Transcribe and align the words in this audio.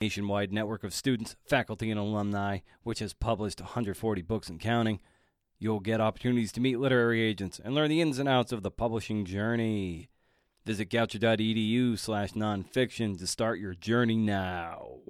nationwide 0.00 0.50
network 0.50 0.82
of 0.82 0.94
students, 0.94 1.36
faculty, 1.44 1.90
and 1.90 2.00
alumni, 2.00 2.60
which 2.82 3.00
has 3.00 3.12
published 3.12 3.60
140 3.60 4.22
books 4.22 4.48
and 4.48 4.58
counting. 4.58 4.98
You'll 5.58 5.80
get 5.80 6.00
opportunities 6.00 6.52
to 6.52 6.60
meet 6.60 6.78
literary 6.78 7.20
agents 7.20 7.60
and 7.62 7.74
learn 7.74 7.90
the 7.90 8.00
ins 8.00 8.18
and 8.18 8.26
outs 8.26 8.50
of 8.50 8.62
the 8.62 8.70
publishing 8.70 9.26
journey. 9.26 10.08
Visit 10.64 10.88
goucher.edu 10.88 11.98
slash 11.98 12.32
nonfiction 12.32 13.18
to 13.18 13.26
start 13.26 13.58
your 13.58 13.74
journey 13.74 14.16
now. 14.16 15.00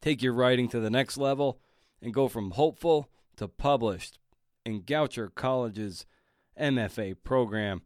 Take 0.00 0.20
your 0.20 0.32
writing 0.32 0.68
to 0.70 0.80
the 0.80 0.90
next 0.90 1.16
level 1.16 1.60
and 2.02 2.12
go 2.12 2.26
from 2.26 2.52
hopeful 2.52 3.08
to 3.36 3.46
published 3.46 4.18
in 4.66 4.82
Goucher 4.82 5.32
College's 5.32 6.06
MFA 6.60 7.14
program 7.22 7.82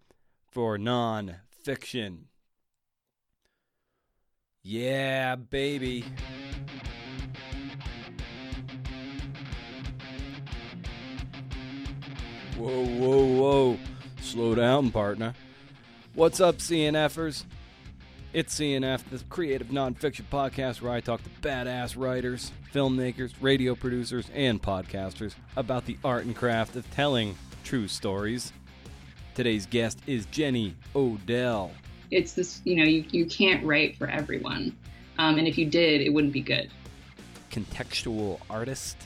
for 0.51 0.79
nonfiction. 0.79 2.25
Yeah, 4.65 5.35
baby. 5.35 6.05
Whoa, 12.57 12.85
whoa, 12.87 13.25
whoa. 13.25 13.79
Slow 14.21 14.55
down, 14.55 14.93
partner. 14.93 15.35
What's 16.15 16.41
up, 16.41 16.59
CNFers? 16.59 17.45
It's 18.33 18.55
CNF, 18.55 19.03
the 19.11 19.19
creative 19.29 19.69
nonfiction 19.69 20.27
podcast 20.31 20.81
where 20.81 20.93
I 20.93 21.01
talk 21.01 21.23
to 21.25 21.31
badass 21.41 21.97
writers, 21.97 22.53
filmmakers, 22.73 23.33
radio 23.41 23.75
producers, 23.75 24.31
and 24.33 24.63
podcasters 24.63 25.35
about 25.57 25.87
the 25.87 25.99
art 26.05 26.25
and 26.25 26.37
craft 26.37 26.77
of 26.77 26.89
telling 26.93 27.37
true 27.65 27.89
stories. 27.89 28.53
Today's 29.35 29.67
guest 29.67 29.99
is 30.07 30.25
Jenny 30.27 30.77
Odell. 30.95 31.73
It's 32.13 32.35
this, 32.35 32.61
you 32.65 32.77
know, 32.77 32.85
you, 32.85 33.05
you 33.11 33.27
can't 33.27 33.65
write 33.65 33.97
for 33.97 34.07
everyone. 34.07 34.77
Um, 35.19 35.39
and 35.39 35.49
if 35.49 35.59
you 35.59 35.67
did, 35.67 36.01
it 36.01 36.11
wouldn't 36.11 36.33
be 36.33 36.41
good. 36.43 36.71
contextual 37.51 38.39
artist, 38.49 38.97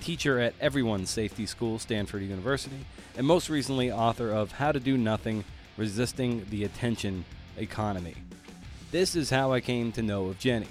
teacher 0.00 0.38
at 0.38 0.54
Everyone's 0.60 1.10
Safety 1.10 1.46
School, 1.46 1.78
Stanford 1.78 2.22
University, 2.22 2.84
and 3.16 3.26
most 3.26 3.48
recently 3.48 3.90
author 3.90 4.30
of 4.30 4.52
How 4.52 4.72
to 4.72 4.80
Do 4.80 4.96
Nothing 4.96 5.44
Resisting 5.76 6.46
the 6.50 6.64
Attention 6.64 7.24
Economy. 7.56 8.14
This 8.90 9.16
is 9.16 9.30
how 9.30 9.52
I 9.52 9.60
came 9.60 9.92
to 9.92 10.02
know 10.02 10.26
of 10.26 10.38
Jenny. 10.38 10.68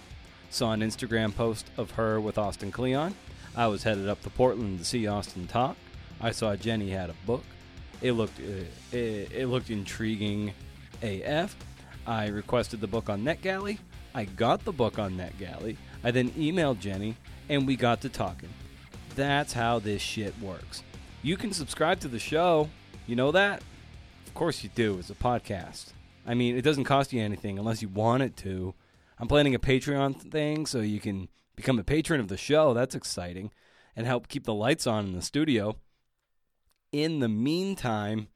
Saw 0.50 0.72
an 0.72 0.82
Instagram 0.82 1.36
post 1.36 1.70
of 1.78 1.92
her 1.92 2.20
with 2.20 2.38
Austin 2.38 2.72
Kleon. 2.72 3.14
I 3.56 3.68
was 3.68 3.84
headed 3.84 4.08
up 4.08 4.22
to 4.24 4.30
Portland 4.30 4.80
to 4.80 4.86
see 4.86 5.08
Austin 5.08 5.48
talk. 5.48 5.76
I 6.22 6.32
saw 6.32 6.56
Jenny 6.56 6.90
had 6.90 7.10
a 7.10 7.16
book. 7.26 7.44
It 8.02 8.14
looked 8.14 8.40
uh, 8.40 8.64
it, 8.96 9.32
it 9.32 9.48
looked 9.48 9.70
intriguing 9.70 10.54
AF. 11.02 11.56
I 12.08 12.28
requested 12.28 12.80
the 12.80 12.88
book 12.88 13.10
on 13.10 13.24
NetGalley. 13.24 13.80
I 14.16 14.24
got 14.24 14.64
the 14.64 14.72
book 14.72 14.98
on 14.98 15.18
NetGalley. 15.18 15.76
I 16.06 16.12
then 16.12 16.32
emailed 16.32 16.80
Jenny 16.80 17.18
and 17.50 17.68
we 17.68 17.76
got 17.76 18.00
to 18.02 18.10
talking. 18.10 18.50
That's 19.16 19.52
how 19.52 19.80
this 19.80 20.02
shit 20.02 20.34
works. 20.40 20.84
You 21.22 21.36
can 21.36 21.52
subscribe 21.52 22.00
to 22.00 22.08
the 22.08 22.18
show. 22.18 22.70
You 23.08 23.18
know 23.18 23.34
that? 23.34 23.62
Of 24.26 24.34
course 24.34 24.64
you 24.64 24.70
do. 24.74 24.98
It's 25.00 25.10
a 25.10 25.16
podcast. 25.16 25.88
I 26.26 26.34
mean, 26.34 26.56
it 26.56 26.62
doesn't 26.62 26.86
cost 26.86 27.12
you 27.12 27.22
anything 27.22 27.60
unless 27.60 27.82
you 27.82 27.90
want 27.90 28.24
it 28.24 28.38
to. 28.38 28.74
I'm 29.20 29.28
planning 29.28 29.54
a 29.54 29.60
Patreon 29.60 30.32
thing 30.32 30.66
so 30.66 30.80
you 30.80 31.02
can 31.02 31.28
become 31.58 31.78
a 31.78 31.84
patron 31.84 32.22
of 32.22 32.30
the 32.30 32.38
show. 32.38 32.74
That's 32.74 32.96
exciting. 32.96 33.52
And 33.98 34.08
help 34.08 34.30
keep 34.30 34.46
the 34.46 34.54
lights 34.54 34.88
on 34.88 35.08
in 35.08 35.14
the 35.14 35.22
studio. 35.22 35.76
In 36.94 37.20
the 37.20 37.28
meantime, 37.28 38.30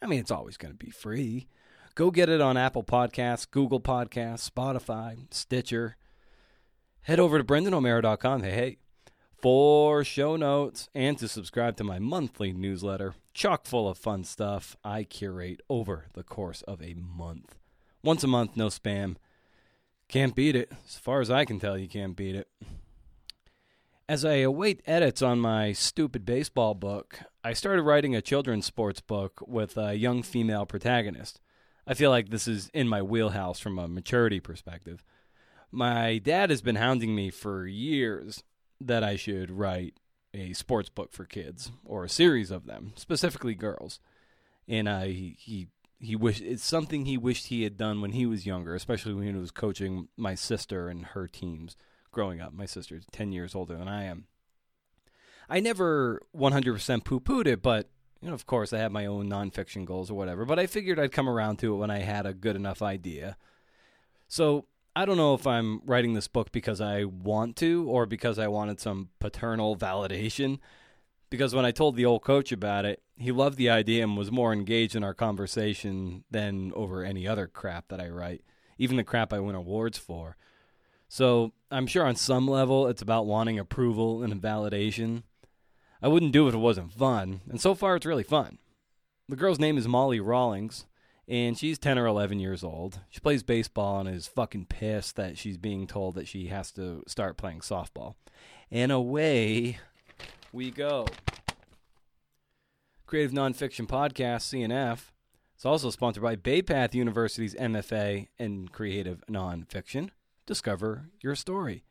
I 0.00 0.06
mean, 0.06 0.18
it's 0.18 0.32
always 0.32 0.56
going 0.56 0.72
to 0.72 0.84
be 0.84 0.90
free. 0.90 1.46
Go 1.94 2.10
get 2.10 2.30
it 2.30 2.40
on 2.40 2.56
Apple 2.56 2.82
Podcasts, 2.82 3.50
Google 3.50 3.80
Podcasts, 3.80 4.48
Spotify, 4.50 5.26
Stitcher. 5.30 5.96
Head 7.02 7.20
over 7.20 7.36
to 7.36 7.44
BrendanO'Meara.com. 7.44 8.42
Hey, 8.42 8.50
hey. 8.50 8.78
For 9.42 10.02
show 10.02 10.36
notes 10.36 10.88
and 10.94 11.18
to 11.18 11.28
subscribe 11.28 11.76
to 11.76 11.84
my 11.84 11.98
monthly 11.98 12.52
newsletter, 12.52 13.14
chock 13.34 13.66
full 13.66 13.88
of 13.88 13.98
fun 13.98 14.24
stuff 14.24 14.76
I 14.82 15.02
curate 15.02 15.60
over 15.68 16.06
the 16.14 16.22
course 16.22 16.62
of 16.62 16.80
a 16.80 16.94
month. 16.94 17.58
Once 18.02 18.24
a 18.24 18.28
month, 18.28 18.56
no 18.56 18.68
spam. 18.68 19.16
Can't 20.08 20.34
beat 20.34 20.56
it. 20.56 20.72
As 20.86 20.96
far 20.96 21.20
as 21.20 21.30
I 21.30 21.44
can 21.44 21.60
tell, 21.60 21.76
you 21.76 21.88
can't 21.88 22.16
beat 22.16 22.36
it. 22.36 22.48
As 24.08 24.24
I 24.24 24.36
await 24.36 24.82
edits 24.86 25.20
on 25.22 25.40
my 25.40 25.72
stupid 25.72 26.24
baseball 26.24 26.74
book, 26.74 27.18
I 27.44 27.52
started 27.52 27.82
writing 27.82 28.14
a 28.14 28.22
children's 28.22 28.64
sports 28.64 29.00
book 29.00 29.42
with 29.46 29.76
a 29.76 29.94
young 29.94 30.22
female 30.22 30.64
protagonist. 30.64 31.40
I 31.86 31.94
feel 31.94 32.10
like 32.10 32.30
this 32.30 32.46
is 32.46 32.70
in 32.72 32.88
my 32.88 33.02
wheelhouse 33.02 33.58
from 33.58 33.78
a 33.78 33.88
maturity 33.88 34.40
perspective. 34.40 35.04
My 35.70 36.18
dad 36.18 36.50
has 36.50 36.62
been 36.62 36.76
hounding 36.76 37.14
me 37.14 37.30
for 37.30 37.66
years 37.66 38.44
that 38.80 39.02
I 39.02 39.16
should 39.16 39.50
write 39.50 39.94
a 40.34 40.52
sports 40.52 40.88
book 40.88 41.12
for 41.12 41.24
kids 41.24 41.70
or 41.84 42.04
a 42.04 42.08
series 42.08 42.50
of 42.50 42.66
them, 42.66 42.92
specifically 42.96 43.54
girls. 43.54 44.00
And 44.68 44.88
I 44.88 45.08
he 45.08 45.36
he, 45.38 45.68
he 45.98 46.16
wish 46.16 46.40
it's 46.40 46.64
something 46.64 47.04
he 47.04 47.18
wished 47.18 47.46
he 47.46 47.62
had 47.62 47.76
done 47.76 48.00
when 48.00 48.12
he 48.12 48.26
was 48.26 48.46
younger, 48.46 48.74
especially 48.74 49.14
when 49.14 49.26
he 49.26 49.32
was 49.32 49.50
coaching 49.50 50.08
my 50.16 50.34
sister 50.34 50.88
and 50.88 51.06
her 51.06 51.26
teams 51.26 51.76
growing 52.12 52.40
up. 52.40 52.52
My 52.52 52.66
sister's 52.66 53.04
10 53.10 53.32
years 53.32 53.54
older 53.54 53.76
than 53.76 53.88
I 53.88 54.04
am. 54.04 54.26
I 55.48 55.60
never 55.60 56.22
100% 56.36 57.04
poo 57.04 57.20
pooed 57.20 57.46
it, 57.46 57.62
but, 57.62 57.88
you 58.22 58.28
know, 58.28 58.34
of 58.34 58.46
course, 58.46 58.72
I 58.72 58.78
have 58.78 58.92
my 58.92 59.04
own 59.06 59.28
nonfiction 59.28 59.84
goals 59.84 60.10
or 60.10 60.14
whatever. 60.14 60.44
But 60.44 60.60
I 60.60 60.66
figured 60.66 60.98
I'd 60.98 61.12
come 61.12 61.28
around 61.28 61.58
to 61.58 61.74
it 61.74 61.78
when 61.78 61.90
I 61.90 61.98
had 61.98 62.24
a 62.24 62.32
good 62.32 62.54
enough 62.54 62.80
idea. 62.80 63.36
So 64.28 64.66
I 64.94 65.04
don't 65.04 65.16
know 65.16 65.34
if 65.34 65.46
I'm 65.46 65.80
writing 65.84 66.14
this 66.14 66.28
book 66.28 66.52
because 66.52 66.80
I 66.80 67.04
want 67.04 67.56
to 67.56 67.88
or 67.88 68.06
because 68.06 68.38
I 68.38 68.46
wanted 68.46 68.78
some 68.78 69.08
paternal 69.18 69.76
validation. 69.76 70.60
Because 71.30 71.54
when 71.54 71.64
I 71.64 71.72
told 71.72 71.96
the 71.96 72.04
old 72.04 72.22
coach 72.22 72.52
about 72.52 72.84
it, 72.84 73.02
he 73.16 73.32
loved 73.32 73.58
the 73.58 73.70
idea 73.70 74.04
and 74.04 74.16
was 74.16 74.30
more 74.30 74.52
engaged 74.52 74.94
in 74.94 75.02
our 75.02 75.14
conversation 75.14 76.24
than 76.30 76.72
over 76.76 77.02
any 77.02 77.26
other 77.26 77.48
crap 77.48 77.88
that 77.88 78.00
I 78.00 78.08
write, 78.08 78.42
even 78.78 78.98
the 78.98 79.04
crap 79.04 79.32
I 79.32 79.40
win 79.40 79.56
awards 79.56 79.98
for. 79.98 80.36
So 81.08 81.52
I'm 81.70 81.86
sure 81.86 82.06
on 82.06 82.16
some 82.16 82.46
level 82.46 82.86
it's 82.86 83.02
about 83.02 83.26
wanting 83.26 83.58
approval 83.58 84.22
and 84.22 84.40
validation. 84.40 85.24
I 86.02 86.08
wouldn't 86.08 86.32
do 86.32 86.46
it 86.46 86.48
if 86.48 86.54
it 86.54 86.58
wasn't 86.58 86.92
fun, 86.92 87.42
and 87.48 87.60
so 87.60 87.74
far 87.74 87.94
it's 87.94 88.06
really 88.06 88.24
fun. 88.24 88.58
The 89.28 89.36
girl's 89.36 89.60
name 89.60 89.78
is 89.78 89.86
Molly 89.86 90.18
Rawlings, 90.18 90.84
and 91.28 91.56
she's 91.56 91.78
10 91.78 91.96
or 91.96 92.06
11 92.06 92.40
years 92.40 92.64
old. 92.64 92.98
She 93.08 93.20
plays 93.20 93.44
baseball 93.44 94.00
and 94.00 94.08
is 94.08 94.26
fucking 94.26 94.66
pissed 94.66 95.14
that 95.14 95.38
she's 95.38 95.58
being 95.58 95.86
told 95.86 96.16
that 96.16 96.26
she 96.26 96.48
has 96.48 96.72
to 96.72 97.04
start 97.06 97.36
playing 97.36 97.60
softball. 97.60 98.14
And 98.68 98.90
away 98.90 99.78
we 100.52 100.72
go. 100.72 101.06
Creative 103.06 103.32
Nonfiction 103.32 103.86
Podcast, 103.86 104.50
CNF. 104.50 105.12
It's 105.54 105.64
also 105.64 105.90
sponsored 105.90 106.24
by 106.24 106.34
Bay 106.34 106.62
Path 106.62 106.96
University's 106.96 107.54
MFA 107.54 108.26
in 108.38 108.66
Creative 108.68 109.22
Nonfiction. 109.30 110.10
Discover 110.46 111.10
your 111.22 111.36
story. 111.36 111.84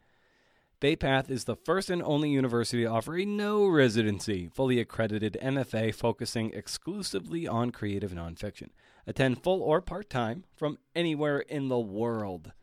Bay 0.81 0.95
Path 0.95 1.29
is 1.29 1.43
the 1.43 1.55
first 1.55 1.91
and 1.91 2.01
only 2.01 2.31
university 2.31 2.81
to 2.81 2.89
offer 2.89 3.15
a 3.15 3.23
no 3.23 3.67
residency, 3.67 4.49
fully 4.51 4.79
accredited 4.79 5.37
MFA 5.39 5.93
focusing 5.93 6.51
exclusively 6.53 7.47
on 7.47 7.69
creative 7.69 8.11
nonfiction. 8.11 8.69
Attend 9.05 9.43
full 9.43 9.61
or 9.61 9.79
part 9.79 10.09
time 10.09 10.43
from 10.55 10.79
anywhere 10.95 11.37
in 11.37 11.67
the 11.67 11.79
world. 11.79 12.53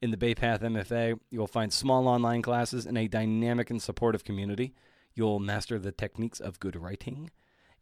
In 0.00 0.10
the 0.10 0.16
Bay 0.16 0.34
Path 0.34 0.62
MFA, 0.62 1.20
you'll 1.30 1.46
find 1.46 1.70
small 1.70 2.08
online 2.08 2.40
classes 2.40 2.86
in 2.86 2.96
a 2.96 3.08
dynamic 3.08 3.68
and 3.68 3.82
supportive 3.82 4.24
community. 4.24 4.72
You'll 5.14 5.38
master 5.38 5.78
the 5.78 5.92
techniques 5.92 6.40
of 6.40 6.60
good 6.60 6.76
writing 6.76 7.30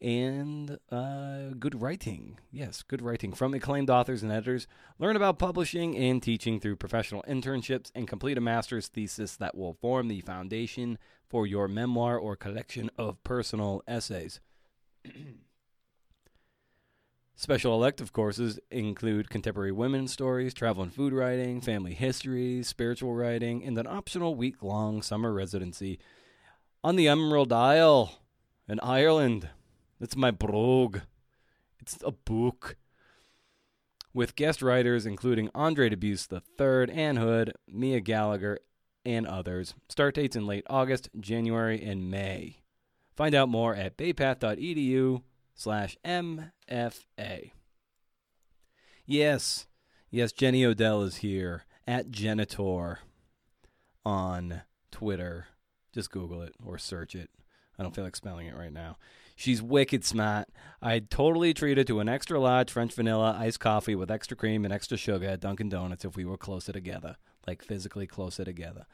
and 0.01 0.79
uh, 0.91 1.51
good 1.59 1.81
writing. 1.81 2.39
Yes, 2.51 2.83
good 2.83 3.03
writing 3.03 3.33
from 3.33 3.55
acclaimed 3.55 3.91
authors 3.91 4.23
and 4.23 4.33
editors. 4.33 4.67
Learn 4.99 5.17
about 5.17 5.39
publishing 5.39 5.97
and 5.97 6.23
teaching 6.23 6.61
through 6.61 6.77
professional 6.77 7.25
internships 7.29 7.91
and 7.95 8.09
complete 8.09 8.39
a 8.39 8.41
master's 8.41 8.89
thesis 8.89 9.37
that 9.37 9.57
will 9.57 9.75
form 9.75 10.09
the 10.09 10.21
foundation 10.21 10.99
for 11.29 11.47
your 11.47 11.69
memoir 11.69 12.19
or 12.19 12.37
collection 12.37 12.91
of 12.97 13.23
personal 13.25 13.83
essays. 13.87 14.41
Special 17.37 17.73
elective 17.73 18.13
courses 18.13 18.61
include 18.71 19.31
contemporary 19.31 19.73
women's 19.73 20.13
stories, 20.13 20.53
travel 20.53 20.83
and 20.83 20.93
food 20.93 21.15
writing, 21.15 21.63
family 21.63 21.95
history, 21.95 22.63
spiritual 22.63 23.15
writing, 23.15 23.65
and 23.65 23.79
an 23.79 23.87
optional 23.87 24.35
week 24.35 24.63
long 24.63 25.01
summer 25.01 25.33
residency 25.33 25.99
on 26.85 26.97
the 26.97 27.09
Emerald 27.09 27.51
Isle 27.51 28.21
in 28.69 28.79
Ireland. 28.81 29.49
It's 30.01 30.17
my 30.17 30.31
blog. 30.31 31.01
It's 31.79 31.99
a 32.05 32.11
book. 32.11 32.77
With 34.13 34.35
guest 34.35 34.63
writers 34.63 35.07
including 35.07 35.51
Andre 35.55 35.91
Dubus 35.91 36.27
III, 36.33 36.93
Ann 36.95 37.17
Hood, 37.17 37.53
Mia 37.69 38.01
Gallagher, 38.01 38.59
and 39.05 39.27
others. 39.27 39.75
Start 39.89 40.15
dates 40.15 40.37
in 40.37 40.47
late 40.47 40.65
August, 40.69 41.09
January, 41.19 41.83
and 41.83 42.11
May. 42.11 42.61
Find 43.15 43.35
out 43.35 43.49
more 43.49 43.75
at 43.75 43.97
baypath.edu 43.97 45.23
slash 45.55 45.97
MFA. 46.05 47.53
Yes, 49.07 49.67
yes, 50.11 50.33
Jenny 50.33 50.65
Odell 50.65 51.03
is 51.03 51.17
here 51.17 51.65
at 51.87 52.11
Jennitaur. 52.11 52.99
on 54.05 54.63
Twitter. 54.91 55.47
Just 55.93 56.11
Google 56.11 56.41
it 56.43 56.55
or 56.65 56.79
search 56.79 57.15
it. 57.15 57.31
I 57.79 57.83
don't 57.83 57.95
feel 57.95 58.05
like 58.05 58.17
spelling 58.17 58.47
it 58.47 58.57
right 58.57 58.73
now. 58.73 58.97
She's 59.41 59.63
wicked 59.63 60.05
smart. 60.05 60.51
I'd 60.83 61.11
totally 61.11 61.55
treat 61.55 61.79
her 61.79 61.85
to 61.85 62.01
an 62.01 62.11
extra 62.11 62.39
large 62.39 62.71
French 62.71 62.93
vanilla 62.93 63.35
iced 63.41 63.59
coffee 63.59 63.95
with 63.95 64.11
extra 64.11 64.37
cream 64.37 64.67
and 64.67 64.75
extra 64.75 64.99
sugar 64.99 65.29
at 65.29 65.41
Dunkin' 65.41 65.71
Donuts 65.71 66.05
if 66.05 66.15
we 66.15 66.27
were 66.27 66.37
closer 66.37 66.75
together, 66.75 67.17
like 67.47 67.63
physically 67.63 68.07
closer 68.07 68.45
together. 68.45 68.85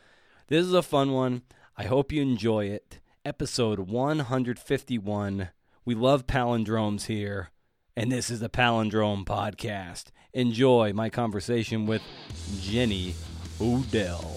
This 0.46 0.64
is 0.64 0.72
a 0.72 0.84
fun 0.84 1.10
one. 1.10 1.42
I 1.76 1.86
hope 1.86 2.12
you 2.12 2.22
enjoy 2.22 2.66
it. 2.66 3.00
Episode 3.24 3.80
151. 3.80 5.48
We 5.84 5.94
love 5.96 6.28
palindromes 6.28 7.06
here, 7.06 7.50
and 7.96 8.12
this 8.12 8.30
is 8.30 8.38
the 8.38 8.48
Palindrome 8.48 9.24
Podcast. 9.24 10.12
Enjoy 10.32 10.92
my 10.92 11.10
conversation 11.10 11.86
with 11.86 12.02
Jenny 12.60 13.16
Odell. 13.60 14.36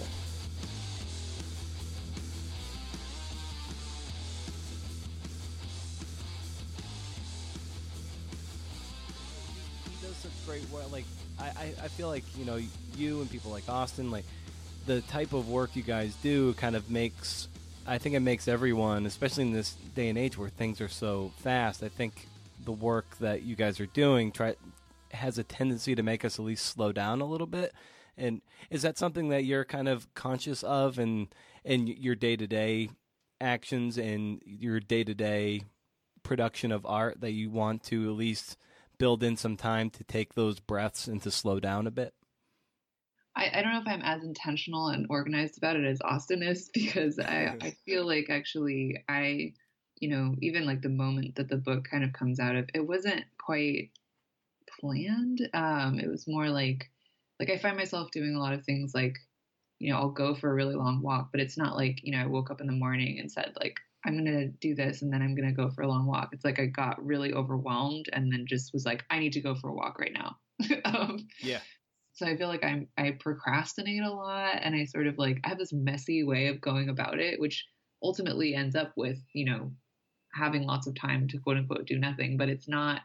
I, 11.60 11.74
I, 11.84 11.88
feel 11.88 12.08
like 12.08 12.24
you 12.38 12.44
know 12.44 12.58
you 12.96 13.20
and 13.20 13.30
people 13.30 13.50
like 13.50 13.68
Austin, 13.68 14.10
like 14.10 14.24
the 14.86 15.02
type 15.02 15.32
of 15.34 15.48
work 15.48 15.76
you 15.76 15.82
guys 15.82 16.14
do, 16.22 16.54
kind 16.54 16.74
of 16.74 16.90
makes. 16.90 17.48
I 17.86 17.98
think 17.98 18.14
it 18.14 18.20
makes 18.20 18.48
everyone, 18.48 19.06
especially 19.06 19.44
in 19.44 19.52
this 19.52 19.74
day 19.94 20.08
and 20.08 20.18
age 20.18 20.38
where 20.38 20.48
things 20.48 20.80
are 20.80 20.88
so 20.88 21.32
fast. 21.38 21.82
I 21.82 21.88
think 21.88 22.26
the 22.64 22.72
work 22.72 23.18
that 23.18 23.42
you 23.42 23.56
guys 23.56 23.80
are 23.80 23.86
doing 23.86 24.32
try 24.32 24.54
has 25.12 25.38
a 25.38 25.44
tendency 25.44 25.94
to 25.94 26.02
make 26.02 26.24
us 26.24 26.38
at 26.38 26.44
least 26.44 26.66
slow 26.66 26.92
down 26.92 27.20
a 27.20 27.26
little 27.26 27.46
bit. 27.46 27.72
And 28.16 28.42
is 28.70 28.82
that 28.82 28.96
something 28.96 29.28
that 29.30 29.44
you're 29.44 29.64
kind 29.64 29.88
of 29.88 30.12
conscious 30.14 30.62
of 30.62 30.98
in 30.98 31.28
in 31.64 31.86
your 31.86 32.14
day 32.14 32.36
to 32.36 32.46
day 32.46 32.90
actions 33.40 33.98
and 33.98 34.40
your 34.44 34.80
day 34.80 35.04
to 35.04 35.14
day 35.14 35.62
production 36.22 36.72
of 36.72 36.86
art 36.86 37.20
that 37.20 37.32
you 37.32 37.50
want 37.50 37.82
to 37.84 38.10
at 38.10 38.16
least 38.16 38.56
build 39.00 39.22
in 39.22 39.34
some 39.34 39.56
time 39.56 39.88
to 39.88 40.04
take 40.04 40.34
those 40.34 40.60
breaths 40.60 41.08
and 41.08 41.22
to 41.22 41.30
slow 41.30 41.58
down 41.58 41.86
a 41.86 41.90
bit? 41.90 42.12
I, 43.34 43.50
I 43.54 43.62
don't 43.62 43.72
know 43.72 43.80
if 43.80 43.88
I'm 43.88 44.02
as 44.02 44.22
intentional 44.22 44.88
and 44.88 45.06
organized 45.08 45.56
about 45.56 45.76
it 45.76 45.86
as 45.86 46.02
Austin 46.02 46.42
is 46.42 46.68
because 46.74 47.18
I, 47.18 47.56
I 47.60 47.70
feel 47.86 48.06
like 48.06 48.28
actually 48.28 49.02
I, 49.08 49.54
you 49.98 50.10
know, 50.10 50.34
even 50.42 50.66
like 50.66 50.82
the 50.82 50.90
moment 50.90 51.36
that 51.36 51.48
the 51.48 51.56
book 51.56 51.88
kind 51.90 52.04
of 52.04 52.12
comes 52.12 52.38
out 52.38 52.56
of, 52.56 52.68
it 52.74 52.86
wasn't 52.86 53.24
quite 53.38 53.90
planned. 54.78 55.48
Um, 55.54 55.98
it 55.98 56.08
was 56.08 56.28
more 56.28 56.50
like, 56.50 56.90
like 57.38 57.48
I 57.48 57.56
find 57.56 57.78
myself 57.78 58.10
doing 58.10 58.34
a 58.34 58.38
lot 58.40 58.52
of 58.52 58.64
things 58.64 58.94
like, 58.94 59.16
you 59.78 59.90
know, 59.90 59.98
I'll 59.98 60.10
go 60.10 60.34
for 60.34 60.50
a 60.50 60.54
really 60.54 60.74
long 60.74 61.00
walk, 61.00 61.30
but 61.32 61.40
it's 61.40 61.56
not 61.56 61.74
like, 61.74 62.00
you 62.04 62.12
know, 62.12 62.18
I 62.18 62.26
woke 62.26 62.50
up 62.50 62.60
in 62.60 62.66
the 62.66 62.74
morning 62.74 63.18
and 63.18 63.32
said 63.32 63.54
like, 63.58 63.80
I'm 64.04 64.12
going 64.12 64.24
to 64.24 64.48
do 64.48 64.74
this 64.74 65.02
and 65.02 65.12
then 65.12 65.22
I'm 65.22 65.34
going 65.34 65.48
to 65.48 65.54
go 65.54 65.70
for 65.70 65.82
a 65.82 65.88
long 65.88 66.06
walk. 66.06 66.30
It's 66.32 66.44
like 66.44 66.58
I 66.58 66.66
got 66.66 67.04
really 67.04 67.32
overwhelmed 67.32 68.06
and 68.12 68.32
then 68.32 68.46
just 68.46 68.72
was 68.72 68.86
like, 68.86 69.04
I 69.10 69.18
need 69.18 69.34
to 69.34 69.40
go 69.40 69.54
for 69.54 69.68
a 69.68 69.74
walk 69.74 69.98
right 69.98 70.12
now. 70.12 70.36
um, 70.84 71.26
yeah. 71.40 71.60
So 72.14 72.26
I 72.26 72.36
feel 72.36 72.48
like 72.48 72.64
I'm 72.64 72.88
I 72.98 73.16
procrastinate 73.18 74.02
a 74.02 74.10
lot 74.10 74.58
and 74.60 74.74
I 74.74 74.84
sort 74.84 75.06
of 75.06 75.16
like 75.18 75.40
I 75.44 75.48
have 75.50 75.58
this 75.58 75.72
messy 75.72 76.24
way 76.24 76.48
of 76.48 76.60
going 76.60 76.88
about 76.88 77.18
it, 77.18 77.40
which 77.40 77.66
ultimately 78.02 78.54
ends 78.54 78.74
up 78.74 78.92
with, 78.96 79.18
you 79.32 79.46
know, 79.46 79.72
having 80.34 80.66
lots 80.66 80.86
of 80.86 80.94
time 80.94 81.28
to 81.28 81.38
quote 81.38 81.56
unquote 81.56 81.86
do 81.86 81.98
nothing. 81.98 82.36
But 82.36 82.48
it's 82.48 82.68
not 82.68 83.02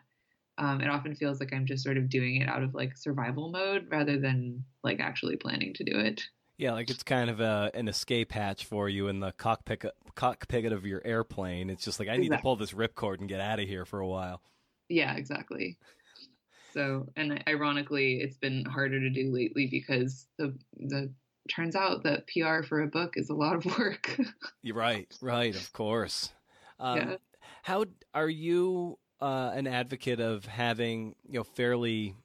um, 0.58 0.82
it 0.82 0.90
often 0.90 1.16
feels 1.16 1.40
like 1.40 1.54
I'm 1.54 1.66
just 1.66 1.84
sort 1.84 1.98
of 1.98 2.10
doing 2.10 2.42
it 2.42 2.48
out 2.48 2.64
of 2.64 2.74
like 2.74 2.96
survival 2.96 3.52
mode 3.52 3.88
rather 3.90 4.20
than 4.20 4.64
like 4.84 5.00
actually 5.00 5.36
planning 5.36 5.74
to 5.76 5.84
do 5.84 5.98
it. 5.98 6.22
Yeah, 6.58 6.72
like 6.72 6.90
it's 6.90 7.04
kind 7.04 7.30
of 7.30 7.42
a, 7.42 7.72
an 7.74 7.88
escape 7.88 8.32
hatch 8.32 8.66
for 8.66 8.88
you 8.88 9.08
in 9.10 9.20
the 9.20 9.34
cockpit 9.34 9.84
cockpit 10.16 10.72
of 10.72 10.86
your 10.86 11.02
airplane. 11.04 11.70
It's 11.70 11.84
just 11.84 12.00
like 12.00 12.08
I 12.08 12.16
need 12.18 12.28
exactly. 12.28 12.38
to 12.38 12.42
pull 12.44 12.56
this 12.56 12.72
ripcord 12.72 13.20
and 13.20 13.28
get 13.28 13.42
out 13.42 13.60
of 13.60 13.68
here 13.68 13.86
for 13.86 14.00
a 14.00 14.08
while. 14.08 14.42
Yeah, 14.88 15.16
exactly. 15.16 15.78
So, 16.74 17.08
and 17.16 17.44
ironically, 17.48 18.20
it's 18.22 18.38
been 18.38 18.66
harder 18.66 19.00
to 19.00 19.10
do 19.10 19.32
lately 19.34 19.68
because 19.68 20.28
the 20.38 20.58
the 20.78 21.14
turns 21.50 21.76
out 21.76 22.04
that 22.04 22.28
PR 22.28 22.64
for 22.64 22.82
a 22.82 22.88
book 22.88 23.14
is 23.16 23.30
a 23.30 23.34
lot 23.34 23.56
of 23.56 23.66
work. 23.80 24.18
You're 24.62 24.76
right, 24.76 25.14
right, 25.22 25.56
of 25.56 25.74
course. 25.74 26.32
Um, 26.80 26.98
yeah. 26.98 27.16
How 27.64 27.86
are 28.14 28.30
you 28.30 28.98
uh, 29.22 29.52
an 29.54 29.68
advocate 29.68 30.20
of 30.20 30.46
having 30.46 31.16
you 31.28 31.40
know 31.40 31.44
fairly, 31.44 32.16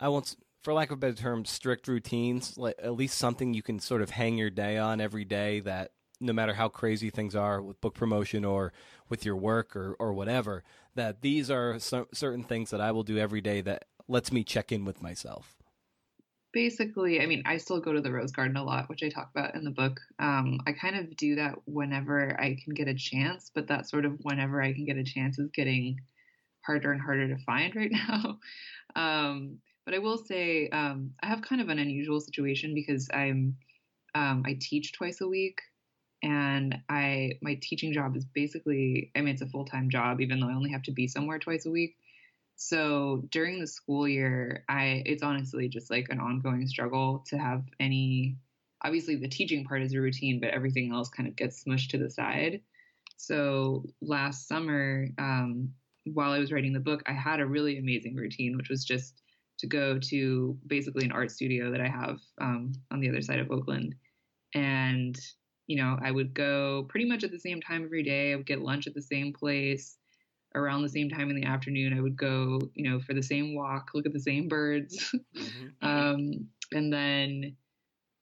I 0.00 0.08
won't 0.08 0.34
for 0.62 0.72
lack 0.72 0.90
of 0.90 0.94
a 0.94 1.00
better 1.00 1.14
term, 1.14 1.44
strict 1.44 1.88
routines, 1.88 2.56
like 2.58 2.74
at 2.82 2.94
least 2.94 3.18
something 3.18 3.54
you 3.54 3.62
can 3.62 3.78
sort 3.78 4.02
of 4.02 4.10
hang 4.10 4.36
your 4.36 4.50
day 4.50 4.76
on 4.76 5.00
every 5.00 5.24
day 5.24 5.60
that 5.60 5.92
no 6.20 6.32
matter 6.32 6.54
how 6.54 6.68
crazy 6.68 7.10
things 7.10 7.36
are 7.36 7.62
with 7.62 7.80
book 7.80 7.94
promotion 7.94 8.44
or 8.44 8.72
with 9.08 9.24
your 9.24 9.36
work 9.36 9.76
or, 9.76 9.94
or 9.98 10.12
whatever, 10.12 10.64
that 10.94 11.22
these 11.22 11.50
are 11.50 11.78
certain 11.78 12.42
things 12.42 12.70
that 12.70 12.80
I 12.80 12.90
will 12.92 13.04
do 13.04 13.18
every 13.18 13.40
day 13.40 13.60
that 13.62 13.84
lets 14.08 14.32
me 14.32 14.42
check 14.42 14.72
in 14.72 14.84
with 14.84 15.00
myself. 15.00 15.54
Basically, 16.52 17.20
I 17.20 17.26
mean, 17.26 17.42
I 17.44 17.58
still 17.58 17.78
go 17.78 17.92
to 17.92 18.00
the 18.00 18.10
Rose 18.10 18.32
Garden 18.32 18.56
a 18.56 18.64
lot, 18.64 18.88
which 18.88 19.02
I 19.02 19.10
talk 19.10 19.30
about 19.34 19.54
in 19.54 19.64
the 19.64 19.70
book. 19.70 20.00
Um, 20.18 20.58
I 20.66 20.72
kind 20.72 20.96
of 20.96 21.14
do 21.16 21.36
that 21.36 21.56
whenever 21.66 22.38
I 22.40 22.56
can 22.64 22.74
get 22.74 22.88
a 22.88 22.94
chance, 22.94 23.50
but 23.54 23.68
that 23.68 23.88
sort 23.88 24.06
of 24.06 24.18
whenever 24.22 24.60
I 24.60 24.72
can 24.72 24.86
get 24.86 24.96
a 24.96 25.04
chance 25.04 25.38
is 25.38 25.50
getting 25.50 26.00
harder 26.62 26.90
and 26.90 27.00
harder 27.00 27.28
to 27.28 27.44
find 27.44 27.76
right 27.76 27.92
now. 27.92 28.38
Um, 28.96 29.58
but 29.88 29.94
I 29.94 30.00
will 30.00 30.18
say 30.18 30.68
um, 30.68 31.14
I 31.22 31.28
have 31.28 31.40
kind 31.40 31.62
of 31.62 31.70
an 31.70 31.78
unusual 31.78 32.20
situation 32.20 32.74
because 32.74 33.08
I'm 33.10 33.56
um, 34.14 34.42
I 34.44 34.58
teach 34.60 34.92
twice 34.92 35.22
a 35.22 35.26
week, 35.26 35.62
and 36.22 36.76
I 36.90 37.38
my 37.40 37.58
teaching 37.62 37.94
job 37.94 38.14
is 38.14 38.26
basically 38.26 39.10
I 39.16 39.22
mean 39.22 39.32
it's 39.32 39.40
a 39.40 39.46
full 39.46 39.64
time 39.64 39.88
job 39.88 40.20
even 40.20 40.40
though 40.40 40.50
I 40.50 40.52
only 40.52 40.72
have 40.72 40.82
to 40.82 40.92
be 40.92 41.08
somewhere 41.08 41.38
twice 41.38 41.64
a 41.64 41.70
week. 41.70 41.96
So 42.56 43.24
during 43.30 43.60
the 43.60 43.66
school 43.66 44.06
year, 44.06 44.62
I 44.68 45.02
it's 45.06 45.22
honestly 45.22 45.70
just 45.70 45.90
like 45.90 46.08
an 46.10 46.20
ongoing 46.20 46.66
struggle 46.66 47.24
to 47.28 47.38
have 47.38 47.64
any. 47.80 48.36
Obviously, 48.84 49.16
the 49.16 49.26
teaching 49.26 49.64
part 49.64 49.80
is 49.80 49.94
a 49.94 50.00
routine, 50.02 50.38
but 50.38 50.50
everything 50.50 50.92
else 50.92 51.08
kind 51.08 51.30
of 51.30 51.34
gets 51.34 51.64
smushed 51.64 51.88
to 51.92 51.98
the 51.98 52.10
side. 52.10 52.60
So 53.16 53.86
last 54.02 54.48
summer, 54.48 55.08
um, 55.16 55.72
while 56.04 56.32
I 56.32 56.40
was 56.40 56.52
writing 56.52 56.74
the 56.74 56.78
book, 56.78 57.02
I 57.06 57.14
had 57.14 57.40
a 57.40 57.46
really 57.46 57.78
amazing 57.78 58.16
routine, 58.16 58.58
which 58.58 58.68
was 58.68 58.84
just 58.84 59.22
to 59.58 59.66
go 59.66 59.98
to 59.98 60.56
basically 60.66 61.04
an 61.04 61.12
art 61.12 61.30
studio 61.30 61.70
that 61.70 61.80
I 61.80 61.88
have 61.88 62.20
um, 62.40 62.72
on 62.90 63.00
the 63.00 63.08
other 63.08 63.22
side 63.22 63.40
of 63.40 63.50
Oakland. 63.50 63.94
And, 64.54 65.18
you 65.66 65.76
know, 65.76 65.98
I 66.02 66.10
would 66.10 66.32
go 66.32 66.86
pretty 66.88 67.08
much 67.08 67.24
at 67.24 67.32
the 67.32 67.40
same 67.40 67.60
time 67.60 67.84
every 67.84 68.02
day. 68.02 68.32
I 68.32 68.36
would 68.36 68.46
get 68.46 68.62
lunch 68.62 68.86
at 68.86 68.94
the 68.94 69.02
same 69.02 69.32
place. 69.32 69.96
Around 70.54 70.82
the 70.82 70.88
same 70.88 71.10
time 71.10 71.28
in 71.28 71.36
the 71.36 71.46
afternoon, 71.46 71.96
I 71.96 72.00
would 72.00 72.16
go, 72.16 72.58
you 72.74 72.88
know, 72.88 73.00
for 73.00 73.12
the 73.12 73.22
same 73.22 73.54
walk, 73.54 73.90
look 73.92 74.06
at 74.06 74.14
the 74.14 74.20
same 74.20 74.48
birds. 74.48 75.14
Mm-hmm. 75.36 75.66
um, 75.86 76.48
and 76.72 76.92
then 76.92 77.56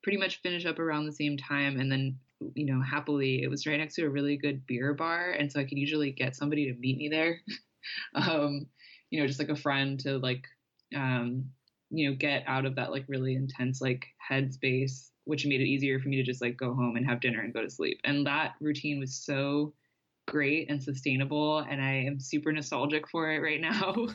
pretty 0.03 0.19
much 0.19 0.41
finish 0.41 0.67
up 0.67 0.79
around 0.79 1.07
the 1.07 1.13
same 1.13 1.37
time. 1.37 1.79
And 1.79 1.91
then, 1.91 2.19
you 2.55 2.67
know, 2.67 2.83
happily, 2.83 3.43
it 3.43 3.49
was 3.49 3.67
right 3.67 3.79
next 3.79 3.95
to 3.97 4.07
a 4.07 4.11
really 4.11 4.37
good 4.37 4.67
beer 4.67 4.93
bar. 4.95 5.31
And 5.33 5.51
so 5.53 5.61
I 5.61 5.65
could 5.65 5.79
usually 5.79 6.11
get 6.11 6.35
somebody 6.35 6.67
to 6.67 6.79
meet 6.79 6.99
me 6.99 7.09
there. 7.09 7.41
um, 8.15 8.67
you 9.11 9.21
know, 9.21 9.27
just 9.27 9.39
like 9.39 9.49
a 9.49 9.57
friend 9.57 10.01
to 10.01 10.19
like 10.19 10.47
um, 10.95 11.51
you 11.91 12.09
know, 12.09 12.17
get 12.17 12.45
out 12.47 12.67
of 12.67 12.77
that 12.77 12.91
like 12.91 13.05
really 13.09 13.35
intense 13.35 13.81
like 13.81 14.07
headspace, 14.31 15.11
which 15.25 15.47
made 15.47 15.61
it 15.61 15.67
easier 15.67 15.99
for 16.01 16.09
me 16.09 16.17
to 16.17 16.23
just 16.23 16.43
like 16.43 16.57
go 16.57 16.75
home 16.75 16.97
and 16.97 17.07
have 17.07 17.21
dinner 17.21 17.41
and 17.41 17.55
go 17.55 17.63
to 17.63 17.71
sleep. 17.71 18.01
And 18.05 18.27
that 18.27 18.55
routine 18.61 19.01
was 19.01 19.15
so 19.15 19.73
great 20.27 20.69
and 20.69 20.83
sustainable 20.83 21.61
and 21.61 21.81
i 21.81 21.93
am 21.93 22.19
super 22.19 22.53
nostalgic 22.53 23.09
for 23.09 23.31
it 23.31 23.39
right 23.39 23.61
now 23.61 23.95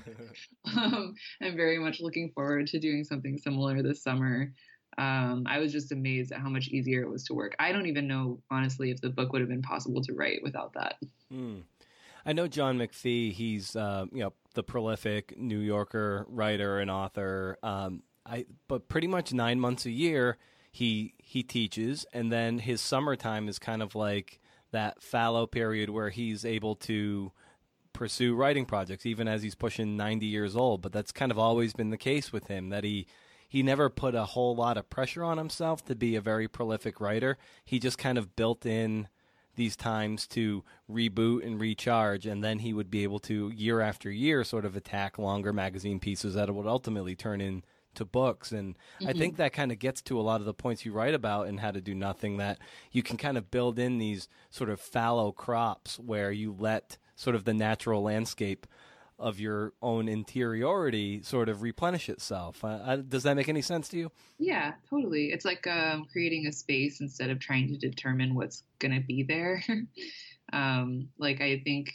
um, 0.76 1.16
i'm 1.42 1.56
very 1.56 1.80
much 1.80 2.02
looking 2.02 2.30
forward 2.32 2.68
to 2.68 2.80
doing 2.80 3.04
something 3.04 3.38
similar 3.38 3.82
this 3.82 4.04
summer 4.04 4.54
um, 4.98 5.46
i 5.48 5.58
was 5.58 5.72
just 5.72 5.94
amazed 5.94 6.34
at 6.34 6.40
how 6.40 6.50
much 6.50 6.68
easier 6.68 7.02
it 7.02 7.10
was 7.10 7.24
to 7.24 7.34
work 7.34 7.56
i 7.60 7.72
don't 7.72 7.88
even 7.88 8.08
know 8.08 8.40
honestly 8.52 8.92
if 8.92 9.00
the 9.00 9.10
book 9.10 9.32
would 9.32 9.42
have 9.42 9.50
been 9.50 9.62
possible 9.62 10.02
to 10.02 10.14
write 10.14 10.44
without 10.44 10.74
that 10.74 10.96
mm. 11.34 11.62
I 12.24 12.34
know 12.34 12.48
John 12.48 12.78
McPhee. 12.78 13.34
He's 13.34 13.76
uh, 13.76 14.06
you 14.12 14.20
know 14.20 14.34
the 14.54 14.64
prolific 14.64 15.38
New 15.38 15.60
Yorker 15.60 16.26
writer 16.30 16.80
and 16.80 16.92
author. 16.92 17.58
Um, 17.64 18.04
I 18.26 18.46
but 18.68 18.88
pretty 18.88 19.08
much 19.08 19.34
nine 19.34 19.60
months 19.60 19.86
a 19.86 19.92
year 19.92 20.38
he 20.72 21.14
he 21.18 21.44
teaches, 21.44 22.06
and 22.14 22.32
then 22.32 22.60
his 22.60 22.82
summertime 22.82 23.48
is 23.48 23.60
kind 23.60 23.82
of 23.82 23.96
like 23.96 24.40
that 24.72 25.02
fallow 25.02 25.46
period 25.46 25.90
where 25.90 26.10
he's 26.10 26.46
able 26.46 26.76
to 26.76 27.32
pursue 27.94 28.34
writing 28.34 28.66
projects 28.66 29.06
even 29.06 29.28
as 29.28 29.44
he's 29.44 29.56
pushing 29.56 29.98
90 29.98 30.26
years 30.26 30.56
old. 30.56 30.82
But 30.82 30.94
that's 30.94 31.12
kind 31.12 31.32
of 31.32 31.38
always 31.38 31.74
been 31.74 31.90
the 31.90 31.98
case 31.98 32.32
with 32.32 32.48
him 32.48 32.70
that 32.70 32.84
he 32.84 33.08
he 33.50 33.64
never 33.64 33.90
put 33.90 34.16
a 34.16 34.26
whole 34.26 34.56
lot 34.56 34.78
of 34.78 34.90
pressure 34.90 35.24
on 35.24 35.38
himself 35.38 35.84
to 35.86 35.96
be 35.96 36.16
a 36.16 36.22
very 36.22 36.48
prolific 36.48 37.02
writer. 37.02 37.38
He 37.66 37.80
just 37.80 37.98
kind 37.98 38.18
of 38.18 38.36
built 38.38 38.66
in 38.66 39.10
these 39.62 39.76
times 39.76 40.26
to 40.26 40.64
reboot 40.90 41.46
and 41.46 41.60
recharge, 41.60 42.26
and 42.26 42.44
then 42.44 42.58
he 42.58 42.74
would 42.74 42.90
be 42.90 43.04
able 43.04 43.20
to 43.20 43.50
year 43.50 43.80
after 43.80 44.10
year 44.10 44.44
sort 44.44 44.66
of 44.66 44.76
attack 44.76 45.20
longer 45.20 45.54
magazine 45.54 46.00
pieces 46.00 46.34
that 46.34 46.52
would 46.52 46.66
ultimately 46.66 47.16
turn 47.16 47.42
into 47.42 47.68
to 47.94 48.06
books. 48.06 48.52
And 48.52 48.76
mm-hmm. 48.76 49.10
I 49.10 49.14
think 49.14 49.38
that 49.38 49.54
kind 49.54 49.72
of 49.72 49.78
gets 49.78 50.02
to 50.04 50.20
a 50.20 50.22
lot 50.22 50.40
of 50.40 50.46
the 50.46 50.54
points 50.54 50.86
you 50.86 50.94
write 50.94 51.14
about 51.14 51.48
in 51.48 51.58
How 51.58 51.72
to 51.72 51.82
Do 51.82 51.94
Nothing 51.94 52.38
that 52.38 52.58
you 52.92 53.04
can 53.04 53.18
kind 53.18 53.38
of 53.38 53.52
build 53.52 53.78
in 53.78 53.98
these 53.98 54.28
sort 54.50 54.70
of 54.70 54.80
fallow 54.80 55.32
crops 55.32 56.00
where 56.00 56.32
you 56.32 56.56
let 56.58 56.98
sort 57.16 57.36
of 57.36 57.44
the 57.44 57.54
natural 57.54 58.02
landscape 58.02 58.66
of 59.22 59.40
your 59.40 59.74
own 59.82 60.10
interiority 60.10 61.22
sort 61.24 61.48
of 61.48 61.62
replenish 61.62 62.10
itself. 62.10 62.64
Uh, 62.64 62.98
does 62.98 63.24
that 63.24 63.36
make 63.36 63.48
any 63.48 63.62
sense 63.62 63.88
to 63.90 63.98
you? 63.98 64.12
Yeah, 64.40 64.74
totally. 64.90 65.32
It's 65.32 65.46
like 65.46 65.68
um, 65.68 66.06
creating 66.12 66.48
a 66.48 66.52
space 66.52 67.00
instead 67.00 67.30
of 67.30 67.40
trying 67.40 67.68
to 67.68 67.78
determine 67.78 68.36
what's 68.36 68.64
going 68.80 68.94
to 68.94 69.00
be 69.00 69.24
there. 69.24 69.64
um, 70.54 71.10
like, 71.18 71.40
I 71.40 71.62
think, 71.64 71.92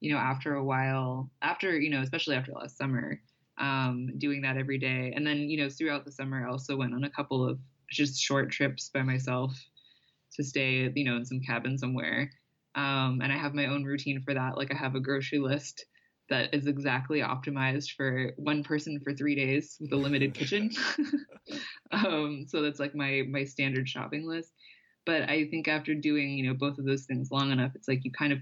you 0.00 0.12
know, 0.12 0.18
after 0.18 0.54
a 0.54 0.64
while, 0.64 1.30
after, 1.42 1.78
you 1.78 1.90
know, 1.90 2.00
especially 2.00 2.36
after 2.36 2.52
last 2.52 2.78
summer, 2.78 3.20
um, 3.58 4.12
doing 4.18 4.42
that 4.42 4.56
every 4.56 4.78
day. 4.78 5.12
And 5.14 5.26
then, 5.26 5.50
you 5.50 5.58
know, 5.58 5.68
throughout 5.68 6.04
the 6.04 6.12
summer, 6.12 6.46
I 6.46 6.50
also 6.50 6.76
went 6.76 6.94
on 6.94 7.04
a 7.04 7.10
couple 7.10 7.46
of 7.48 7.58
just 7.90 8.20
short 8.20 8.50
trips 8.50 8.90
by 8.92 9.02
myself 9.02 9.52
to 10.34 10.42
stay, 10.42 10.90
you 10.94 11.04
know, 11.04 11.16
in 11.16 11.24
some 11.24 11.40
cabin 11.40 11.78
somewhere. 11.78 12.30
Um, 12.74 13.20
and 13.22 13.32
I 13.32 13.38
have 13.38 13.54
my 13.54 13.66
own 13.66 13.84
routine 13.84 14.22
for 14.22 14.34
that. 14.34 14.56
Like 14.56 14.72
I 14.72 14.76
have 14.76 14.94
a 14.94 15.00
grocery 15.00 15.38
list 15.38 15.86
that 16.28 16.54
is 16.54 16.66
exactly 16.66 17.20
optimized 17.20 17.92
for 17.96 18.32
one 18.36 18.64
person 18.64 19.00
for 19.00 19.14
three 19.14 19.34
days 19.34 19.76
with 19.80 19.92
a 19.92 19.96
limited 19.96 20.34
kitchen. 20.34 20.70
um, 21.92 22.46
so 22.48 22.62
that's 22.62 22.80
like 22.80 22.94
my 22.94 23.22
my 23.28 23.44
standard 23.44 23.88
shopping 23.88 24.26
list. 24.26 24.52
But 25.04 25.28
I 25.28 25.46
think 25.46 25.68
after 25.68 25.94
doing 25.94 26.30
you 26.30 26.48
know 26.48 26.54
both 26.54 26.78
of 26.78 26.84
those 26.84 27.04
things 27.04 27.30
long 27.30 27.52
enough, 27.52 27.72
it's 27.74 27.88
like 27.88 28.04
you 28.04 28.10
kind 28.10 28.32
of 28.32 28.40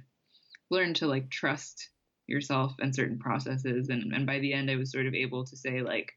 learn 0.70 0.94
to 0.94 1.06
like 1.06 1.30
trust 1.30 1.90
yourself 2.26 2.72
and 2.80 2.94
certain 2.94 3.18
processes. 3.18 3.88
And 3.88 4.12
and 4.12 4.26
by 4.26 4.38
the 4.38 4.52
end, 4.52 4.70
I 4.70 4.76
was 4.76 4.90
sort 4.90 5.06
of 5.06 5.14
able 5.14 5.44
to 5.44 5.56
say 5.56 5.82
like, 5.82 6.12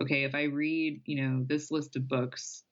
okay, 0.00 0.24
if 0.24 0.34
I 0.34 0.44
read 0.44 1.02
you 1.06 1.22
know 1.22 1.44
this 1.46 1.70
list 1.70 1.96
of 1.96 2.08
books 2.08 2.62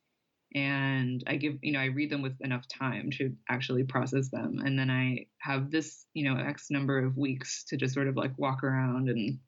and 0.55 1.23
I 1.27 1.37
give, 1.37 1.59
you 1.63 1.73
know, 1.73 1.81
I 1.81 1.87
read 1.87 2.11
them 2.11 2.23
with 2.23 2.41
enough 2.41 2.67
time 2.67 3.11
to 3.19 3.33
actually 3.49 3.85
process 3.85 4.31
them. 4.31 4.61
And 4.65 4.79
then 4.79 4.91
I 4.91 5.27
have 5.39 5.71
this, 5.71 6.07
you 6.13 6.25
know, 6.25 6.41
X 6.41 6.71
number 6.71 6.99
of 6.99 7.17
weeks 7.17 7.65
to 7.69 7.77
just 7.77 7.95
sort 7.95 8.09
of 8.09 8.17
like 8.17 8.37
walk 8.37 8.65
around 8.65 9.09
and 9.09 9.39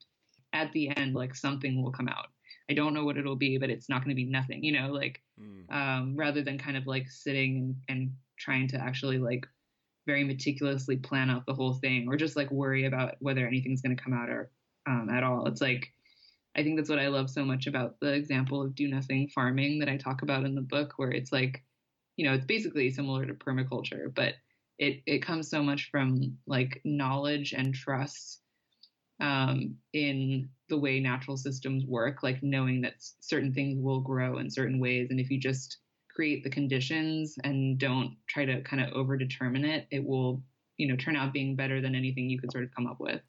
at 0.53 0.71
the 0.71 0.95
end, 0.95 1.13
like 1.13 1.35
something 1.35 1.81
will 1.81 1.91
come 1.91 2.07
out. 2.07 2.27
I 2.69 2.73
don't 2.73 2.93
know 2.93 3.03
what 3.03 3.17
it'll 3.17 3.35
be, 3.35 3.57
but 3.57 3.69
it's 3.69 3.89
not 3.89 3.99
going 3.99 4.15
to 4.15 4.15
be 4.15 4.29
nothing, 4.29 4.63
you 4.63 4.71
know, 4.71 4.93
like 4.93 5.21
mm. 5.39 5.69
um, 5.73 6.15
rather 6.15 6.41
than 6.41 6.57
kind 6.57 6.77
of 6.77 6.87
like 6.87 7.09
sitting 7.09 7.57
and, 7.57 7.75
and 7.89 8.11
trying 8.39 8.69
to 8.69 8.77
actually 8.77 9.17
like 9.17 9.45
very 10.05 10.23
meticulously 10.23 10.95
plan 10.95 11.29
out 11.29 11.45
the 11.45 11.53
whole 11.53 11.73
thing 11.73 12.07
or 12.07 12.15
just 12.15 12.37
like 12.37 12.51
worry 12.51 12.85
about 12.85 13.15
whether 13.19 13.45
anything's 13.45 13.81
going 13.81 13.95
to 13.95 14.01
come 14.01 14.13
out 14.13 14.29
or 14.29 14.51
um, 14.87 15.09
at 15.11 15.23
all. 15.23 15.47
It's 15.47 15.61
like, 15.61 15.91
I 16.55 16.63
think 16.63 16.77
that's 16.77 16.89
what 16.89 16.99
I 16.99 17.07
love 17.07 17.29
so 17.29 17.43
much 17.43 17.67
about 17.67 17.99
the 17.99 18.13
example 18.13 18.61
of 18.61 18.75
do 18.75 18.87
nothing 18.87 19.27
farming 19.29 19.79
that 19.79 19.89
I 19.89 19.97
talk 19.97 20.21
about 20.21 20.45
in 20.45 20.55
the 20.55 20.61
book, 20.61 20.93
where 20.97 21.11
it's 21.11 21.31
like, 21.31 21.63
you 22.15 22.25
know, 22.25 22.33
it's 22.33 22.45
basically 22.45 22.89
similar 22.91 23.25
to 23.25 23.33
permaculture, 23.33 24.13
but 24.13 24.35
it 24.77 25.01
it 25.05 25.19
comes 25.19 25.49
so 25.49 25.63
much 25.63 25.89
from 25.91 26.37
like 26.47 26.81
knowledge 26.85 27.53
and 27.53 27.73
trust 27.73 28.41
um, 29.19 29.77
in 29.93 30.49
the 30.69 30.77
way 30.77 30.99
natural 30.99 31.37
systems 31.37 31.85
work, 31.85 32.23
like 32.23 32.43
knowing 32.43 32.81
that 32.81 32.95
certain 33.19 33.53
things 33.53 33.79
will 33.79 34.01
grow 34.01 34.37
in 34.37 34.49
certain 34.49 34.79
ways, 34.79 35.07
and 35.09 35.19
if 35.19 35.29
you 35.29 35.39
just 35.39 35.77
create 36.13 36.43
the 36.43 36.49
conditions 36.49 37.35
and 37.43 37.79
don't 37.79 38.15
try 38.27 38.45
to 38.45 38.61
kind 38.61 38.83
of 38.83 38.93
over 38.93 39.17
determine 39.17 39.65
it, 39.65 39.87
it 39.91 40.03
will, 40.03 40.43
you 40.77 40.87
know, 40.87 40.95
turn 40.95 41.15
out 41.15 41.33
being 41.33 41.55
better 41.55 41.81
than 41.81 41.95
anything 41.95 42.29
you 42.29 42.39
could 42.39 42.51
sort 42.51 42.63
of 42.63 42.73
come 42.75 42.85
up 42.87 42.97
with. 42.99 43.21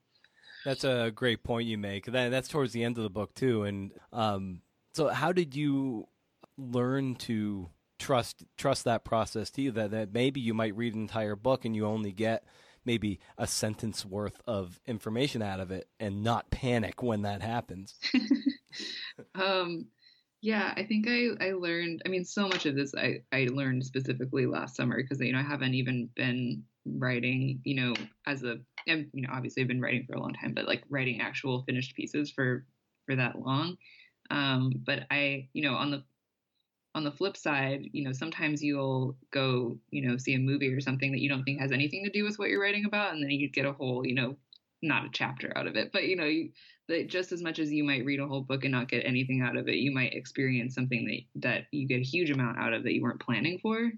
That's 0.65 0.83
a 0.83 1.11
great 1.13 1.43
point 1.43 1.67
you 1.67 1.77
make. 1.77 2.05
That, 2.07 2.29
that's 2.29 2.47
towards 2.47 2.73
the 2.73 2.83
end 2.83 2.97
of 2.97 3.03
the 3.03 3.09
book 3.09 3.35
too. 3.35 3.63
And 3.63 3.91
um, 4.11 4.61
so, 4.93 5.09
how 5.09 5.31
did 5.31 5.55
you 5.55 6.07
learn 6.57 7.15
to 7.15 7.69
trust 7.99 8.43
trust 8.57 8.83
that 8.85 9.05
process 9.05 9.51
to 9.51 9.61
you? 9.61 9.71
That 9.71 9.91
that 9.91 10.11
maybe 10.11 10.41
you 10.41 10.53
might 10.53 10.75
read 10.75 10.95
an 10.95 11.01
entire 11.01 11.35
book 11.35 11.65
and 11.65 11.75
you 11.75 11.85
only 11.85 12.11
get 12.11 12.43
maybe 12.83 13.19
a 13.37 13.47
sentence 13.47 14.05
worth 14.05 14.41
of 14.47 14.79
information 14.87 15.41
out 15.41 15.59
of 15.59 15.69
it, 15.71 15.87
and 15.99 16.23
not 16.23 16.49
panic 16.49 17.03
when 17.03 17.21
that 17.21 17.43
happens. 17.43 17.95
um, 19.35 19.85
yeah, 20.41 20.73
I 20.75 20.83
think 20.83 21.07
I 21.07 21.27
I 21.39 21.51
learned. 21.51 22.01
I 22.05 22.09
mean, 22.09 22.25
so 22.25 22.47
much 22.47 22.65
of 22.65 22.75
this 22.75 22.95
I 22.95 23.21
I 23.31 23.49
learned 23.51 23.85
specifically 23.85 24.47
last 24.47 24.75
summer 24.75 24.97
because 24.97 25.19
you 25.19 25.31
know 25.31 25.39
I 25.39 25.43
haven't 25.43 25.75
even 25.75 26.09
been 26.15 26.63
writing, 26.85 27.61
you 27.63 27.75
know, 27.75 27.93
as 28.25 28.43
a 28.43 28.59
and 28.87 29.07
you 29.13 29.21
know 29.21 29.29
obviously 29.33 29.61
I've 29.61 29.67
been 29.67 29.81
writing 29.81 30.05
for 30.07 30.15
a 30.15 30.21
long 30.21 30.33
time, 30.33 30.53
but 30.53 30.67
like 30.67 30.83
writing 30.89 31.21
actual 31.21 31.63
finished 31.63 31.95
pieces 31.95 32.31
for 32.31 32.65
for 33.05 33.15
that 33.15 33.39
long. 33.39 33.77
Um, 34.29 34.71
but 34.85 35.03
I, 35.11 35.49
you 35.53 35.63
know, 35.63 35.75
on 35.75 35.91
the 35.91 36.03
on 36.95 37.03
the 37.03 37.11
flip 37.11 37.35
side, 37.35 37.89
you 37.91 38.03
know, 38.03 38.13
sometimes 38.13 38.63
you'll 38.63 39.17
go, 39.31 39.77
you 39.91 40.07
know, 40.07 40.17
see 40.17 40.33
a 40.33 40.39
movie 40.39 40.73
or 40.73 40.79
something 40.79 41.11
that 41.11 41.19
you 41.19 41.27
don't 41.27 41.43
think 41.43 41.59
has 41.59 41.73
anything 41.73 42.05
to 42.05 42.09
do 42.09 42.23
with 42.23 42.39
what 42.39 42.49
you're 42.49 42.61
writing 42.61 42.85
about, 42.85 43.13
and 43.13 43.21
then 43.21 43.31
you 43.31 43.49
get 43.49 43.65
a 43.65 43.73
whole, 43.73 44.05
you 44.05 44.15
know, 44.15 44.37
not 44.81 45.05
a 45.05 45.09
chapter 45.11 45.51
out 45.55 45.67
of 45.67 45.75
it, 45.75 45.91
but 45.91 46.05
you 46.05 46.15
know, 46.15 46.25
you, 46.25 46.51
that 46.87 47.09
just 47.09 47.31
as 47.31 47.41
much 47.41 47.59
as 47.59 47.71
you 47.71 47.83
might 47.83 48.05
read 48.05 48.19
a 48.19 48.27
whole 48.27 48.41
book 48.41 48.63
and 48.63 48.71
not 48.71 48.89
get 48.89 49.05
anything 49.05 49.41
out 49.41 49.57
of 49.57 49.67
it, 49.67 49.75
you 49.75 49.93
might 49.93 50.13
experience 50.13 50.75
something 50.75 51.05
that 51.05 51.41
that 51.41 51.65
you 51.71 51.87
get 51.87 51.99
a 51.99 52.03
huge 52.03 52.29
amount 52.29 52.57
out 52.57 52.73
of 52.73 52.83
that 52.83 52.93
you 52.93 53.01
weren't 53.01 53.21
planning 53.21 53.59
for. 53.61 53.91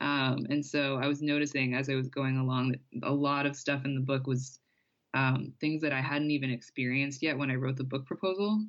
Um, 0.00 0.46
and 0.50 0.64
so 0.64 0.96
I 0.96 1.06
was 1.06 1.22
noticing 1.22 1.74
as 1.74 1.88
I 1.88 1.94
was 1.94 2.08
going 2.08 2.36
along 2.36 2.72
that 2.72 2.80
a 3.02 3.12
lot 3.12 3.46
of 3.46 3.56
stuff 3.56 3.84
in 3.84 3.94
the 3.94 4.00
book 4.00 4.26
was 4.26 4.58
um, 5.14 5.52
things 5.60 5.80
that 5.82 5.92
I 5.92 6.00
hadn't 6.00 6.30
even 6.30 6.50
experienced 6.50 7.22
yet 7.22 7.38
when 7.38 7.50
I 7.50 7.54
wrote 7.54 7.76
the 7.76 7.84
book 7.84 8.06
proposal. 8.06 8.62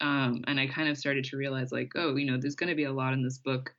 Um, 0.00 0.44
and 0.46 0.60
I 0.60 0.66
kind 0.66 0.88
of 0.88 0.98
started 0.98 1.24
to 1.26 1.36
realize, 1.36 1.72
like, 1.72 1.92
oh, 1.96 2.16
you 2.16 2.30
know, 2.30 2.38
there's 2.38 2.56
going 2.56 2.70
to 2.70 2.76
be 2.76 2.84
a 2.84 2.92
lot 2.92 3.12
in 3.12 3.22
this 3.22 3.38
book 3.38 3.74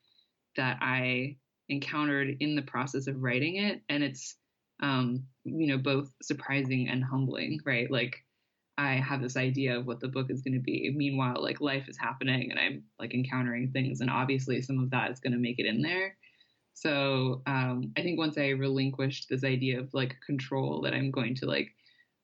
that 0.55 0.77
I 0.81 1.37
encountered 1.69 2.37
in 2.39 2.55
the 2.55 2.61
process 2.61 3.07
of 3.07 3.21
writing 3.21 3.57
it. 3.57 3.81
And 3.89 4.03
it's, 4.03 4.35
um, 4.81 5.25
you 5.43 5.67
know, 5.67 5.77
both 5.77 6.11
surprising 6.21 6.89
and 6.89 7.03
humbling, 7.03 7.59
right? 7.65 7.89
Like, 7.89 8.23
I 8.77 8.95
have 8.95 9.21
this 9.21 9.37
idea 9.37 9.77
of 9.77 9.85
what 9.85 9.99
the 10.01 10.07
book 10.07 10.29
is 10.29 10.41
going 10.41 10.53
to 10.53 10.59
be. 10.59 10.91
Meanwhile, 10.95 11.41
like 11.41 11.61
life 11.61 11.87
is 11.87 11.97
happening 11.97 12.51
and 12.51 12.59
I'm 12.59 12.83
like 12.99 13.13
encountering 13.13 13.71
things, 13.71 14.01
and 14.01 14.09
obviously 14.09 14.61
some 14.61 14.79
of 14.79 14.89
that 14.89 15.11
is 15.11 15.19
going 15.19 15.33
to 15.33 15.39
make 15.39 15.59
it 15.59 15.65
in 15.65 15.81
there. 15.81 16.17
So 16.75 17.41
um, 17.47 17.93
I 17.97 18.01
think 18.01 18.19
once 18.19 18.37
I 18.37 18.49
relinquished 18.49 19.29
this 19.29 19.45
idea 19.45 19.79
of 19.79 19.93
like 19.93 20.17
control 20.23 20.81
that 20.81 20.93
I'm 20.93 21.09
going 21.09 21.33
to 21.35 21.45
like 21.45 21.73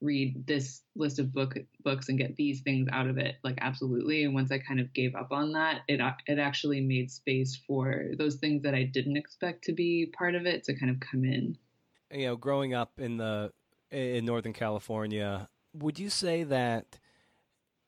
read 0.01 0.45
this 0.45 0.81
list 0.95 1.19
of 1.19 1.33
book 1.33 1.57
books 1.83 2.09
and 2.09 2.17
get 2.17 2.35
these 2.35 2.59
things 2.61 2.89
out 2.91 3.07
of 3.07 3.17
it, 3.17 3.37
like 3.43 3.57
absolutely. 3.61 4.25
And 4.25 4.33
once 4.33 4.51
I 4.51 4.59
kind 4.59 4.81
of 4.81 4.93
gave 4.93 5.15
up 5.15 5.31
on 5.31 5.53
that, 5.53 5.81
it 5.87 6.01
it 6.27 6.37
actually 6.37 6.81
made 6.81 7.09
space 7.09 7.55
for 7.65 8.07
those 8.17 8.35
things 8.35 8.61
that 8.63 8.75
I 8.75 8.83
didn't 8.83 9.15
expect 9.15 9.63
to 9.65 9.73
be 9.73 10.11
part 10.17 10.35
of 10.35 10.45
it 10.45 10.65
to 10.65 10.75
kind 10.75 10.91
of 10.91 10.99
come 10.99 11.23
in. 11.23 11.57
You 12.13 12.27
know, 12.27 12.35
growing 12.35 12.73
up 12.73 12.99
in 12.99 13.17
the 13.17 13.53
in 13.89 14.25
Northern 14.25 14.53
California, 14.53 15.47
would 15.73 15.97
you 15.97 16.09
say 16.09 16.43
that 16.43 16.99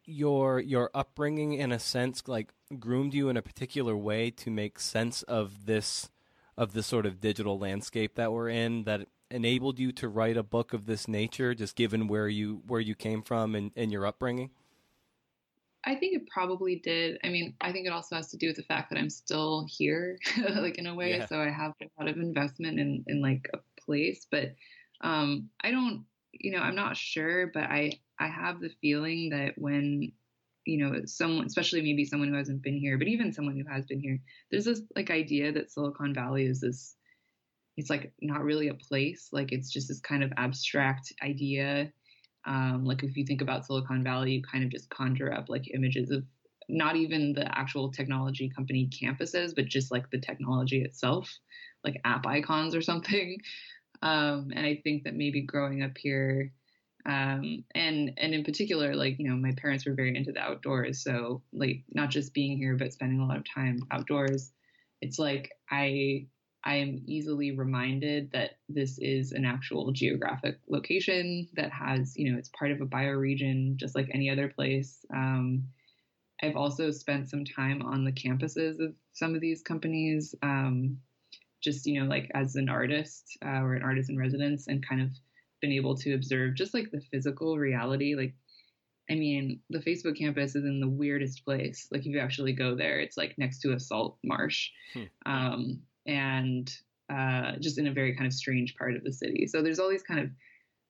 your 0.06 0.62
your 0.62 0.90
upbringing 0.94 1.54
in 1.54 1.74
a 1.74 1.80
sense 1.80 2.24
like 2.26 2.54
groomed 2.80 3.14
you 3.14 3.28
in 3.28 3.36
a 3.36 3.42
particular 3.42 3.96
way 3.98 4.32
to 4.32 4.50
make 4.50 4.80
sense 4.80 5.24
of 5.24 5.66
this 5.66 6.10
of 6.58 6.74
the 6.74 6.84
sort 6.84 7.06
of 7.06 7.20
digital 7.20 7.58
landscape 7.58 8.16
that 8.16 8.32
we're 8.32 8.50
in 8.50 8.84
that 8.84 9.08
enabled 9.32 9.80
you 9.80 9.92
to 9.92 10.08
write 10.08 10.38
a 10.38 10.44
book 10.44 10.74
of 10.74 10.86
this 10.86 11.08
nature, 11.08 11.56
just 11.56 11.76
given 11.76 12.08
where 12.08 12.28
you 12.28 12.62
where 12.68 12.80
you 12.80 12.96
came 12.96 13.22
from 13.22 13.56
and, 13.56 13.72
and 13.76 13.92
your 13.92 14.06
upbringing? 14.06 14.52
I 15.86 15.96
think 15.96 16.16
it 16.16 16.28
probably 16.28 16.78
did. 16.78 17.18
I 17.24 17.30
mean, 17.30 17.56
I 17.60 17.72
think 17.72 17.88
it 17.88 17.92
also 17.92 18.16
has 18.16 18.30
to 18.30 18.38
do 18.38 18.48
with 18.48 18.56
the 18.56 18.64
fact 18.64 18.90
that 18.90 19.00
I'm 19.00 19.10
still 19.10 19.68
here, 19.70 20.18
like 20.56 20.78
in 20.78 20.88
a 20.88 20.96
way. 20.96 21.18
Yeah. 21.18 21.26
So 21.26 21.42
I 21.42 21.50
have 21.50 21.74
a 21.82 22.02
lot 22.02 22.10
of 22.10 22.18
investment 22.18 22.80
in 22.80 23.04
in 23.08 23.22
like 23.22 23.50
a 23.54 23.58
place, 23.82 24.26
but 24.30 24.54
um, 25.02 25.50
I 25.62 25.72
don't, 25.72 26.06
you 26.32 26.52
know, 26.52 26.60
I'm 26.60 26.76
not 26.76 26.96
sure, 26.96 27.48
but 27.54 27.64
I 27.64 28.00
I 28.20 28.28
have 28.28 28.62
the 28.62 28.72
feeling 28.82 29.32
that 29.32 29.58
when 29.58 30.14
you 30.66 30.78
know 30.78 31.02
someone 31.06 31.46
especially 31.46 31.82
maybe 31.82 32.06
someone 32.06 32.30
who 32.30 32.36
hasn't 32.36 32.62
been 32.62 32.78
here 32.78 32.98
but 32.98 33.08
even 33.08 33.34
someone 33.34 33.56
who 33.56 33.66
has 33.70 33.86
been 33.86 34.00
here 34.00 34.20
there's 34.50 34.66
this 34.66 34.82
like 34.96 35.12
idea 35.12 35.52
that 35.52 35.72
silicon 35.72 36.14
valley 36.14 36.46
is 36.46 36.62
this 36.62 36.96
it's 37.78 37.90
like 37.90 38.14
not 38.22 38.44
really 38.44 38.68
a 38.68 38.74
place. 38.74 39.30
Like 39.32 39.52
it's 39.52 39.72
just 39.72 39.88
this 39.88 40.00
kind 40.00 40.24
of 40.24 40.32
abstract 40.38 41.12
idea. 41.24 41.92
Um, 42.46 42.84
like 42.86 43.04
if 43.04 43.16
you 43.16 43.26
think 43.26 43.42
about 43.42 43.66
silicon 43.66 44.04
valley 44.04 44.34
you 44.34 44.42
kind 44.44 44.66
of 44.66 44.70
just 44.70 44.90
conjure 44.90 45.34
up 45.34 45.48
like 45.48 45.74
images 45.74 46.12
of 46.12 46.26
not 46.68 46.98
even 46.98 47.32
the 47.32 47.58
actual 47.58 47.90
technology 47.90 48.50
company 48.50 48.90
campuses 48.90 49.56
but 49.56 49.66
just 49.66 49.92
like 49.92 50.10
the 50.12 50.20
technology 50.20 50.82
itself 50.82 51.34
like 51.86 52.02
app 52.04 52.26
icons 52.26 52.76
or 52.76 52.82
something. 52.82 53.38
Um, 54.02 54.52
and 54.54 54.66
i 54.66 54.82
think 54.84 55.06
that 55.06 55.16
maybe 55.16 55.40
growing 55.44 55.82
up 55.82 55.98
here 55.98 56.52
um, 57.06 57.64
and 57.76 58.14
and 58.18 58.34
in 58.34 58.44
particular 58.44 58.96
like 58.96 59.20
you 59.20 59.30
know 59.30 59.36
my 59.36 59.52
parents 59.58 59.86
were 59.86 59.94
very 59.94 60.16
into 60.16 60.32
the 60.32 60.40
outdoors. 60.40 61.04
So 61.04 61.42
like 61.52 61.84
not 61.94 62.10
just 62.10 62.34
being 62.34 62.58
here 62.58 62.76
but 62.76 62.94
spending 62.94 63.20
a 63.20 63.26
lot 63.26 63.38
of 63.38 63.46
time 63.50 63.80
outdoors. 63.92 64.52
It's 65.02 65.20
like 65.20 65.52
i 65.70 66.28
i 66.64 66.76
am 66.76 67.02
easily 67.06 67.52
reminded 67.52 68.32
that 68.32 68.52
this 68.70 68.98
is 69.00 69.34
an 69.34 69.44
actual 69.44 69.92
geographic 69.92 70.60
location 70.70 71.48
that 71.56 71.72
has 71.72 72.16
you 72.16 72.32
know 72.32 72.38
it's 72.38 72.50
part 72.58 72.72
of 72.72 72.80
a 72.80 72.86
bioregion 72.86 73.76
just 73.76 73.96
like 73.96 74.10
any 74.14 74.30
other 74.30 74.48
place. 74.48 75.06
Um, 75.14 75.66
I've 76.44 76.58
also 76.58 76.92
spent 76.92 77.30
some 77.30 77.46
time 77.46 77.82
on 77.82 78.04
the 78.04 78.12
campuses 78.12 78.80
of 78.80 78.94
some 79.14 79.34
of 79.34 79.40
these 79.40 79.62
companies, 79.62 80.36
um, 80.42 80.98
just 81.62 81.86
you 81.86 82.02
know, 82.02 82.10
like 82.10 82.30
as 82.34 82.56
an 82.56 82.68
artist 82.68 83.38
uh, 83.46 83.62
or 83.62 83.76
an 83.76 83.84
artist 83.84 84.10
in 84.10 84.18
residence, 84.18 84.68
and 84.68 84.86
kind 84.86 85.02
of 85.02 85.10
been 85.64 85.72
able 85.72 85.96
to 85.96 86.14
observe 86.14 86.56
just 86.56 86.74
like 86.74 86.92
the 86.92 87.00
physical 87.00 87.58
reality. 87.58 88.16
Like, 88.16 88.34
I 89.10 89.16
mean, 89.16 89.62
the 89.70 89.80
Facebook 89.80 90.18
campus 90.18 90.56
is 90.56 90.66
in 90.66 90.82
the 90.82 90.90
weirdest 90.90 91.46
place. 91.46 91.88
Like, 91.90 92.02
if 92.02 92.08
you 92.08 92.20
actually 92.20 92.52
go 92.52 92.76
there, 92.76 93.00
it's 93.00 93.18
like 93.18 93.38
next 93.38 93.62
to 93.62 93.74
a 93.74 93.80
salt 93.80 94.18
marsh, 94.24 94.70
hmm. 94.94 95.04
um, 95.26 95.80
and 96.06 96.70
uh, 97.10 97.54
just 97.60 97.78
in 97.78 97.88
a 97.88 97.94
very 97.94 98.14
kind 98.14 98.28
of 98.28 98.34
strange 98.34 98.76
part 98.76 98.96
of 98.96 99.04
the 99.04 99.14
city. 99.14 99.48
So 99.48 99.62
there's 99.62 99.80
all 99.80 99.90
these 99.90 100.04
kind 100.04 100.20
of 100.20 100.30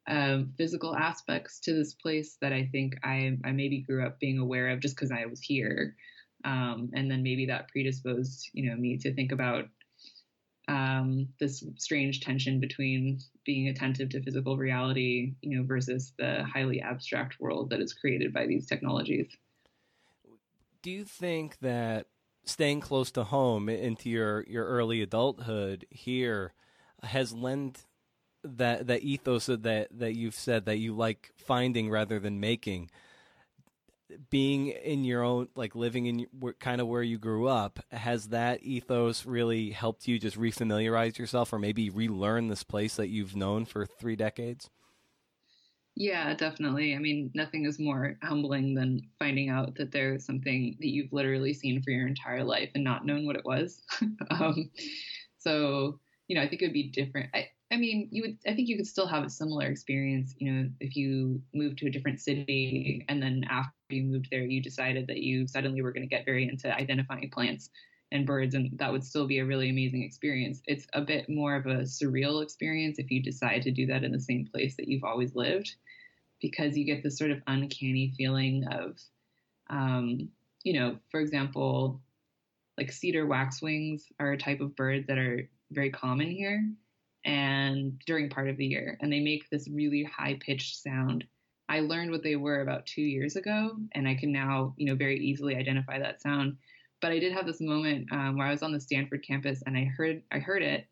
um, 0.07 0.53
physical 0.57 0.95
aspects 0.95 1.59
to 1.61 1.73
this 1.73 1.93
place 1.93 2.37
that 2.41 2.51
I 2.51 2.67
think 2.71 2.95
I, 3.03 3.37
I 3.45 3.51
maybe 3.51 3.81
grew 3.81 4.05
up 4.05 4.19
being 4.19 4.39
aware 4.39 4.69
of 4.69 4.79
just 4.79 4.95
because 4.95 5.11
I 5.11 5.25
was 5.27 5.39
here. 5.39 5.95
Um, 6.45 6.89
and 6.93 7.09
then 7.09 7.23
maybe 7.23 7.45
that 7.45 7.69
predisposed, 7.69 8.49
you 8.53 8.69
know, 8.69 8.75
me 8.75 8.97
to 8.97 9.13
think 9.13 9.31
about 9.31 9.65
um, 10.67 11.27
this 11.39 11.63
strange 11.77 12.21
tension 12.21 12.59
between 12.59 13.19
being 13.45 13.67
attentive 13.67 14.09
to 14.09 14.21
physical 14.21 14.57
reality, 14.57 15.33
you 15.41 15.57
know, 15.57 15.65
versus 15.65 16.13
the 16.17 16.43
highly 16.45 16.81
abstract 16.81 17.39
world 17.39 17.69
that 17.69 17.81
is 17.81 17.93
created 17.93 18.33
by 18.33 18.45
these 18.45 18.65
technologies. 18.67 19.27
Do 20.81 20.91
you 20.91 21.05
think 21.05 21.59
that 21.59 22.07
staying 22.45 22.81
close 22.81 23.11
to 23.11 23.23
home 23.23 23.69
into 23.69 24.09
your, 24.09 24.43
your 24.47 24.65
early 24.65 25.01
adulthood 25.01 25.85
here 25.89 26.53
has 27.01 27.33
lent 27.33 27.85
that 28.43 28.87
that 28.87 29.01
ethos 29.03 29.45
that 29.45 29.87
that 29.89 30.15
you've 30.15 30.35
said 30.35 30.65
that 30.65 30.77
you 30.77 30.93
like 30.93 31.31
finding 31.37 31.89
rather 31.89 32.19
than 32.19 32.39
making 32.41 32.89
being 34.29 34.67
in 34.67 35.03
your 35.03 35.23
own 35.23 35.47
like 35.55 35.75
living 35.75 36.05
in 36.05 36.27
kind 36.59 36.81
of 36.81 36.87
where 36.87 37.03
you 37.03 37.17
grew 37.17 37.47
up 37.47 37.79
has 37.91 38.29
that 38.29 38.63
ethos 38.63 39.25
really 39.25 39.71
helped 39.71 40.07
you 40.07 40.19
just 40.19 40.37
refamiliarize 40.39 41.17
yourself 41.17 41.53
or 41.53 41.59
maybe 41.59 41.89
relearn 41.89 42.47
this 42.47 42.63
place 42.63 42.95
that 42.95 43.07
you've 43.07 43.35
known 43.35 43.65
for 43.65 43.85
3 43.85 44.15
decades 44.15 44.69
yeah 45.95 46.33
definitely 46.33 46.95
i 46.95 46.99
mean 46.99 47.29
nothing 47.33 47.65
is 47.65 47.79
more 47.79 48.17
humbling 48.23 48.73
than 48.73 49.01
finding 49.19 49.49
out 49.49 49.75
that 49.75 49.91
there's 49.91 50.25
something 50.25 50.75
that 50.79 50.87
you've 50.87 51.13
literally 51.13 51.53
seen 51.53 51.81
for 51.81 51.91
your 51.91 52.07
entire 52.07 52.43
life 52.43 52.69
and 52.75 52.83
not 52.83 53.05
known 53.05 53.25
what 53.25 53.35
it 53.35 53.45
was 53.45 53.83
um, 54.31 54.69
so 55.37 55.99
you 56.27 56.35
know 56.35 56.41
i 56.41 56.47
think 56.47 56.61
it 56.61 56.65
would 56.65 56.73
be 56.73 56.89
different 56.89 57.29
I, 57.33 57.47
I 57.73 57.77
mean, 57.77 58.07
you 58.11 58.21
would. 58.21 58.37
I 58.45 58.53
think 58.53 58.67
you 58.67 58.77
could 58.77 58.85
still 58.85 59.07
have 59.07 59.23
a 59.23 59.29
similar 59.29 59.65
experience. 59.65 60.35
You 60.37 60.51
know, 60.51 60.69
if 60.79 60.95
you 60.95 61.41
move 61.55 61.75
to 61.77 61.87
a 61.87 61.89
different 61.89 62.21
city 62.21 63.03
and 63.09 63.21
then 63.21 63.43
after 63.49 63.71
you 63.93 64.03
moved 64.03 64.27
there, 64.31 64.43
you 64.43 64.61
decided 64.61 65.07
that 65.07 65.17
you 65.17 65.47
suddenly 65.47 65.81
were 65.81 65.91
going 65.91 66.07
to 66.07 66.15
get 66.15 66.25
very 66.25 66.47
into 66.47 66.73
identifying 66.73 67.29
plants 67.29 67.69
and 68.11 68.27
birds, 68.27 68.53
and 68.53 68.77
that 68.77 68.91
would 68.91 69.03
still 69.03 69.27
be 69.27 69.39
a 69.39 69.45
really 69.45 69.69
amazing 69.69 70.03
experience. 70.03 70.61
It's 70.67 70.85
a 70.93 71.01
bit 71.01 71.29
more 71.29 71.55
of 71.55 71.65
a 71.65 71.81
surreal 71.81 72.43
experience 72.43 72.99
if 72.99 73.09
you 73.09 73.23
decide 73.23 73.63
to 73.63 73.71
do 73.71 73.87
that 73.87 74.03
in 74.03 74.11
the 74.11 74.19
same 74.19 74.45
place 74.45 74.75
that 74.77 74.87
you've 74.87 75.03
always 75.03 75.35
lived, 75.35 75.75
because 76.41 76.77
you 76.77 76.85
get 76.85 77.01
this 77.01 77.17
sort 77.17 77.31
of 77.31 77.41
uncanny 77.47 78.13
feeling 78.17 78.65
of, 78.69 78.99
um, 79.69 80.29
you 80.63 80.73
know, 80.79 80.97
for 81.09 81.19
example, 81.19 82.01
like 82.77 82.91
cedar 82.91 83.25
waxwings 83.25 84.03
are 84.19 84.33
a 84.33 84.37
type 84.37 84.61
of 84.61 84.75
bird 84.75 85.05
that 85.07 85.17
are 85.17 85.49
very 85.71 85.89
common 85.89 86.29
here 86.29 86.63
and 87.25 87.99
during 88.05 88.29
part 88.29 88.49
of 88.49 88.57
the 88.57 88.65
year, 88.65 88.97
and 89.01 89.11
they 89.11 89.21
make 89.21 89.49
this 89.49 89.67
really 89.69 90.03
high 90.03 90.37
pitched 90.39 90.75
sound. 90.75 91.23
I 91.69 91.79
learned 91.79 92.11
what 92.11 92.23
they 92.23 92.35
were 92.35 92.61
about 92.61 92.85
two 92.85 93.01
years 93.01 93.35
ago, 93.35 93.77
and 93.93 94.07
I 94.07 94.15
can 94.15 94.31
now, 94.31 94.73
you 94.77 94.85
know, 94.85 94.95
very 94.95 95.19
easily 95.19 95.55
identify 95.55 95.99
that 95.99 96.21
sound. 96.21 96.57
But 97.01 97.11
I 97.11 97.19
did 97.19 97.33
have 97.33 97.45
this 97.45 97.61
moment 97.61 98.11
um, 98.11 98.37
where 98.37 98.47
I 98.47 98.51
was 98.51 98.63
on 98.63 98.71
the 98.71 98.79
Stanford 98.79 99.23
campus, 99.25 99.63
and 99.65 99.77
I 99.77 99.85
heard 99.85 100.23
I 100.31 100.39
heard 100.39 100.61
it, 100.63 100.87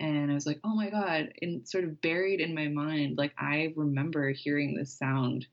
and 0.00 0.30
I 0.30 0.34
was 0.34 0.46
like, 0.46 0.60
"Oh 0.64 0.74
my 0.74 0.90
god!" 0.90 1.32
And 1.42 1.68
sort 1.68 1.84
of 1.84 2.00
buried 2.02 2.40
in 2.40 2.54
my 2.54 2.68
mind, 2.68 3.18
like 3.18 3.34
I 3.38 3.72
remember 3.76 4.30
hearing 4.30 4.74
this 4.74 4.96
sound 4.96 5.46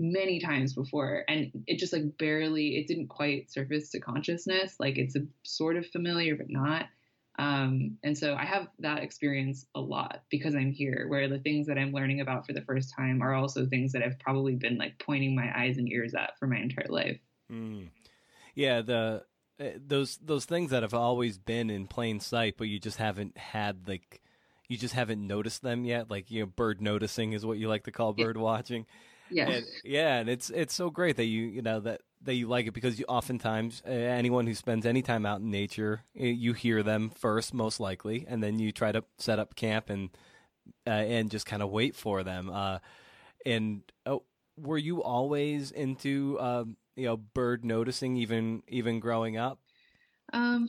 many 0.00 0.40
times 0.40 0.74
before, 0.74 1.24
and 1.28 1.50
it 1.66 1.78
just 1.78 1.92
like 1.92 2.18
barely, 2.18 2.76
it 2.76 2.86
didn't 2.86 3.08
quite 3.08 3.50
surface 3.50 3.90
to 3.90 4.00
consciousness. 4.00 4.76
Like 4.80 4.98
it's 4.98 5.16
a 5.16 5.26
sort 5.44 5.76
of 5.76 5.86
familiar, 5.86 6.36
but 6.36 6.50
not. 6.50 6.86
Um, 7.38 7.98
and 8.04 8.16
so 8.16 8.34
I 8.34 8.44
have 8.44 8.68
that 8.78 9.02
experience 9.02 9.66
a 9.74 9.80
lot 9.80 10.22
because 10.30 10.54
I'm 10.54 10.70
here, 10.70 11.06
where 11.08 11.28
the 11.28 11.40
things 11.40 11.66
that 11.66 11.78
I'm 11.78 11.92
learning 11.92 12.20
about 12.20 12.46
for 12.46 12.52
the 12.52 12.62
first 12.62 12.92
time 12.94 13.22
are 13.22 13.34
also 13.34 13.66
things 13.66 13.92
that 13.92 14.02
I've 14.02 14.18
probably 14.20 14.54
been 14.54 14.78
like 14.78 14.98
pointing 14.98 15.34
my 15.34 15.50
eyes 15.56 15.76
and 15.78 15.90
ears 15.90 16.14
at 16.14 16.38
for 16.38 16.46
my 16.46 16.58
entire 16.58 16.88
life. 16.88 17.18
Mm. 17.50 17.88
Yeah, 18.54 18.82
the 18.82 19.24
uh, 19.60 19.64
those 19.84 20.16
those 20.18 20.44
things 20.44 20.70
that 20.70 20.82
have 20.82 20.94
always 20.94 21.38
been 21.38 21.70
in 21.70 21.86
plain 21.86 22.20
sight, 22.20 22.54
but 22.56 22.68
you 22.68 22.78
just 22.78 22.98
haven't 22.98 23.36
had 23.36 23.88
like 23.88 24.20
you 24.68 24.76
just 24.76 24.94
haven't 24.94 25.24
noticed 25.24 25.62
them 25.62 25.84
yet. 25.84 26.10
Like 26.10 26.30
you 26.30 26.40
know, 26.40 26.46
bird 26.46 26.80
noticing 26.80 27.32
is 27.32 27.44
what 27.44 27.58
you 27.58 27.68
like 27.68 27.84
to 27.84 27.92
call 27.92 28.12
bird 28.12 28.36
watching. 28.36 28.86
Yeah, 29.30 29.50
and, 29.50 29.66
yeah, 29.82 30.18
and 30.18 30.28
it's 30.28 30.50
it's 30.50 30.74
so 30.74 30.90
great 30.90 31.16
that 31.16 31.24
you 31.24 31.42
you 31.42 31.62
know 31.62 31.80
that 31.80 32.02
that 32.24 32.34
you 32.34 32.48
like 32.48 32.66
it 32.66 32.74
because 32.74 32.98
you 32.98 33.04
oftentimes 33.06 33.82
uh, 33.86 33.90
anyone 33.90 34.46
who 34.46 34.54
spends 34.54 34.86
any 34.86 35.02
time 35.02 35.26
out 35.26 35.40
in 35.40 35.50
nature, 35.50 36.02
eh, 36.18 36.26
you 36.26 36.52
hear 36.52 36.82
them 36.82 37.10
first, 37.10 37.54
most 37.54 37.80
likely, 37.80 38.24
and 38.28 38.42
then 38.42 38.58
you 38.58 38.72
try 38.72 38.92
to 38.92 39.04
set 39.18 39.38
up 39.38 39.54
camp 39.54 39.90
and 39.90 40.10
uh, 40.86 40.90
and 40.90 41.30
just 41.30 41.46
kind 41.46 41.62
of 41.62 41.70
wait 41.70 41.94
for 41.94 42.22
them. 42.22 42.50
Uh, 42.50 42.78
and 43.44 43.82
oh, 44.06 44.22
were 44.56 44.78
you 44.78 45.02
always 45.02 45.70
into 45.70 46.38
um, 46.40 46.76
you 46.96 47.06
know 47.06 47.16
bird 47.16 47.64
noticing 47.64 48.16
even 48.16 48.62
even 48.68 49.00
growing 49.00 49.36
up? 49.36 49.58
Um, 50.32 50.68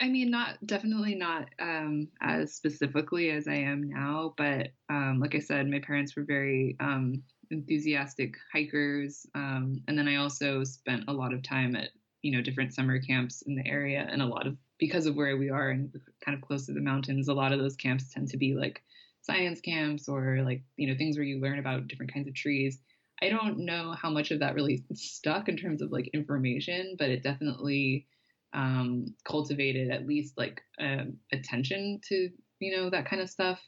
I 0.00 0.08
mean, 0.08 0.30
not 0.30 0.58
definitely 0.66 1.14
not 1.14 1.48
um, 1.58 2.08
as 2.20 2.54
specifically 2.54 3.30
as 3.30 3.48
I 3.48 3.54
am 3.54 3.88
now, 3.88 4.34
but 4.36 4.68
um, 4.90 5.18
like 5.20 5.34
I 5.34 5.38
said, 5.38 5.68
my 5.68 5.78
parents 5.78 6.16
were 6.16 6.24
very 6.24 6.76
um, 6.80 7.22
enthusiastic 7.52 8.36
hikers. 8.52 9.26
Um, 9.34 9.82
and 9.86 9.96
then 9.96 10.08
I 10.08 10.16
also 10.16 10.64
spent 10.64 11.04
a 11.08 11.12
lot 11.12 11.32
of 11.32 11.42
time 11.42 11.76
at, 11.76 11.90
you 12.22 12.32
know, 12.32 12.42
different 12.42 12.74
summer 12.74 12.98
camps 13.00 13.42
in 13.42 13.54
the 13.54 13.66
area 13.66 14.06
and 14.10 14.22
a 14.22 14.26
lot 14.26 14.46
of, 14.46 14.56
because 14.78 15.06
of 15.06 15.14
where 15.14 15.36
we 15.36 15.50
are 15.50 15.70
and 15.70 15.92
kind 16.24 16.36
of 16.36 16.46
close 16.46 16.66
to 16.66 16.72
the 16.72 16.80
mountains, 16.80 17.28
a 17.28 17.34
lot 17.34 17.52
of 17.52 17.60
those 17.60 17.76
camps 17.76 18.12
tend 18.12 18.28
to 18.28 18.36
be 18.36 18.54
like 18.54 18.82
science 19.20 19.60
camps 19.60 20.08
or 20.08 20.42
like, 20.44 20.62
you 20.76 20.88
know, 20.88 20.96
things 20.96 21.16
where 21.16 21.24
you 21.24 21.40
learn 21.40 21.58
about 21.58 21.86
different 21.86 22.12
kinds 22.12 22.26
of 22.26 22.34
trees. 22.34 22.78
I 23.22 23.28
don't 23.28 23.60
know 23.60 23.92
how 23.92 24.10
much 24.10 24.32
of 24.32 24.40
that 24.40 24.54
really 24.54 24.84
stuck 24.94 25.48
in 25.48 25.56
terms 25.56 25.80
of 25.80 25.92
like 25.92 26.08
information, 26.08 26.96
but 26.98 27.10
it 27.10 27.22
definitely 27.22 28.06
um, 28.52 29.14
cultivated 29.24 29.90
at 29.90 30.06
least 30.06 30.36
like 30.36 30.60
um, 30.80 31.18
attention 31.32 32.00
to, 32.08 32.30
you 32.58 32.76
know, 32.76 32.90
that 32.90 33.06
kind 33.06 33.22
of 33.22 33.30
stuff 33.30 33.60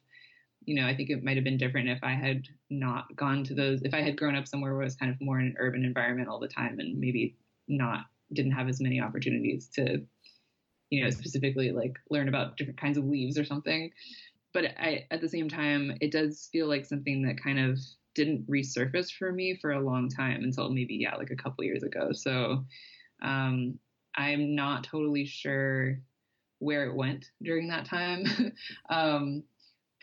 you 0.67 0.75
know, 0.75 0.87
I 0.87 0.95
think 0.95 1.11
it 1.11 1.23
might 1.23 1.37
have 1.37 1.45
been 1.45 1.57
different 1.57 1.89
if 1.89 1.99
I 2.03 2.13
had 2.13 2.47
not 2.71 3.15
gone 3.17 3.45
to 3.45 3.55
those, 3.55 3.83
if 3.83 3.95
I 3.95 4.03
had 4.03 4.17
grown 4.17 4.37
up 4.37 4.49
somewhere 4.49 4.73
where 4.73 4.83
it 4.83 4.87
was 4.87 4.97
kind 4.97 5.13
of 5.13 5.21
more 5.21 5.39
in 5.39 5.47
an 5.47 5.57
urban 5.59 5.85
environment 5.85 6.29
all 6.29 6.41
the 6.41 6.49
time 6.49 6.79
and 6.79 6.99
maybe 6.99 7.37
not, 7.69 8.07
didn't 8.33 8.53
have 8.53 8.69
as 8.69 8.81
many 8.81 9.01
opportunities 9.01 9.69
to, 9.75 10.03
you 10.91 11.05
know, 11.05 11.11
specifically 11.11 11.71
like 11.71 11.97
learn 12.11 12.29
about 12.29 12.57
different 12.57 12.81
kinds 12.81 12.99
of 12.99 13.05
leaves 13.05 13.39
or 13.39 13.45
something. 13.45 13.91
But 14.53 14.67
I, 14.79 15.07
at 15.11 15.21
the 15.21 15.29
same 15.29 15.49
time, 15.49 15.97
it 16.01 16.13
does 16.13 16.49
feel 16.53 16.69
like 16.69 16.85
something 16.85 17.23
that 17.23 17.43
kind 17.43 17.59
of 17.59 17.79
didn't 18.15 18.49
resurface 18.49 19.13
for 19.13 19.33
me 19.33 19.59
for 19.61 19.73
a 19.73 19.81
long 19.81 20.09
time 20.09 20.43
until 20.45 20.71
maybe, 20.71 20.95
yeah, 20.95 21.17
like 21.17 21.31
a 21.31 21.37
couple 21.37 21.65
years 21.65 21.83
ago. 21.83 22.13
So 22.13 22.65
um, 23.23 23.79
I'm 24.15 24.55
not 24.55 24.85
totally 24.85 25.27
sure 25.27 25.99
where 26.61 26.87
it 26.87 26.95
went 26.95 27.31
during 27.43 27.69
that 27.69 27.85
time. 27.85 28.27
um, 28.89 29.43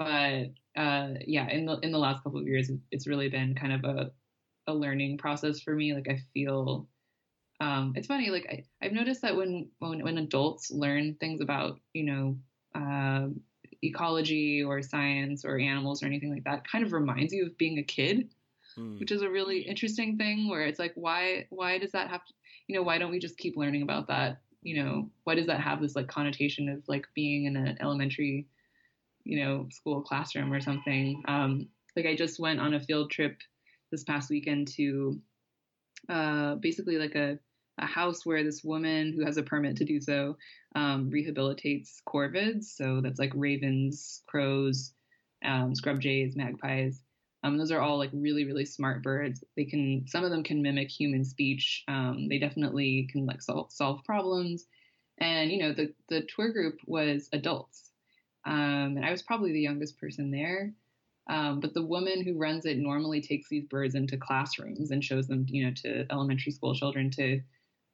but 0.04 0.82
uh, 0.82 1.14
yeah, 1.26 1.50
in 1.50 1.66
the 1.66 1.78
in 1.80 1.92
the 1.92 1.98
last 1.98 2.24
couple 2.24 2.40
of 2.40 2.48
years, 2.48 2.72
it's 2.92 3.08
really 3.08 3.30
been 3.30 3.56
kind 3.56 3.74
of 3.74 3.84
a 3.84 4.12
a 4.68 4.74
learning 4.74 5.18
process 5.18 5.62
for 5.62 5.76
me. 5.76 5.94
Like 5.94 6.08
I 6.10 6.20
feel 6.34 6.88
um, 7.60 7.94
it's 7.96 8.08
funny. 8.08 8.30
Like 8.30 8.48
I, 8.50 8.86
I've 8.86 8.94
noticed 8.94 9.22
that 9.22 9.36
when 9.36 9.70
when 9.80 10.04
when 10.04 10.18
adults 10.18 10.72
learn 10.72 11.16
things 11.20 11.42
about 11.42 11.80
you 11.94 12.04
know 12.04 12.38
uh, 12.76 13.28
ecology 13.82 14.64
or 14.64 14.82
science 14.82 15.46
or 15.46 15.60
animals 15.60 16.02
or 16.02 16.08
anything 16.08 16.32
like 16.32 16.44
that, 16.46 16.68
kind 16.68 16.86
of 16.86 16.94
reminds 16.94 17.34
you 17.34 17.46
of 17.46 17.58
being 17.58 17.78
a 17.80 17.84
kid. 17.84 18.30
Hmm. 18.76 19.00
Which 19.00 19.12
is 19.12 19.22
a 19.22 19.30
really 19.30 19.60
interesting 19.60 20.18
thing 20.18 20.50
where 20.50 20.62
it's 20.62 20.80
like 20.80 20.94
why 20.96 21.48
why 21.50 21.78
does 21.78 21.92
that 21.92 22.10
have 22.10 22.24
to 22.26 22.34
you 22.68 22.76
know 22.76 22.84
why 22.84 22.98
don't 22.98 23.12
we 23.12 23.20
just 23.20 23.38
keep 23.38 23.58
learning 23.58 23.82
about 23.82 24.08
that 24.08 24.38
you 24.62 24.82
know 24.82 25.10
why 25.26 25.36
does 25.36 25.48
that 25.48 25.60
have 25.60 25.82
this 25.82 25.94
like 25.94 26.08
connotation 26.08 26.70
of 26.70 26.82
like 26.88 27.06
being 27.14 27.46
in 27.46 27.58
an 27.58 27.78
elementary 27.82 28.48
you 29.24 29.44
know, 29.44 29.68
school 29.72 30.02
classroom 30.02 30.52
or 30.52 30.62
something. 30.62 31.24
Um, 31.28 31.68
like 31.96 32.06
I 32.06 32.16
just 32.16 32.40
went 32.40 32.60
on 32.60 32.74
a 32.74 32.80
field 32.80 33.12
trip 33.12 33.38
this 33.92 34.04
past 34.04 34.30
weekend 34.30 34.70
to 34.76 35.20
uh, 36.10 36.56
basically 36.56 36.98
like 36.98 37.16
a, 37.16 37.38
a 37.78 37.86
house 37.86 38.26
where 38.26 38.44
this 38.44 38.64
woman 38.64 39.14
who 39.14 39.26
has 39.26 39.38
a 39.38 39.44
permit 39.44 39.78
to 39.78 39.86
do 39.86 40.00
so 40.00 40.38
um, 40.76 41.12
rehabilitates 41.12 41.98
corvids. 42.08 42.66
So 42.66 43.02
that's 43.02 43.20
like 43.20 43.32
ravens, 43.36 44.24
crows, 44.28 44.94
um, 45.44 45.76
scrub 45.76 46.00
jays, 46.00 46.36
magpies. 46.36 47.02
Um, 47.44 47.58
those 47.58 47.72
are 47.72 47.82
all 47.82 47.98
like 47.98 48.12
really, 48.14 48.46
really 48.46 48.66
smart 48.66 49.02
birds. 49.02 49.44
They 49.58 49.66
can, 49.66 50.06
some 50.08 50.24
of 50.24 50.30
them 50.30 50.44
can 50.44 50.62
mimic 50.62 50.90
human 50.90 51.26
speech. 51.26 51.84
Um, 51.88 52.28
they 52.30 52.38
definitely 52.38 53.10
can 53.12 53.26
like 53.26 53.42
sol- 53.42 53.70
solve 53.72 54.04
problems. 54.04 54.68
And, 55.20 55.52
you 55.52 55.60
know, 55.60 55.74
the, 55.74 55.94
the 56.10 56.22
tour 56.22 56.52
group 56.52 56.80
was 56.86 57.30
adults. 57.34 57.91
Um, 58.46 58.98
and 58.98 59.06
I 59.06 59.12
was 59.12 59.22
probably 59.22 59.52
the 59.52 59.62
youngest 59.62 60.00
person 60.00 60.32
there. 60.32 60.74
Um, 61.30 61.60
but 61.60 61.74
the 61.74 61.86
woman 61.86 62.24
who 62.24 62.38
runs 62.38 62.66
it 62.66 62.78
normally 62.78 63.22
takes 63.22 63.48
these 63.48 63.66
birds 63.66 63.96
into 63.96 64.18
classrooms 64.18 64.92
and 64.92 65.04
shows 65.04 65.28
them, 65.28 65.46
you 65.48 65.66
know, 65.66 65.74
to 65.84 66.06
elementary 66.12 66.52
school 66.52 66.74
children 66.74 67.12
to, 67.12 67.42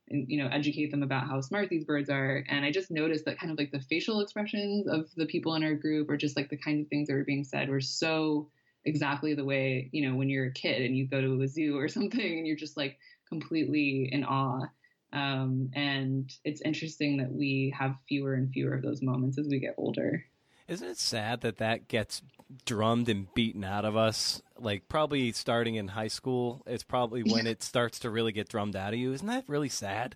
you 0.08 0.42
know, 0.42 0.50
educate 0.52 0.92
them 0.92 1.04
about 1.04 1.28
how 1.28 1.42
smart 1.42 1.70
these 1.70 1.84
birds 1.84 2.10
are. 2.10 2.44
And 2.48 2.64
I 2.64 2.72
just 2.72 2.90
noticed 2.90 3.26
that 3.26 3.38
kind 3.38 3.52
of 3.52 3.58
like 3.58 3.72
the 3.72 3.82
facial 3.82 4.22
expressions 4.22 4.88
of 4.88 5.10
the 5.16 5.26
people 5.26 5.56
in 5.56 5.64
our 5.64 5.76
group, 5.76 6.10
or 6.10 6.18
just 6.18 6.38
like 6.38 6.50
the 6.50 6.58
kinds 6.58 6.82
of 6.82 6.88
things 6.88 7.10
that 7.10 7.16
were 7.16 7.26
being 7.26 7.44
said, 7.44 7.70
were 7.70 7.82
so 7.82 8.50
exactly 8.86 9.36
the 9.36 9.44
way, 9.44 9.90
you 9.92 10.08
know, 10.08 10.16
when 10.16 10.30
you're 10.30 10.48
a 10.48 10.54
kid 10.54 10.82
and 10.82 10.96
you 10.96 11.06
go 11.06 11.20
to 11.20 11.42
a 11.42 11.48
zoo 11.48 11.78
or 11.78 11.88
something 11.90 12.38
and 12.38 12.48
you're 12.48 12.56
just 12.56 12.78
like 12.78 12.98
completely 13.28 14.10
in 14.12 14.24
awe. 14.24 14.66
Um, 15.14 15.72
and 15.74 16.32
it's 16.44 16.62
interesting 16.62 17.18
that 17.18 17.32
we 17.32 17.74
have 17.78 17.96
fewer 18.08 18.34
and 18.34 18.52
fewer 18.52 18.74
of 18.74 18.82
those 18.82 19.02
moments 19.02 19.38
as 19.38 19.48
we 19.48 19.60
get 19.60 19.76
older. 19.78 20.24
Isn't 20.68 20.88
it 20.88 20.98
sad 20.98 21.42
that 21.42 21.58
that 21.58 21.88
gets 21.88 22.22
drummed 22.66 23.10
and 23.10 23.34
beaten 23.34 23.64
out 23.64 23.86
of 23.86 23.96
us? 23.96 24.42
Like 24.60 24.90
probably 24.90 25.32
starting 25.32 25.76
in 25.76 25.90
high 25.90 26.08
school, 26.10 26.64
it's 26.66 26.84
probably 26.84 27.24
when 27.24 27.46
yeah. 27.46 27.52
it 27.52 27.64
starts 27.64 28.00
to 28.00 28.10
really 28.10 28.32
get 28.32 28.50
drummed 28.50 28.76
out 28.76 28.94
of 28.94 29.00
you. 29.00 29.14
Isn't 29.14 29.28
that 29.28 29.46
really 29.48 29.70
sad? 29.70 30.16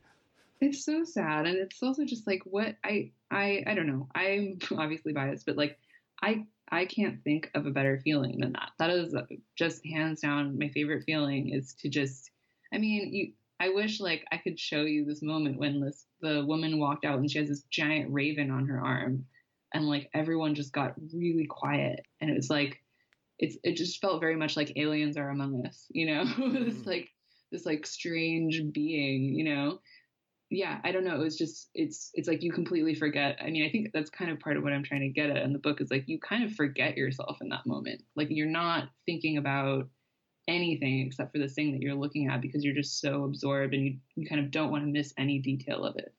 It's 0.60 0.86
so 0.86 1.04
sad, 1.04 1.48
and 1.48 1.58
it's 1.58 1.82
also 1.82 2.06
just 2.06 2.28
like 2.28 2.42
what 2.46 2.76
I 2.84 3.12
I 3.32 3.64
I 3.66 3.74
don't 3.74 3.88
know. 3.88 4.08
I'm 4.14 4.60
obviously 4.78 5.14
biased, 5.14 5.46
but 5.46 5.58
like 5.58 5.80
I 6.22 6.46
I 6.70 6.86
can't 6.86 7.24
think 7.24 7.50
of 7.56 7.66
a 7.66 7.72
better 7.72 8.00
feeling 8.04 8.40
than 8.40 8.54
that. 8.54 8.72
That 8.78 8.90
is 8.90 9.16
uh, 9.16 9.26
just 9.56 9.86
hands 9.86 10.22
down 10.22 10.58
my 10.58 10.70
favorite 10.70 11.04
feeling 11.06 11.50
is 11.50 11.74
to 11.82 11.90
just. 11.90 12.30
I 12.74 12.78
mean, 12.78 13.14
you. 13.14 13.34
I 13.60 13.70
wish 13.70 14.00
like 14.00 14.26
I 14.32 14.38
could 14.38 14.60
show 14.60 14.82
you 14.82 15.06
this 15.06 15.22
moment 15.22 15.60
when 15.60 15.82
this 15.82 16.06
the 16.20 16.44
woman 16.46 16.80
walked 16.80 17.06
out 17.06 17.20
and 17.20 17.30
she 17.30 17.38
has 17.38 17.48
this 17.48 17.64
giant 17.70 18.12
raven 18.12 18.50
on 18.50 18.66
her 18.68 18.84
arm 18.84 19.26
and 19.74 19.88
like 19.88 20.10
everyone 20.14 20.56
just 20.56 20.74
got 20.74 20.94
really 21.14 21.46
quiet 21.46 22.06
and 22.20 22.30
it 22.30 22.36
was 22.36 22.50
like 22.50 22.82
it's 23.40 23.58
it 23.64 23.76
just 23.76 24.02
felt 24.02 24.20
very 24.20 24.36
much 24.36 24.56
like 24.56 24.74
aliens 24.76 25.18
are 25.18 25.30
among 25.30 25.66
us 25.66 25.86
you 25.90 26.06
know? 26.06 26.24
This 26.54 26.76
mm-hmm. 26.76 26.90
like 26.90 27.10
this 27.52 27.66
like 27.66 27.86
strange 27.86 28.62
being 28.72 29.36
you 29.36 29.44
know? 29.44 29.80
Yeah 30.50 30.80
i 30.84 30.92
don't 30.92 31.06
know 31.06 31.16
it 31.16 31.24
was 31.24 31.38
just 31.38 31.70
it's 31.74 32.12
it's 32.14 32.28
like 32.28 32.44
you 32.44 32.52
completely 32.52 32.94
forget 32.94 33.38
i 33.42 33.50
mean 33.50 33.66
i 33.66 33.72
think 33.72 33.92
that's 33.94 34.10
kind 34.10 34.30
of 34.30 34.40
part 34.42 34.58
of 34.58 34.64
what 34.64 34.74
i'm 34.74 34.84
trying 34.84 35.00
to 35.00 35.08
get 35.08 35.30
at 35.30 35.44
in 35.44 35.54
the 35.54 35.60
book 35.60 35.80
is 35.80 35.90
like 35.90 36.10
you 36.10 36.20
kind 36.20 36.44
of 36.44 36.54
forget 36.54 36.98
yourself 36.98 37.38
in 37.42 37.48
that 37.50 37.66
moment. 37.66 38.04
Like 38.18 38.28
you're 38.30 38.48
not 38.48 38.90
thinking 39.06 39.38
about 39.38 39.88
anything 40.48 41.06
except 41.08 41.32
for 41.32 41.40
this 41.40 41.54
thing 41.54 41.72
that 41.72 41.82
you're 41.82 41.96
looking 41.96 42.28
at 42.28 42.42
because 42.42 42.64
you're 42.64 42.76
just 42.76 43.00
so 43.00 43.24
absorbed 43.24 43.74
and 43.74 43.86
you, 43.86 43.98
you 44.16 44.28
kind 44.28 44.44
of 44.44 44.52
don't 44.52 44.72
want 44.72 44.84
to 44.84 44.92
miss 44.92 45.14
any 45.18 45.40
detail 45.40 45.86
of 45.86 45.96
it 45.98 46.14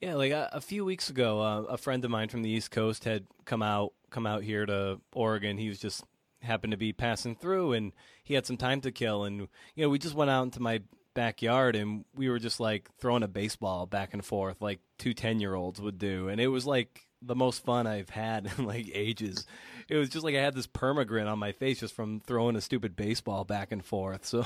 yeah, 0.00 0.14
like 0.14 0.32
a, 0.32 0.50
a 0.52 0.60
few 0.60 0.84
weeks 0.84 1.08
ago, 1.08 1.40
uh, 1.40 1.62
a 1.62 1.78
friend 1.78 2.04
of 2.04 2.10
mine 2.10 2.28
from 2.28 2.42
the 2.42 2.50
East 2.50 2.70
Coast 2.70 3.04
had 3.04 3.26
come 3.44 3.62
out 3.62 3.92
come 4.10 4.26
out 4.26 4.42
here 4.42 4.66
to 4.66 5.00
Oregon. 5.14 5.58
He 5.58 5.68
was 5.68 5.78
just 5.78 6.04
happened 6.42 6.72
to 6.72 6.76
be 6.76 6.92
passing 6.92 7.34
through, 7.34 7.72
and 7.72 7.92
he 8.22 8.34
had 8.34 8.46
some 8.46 8.56
time 8.56 8.80
to 8.82 8.92
kill. 8.92 9.24
And 9.24 9.48
you 9.74 9.84
know, 9.84 9.88
we 9.88 9.98
just 9.98 10.14
went 10.14 10.30
out 10.30 10.42
into 10.42 10.60
my 10.60 10.82
backyard, 11.14 11.76
and 11.76 12.04
we 12.14 12.28
were 12.28 12.38
just 12.38 12.60
like 12.60 12.88
throwing 12.98 13.22
a 13.22 13.28
baseball 13.28 13.86
back 13.86 14.12
and 14.12 14.24
forth, 14.24 14.60
like 14.60 14.80
two 14.98 15.14
10 15.14 15.40
year 15.40 15.54
olds 15.54 15.80
would 15.80 15.98
do, 15.98 16.28
and 16.28 16.40
it 16.40 16.48
was 16.48 16.66
like 16.66 17.06
the 17.22 17.34
most 17.34 17.64
fun 17.64 17.86
I've 17.86 18.10
had 18.10 18.50
in 18.58 18.66
like 18.66 18.90
ages. 18.92 19.46
It 19.88 19.96
was 19.96 20.10
just 20.10 20.24
like 20.24 20.34
I 20.34 20.42
had 20.42 20.54
this 20.54 20.66
permagrin 20.66 21.26
on 21.26 21.38
my 21.38 21.52
face 21.52 21.80
just 21.80 21.94
from 21.94 22.20
throwing 22.20 22.56
a 22.56 22.60
stupid 22.60 22.96
baseball 22.96 23.44
back 23.44 23.72
and 23.72 23.84
forth. 23.84 24.26
So, 24.26 24.44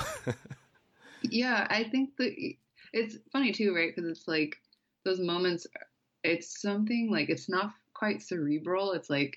yeah, 1.22 1.66
I 1.68 1.84
think 1.84 2.16
that 2.18 2.32
it's 2.92 3.16
funny 3.32 3.52
too, 3.52 3.74
right? 3.74 3.94
Because 3.94 4.08
it's 4.08 4.28
like 4.28 4.56
those 5.04 5.20
moments 5.20 5.66
it's 6.22 6.60
something 6.60 7.08
like 7.10 7.28
it's 7.28 7.48
not 7.48 7.72
quite 7.94 8.22
cerebral 8.22 8.92
it's 8.92 9.10
like 9.10 9.36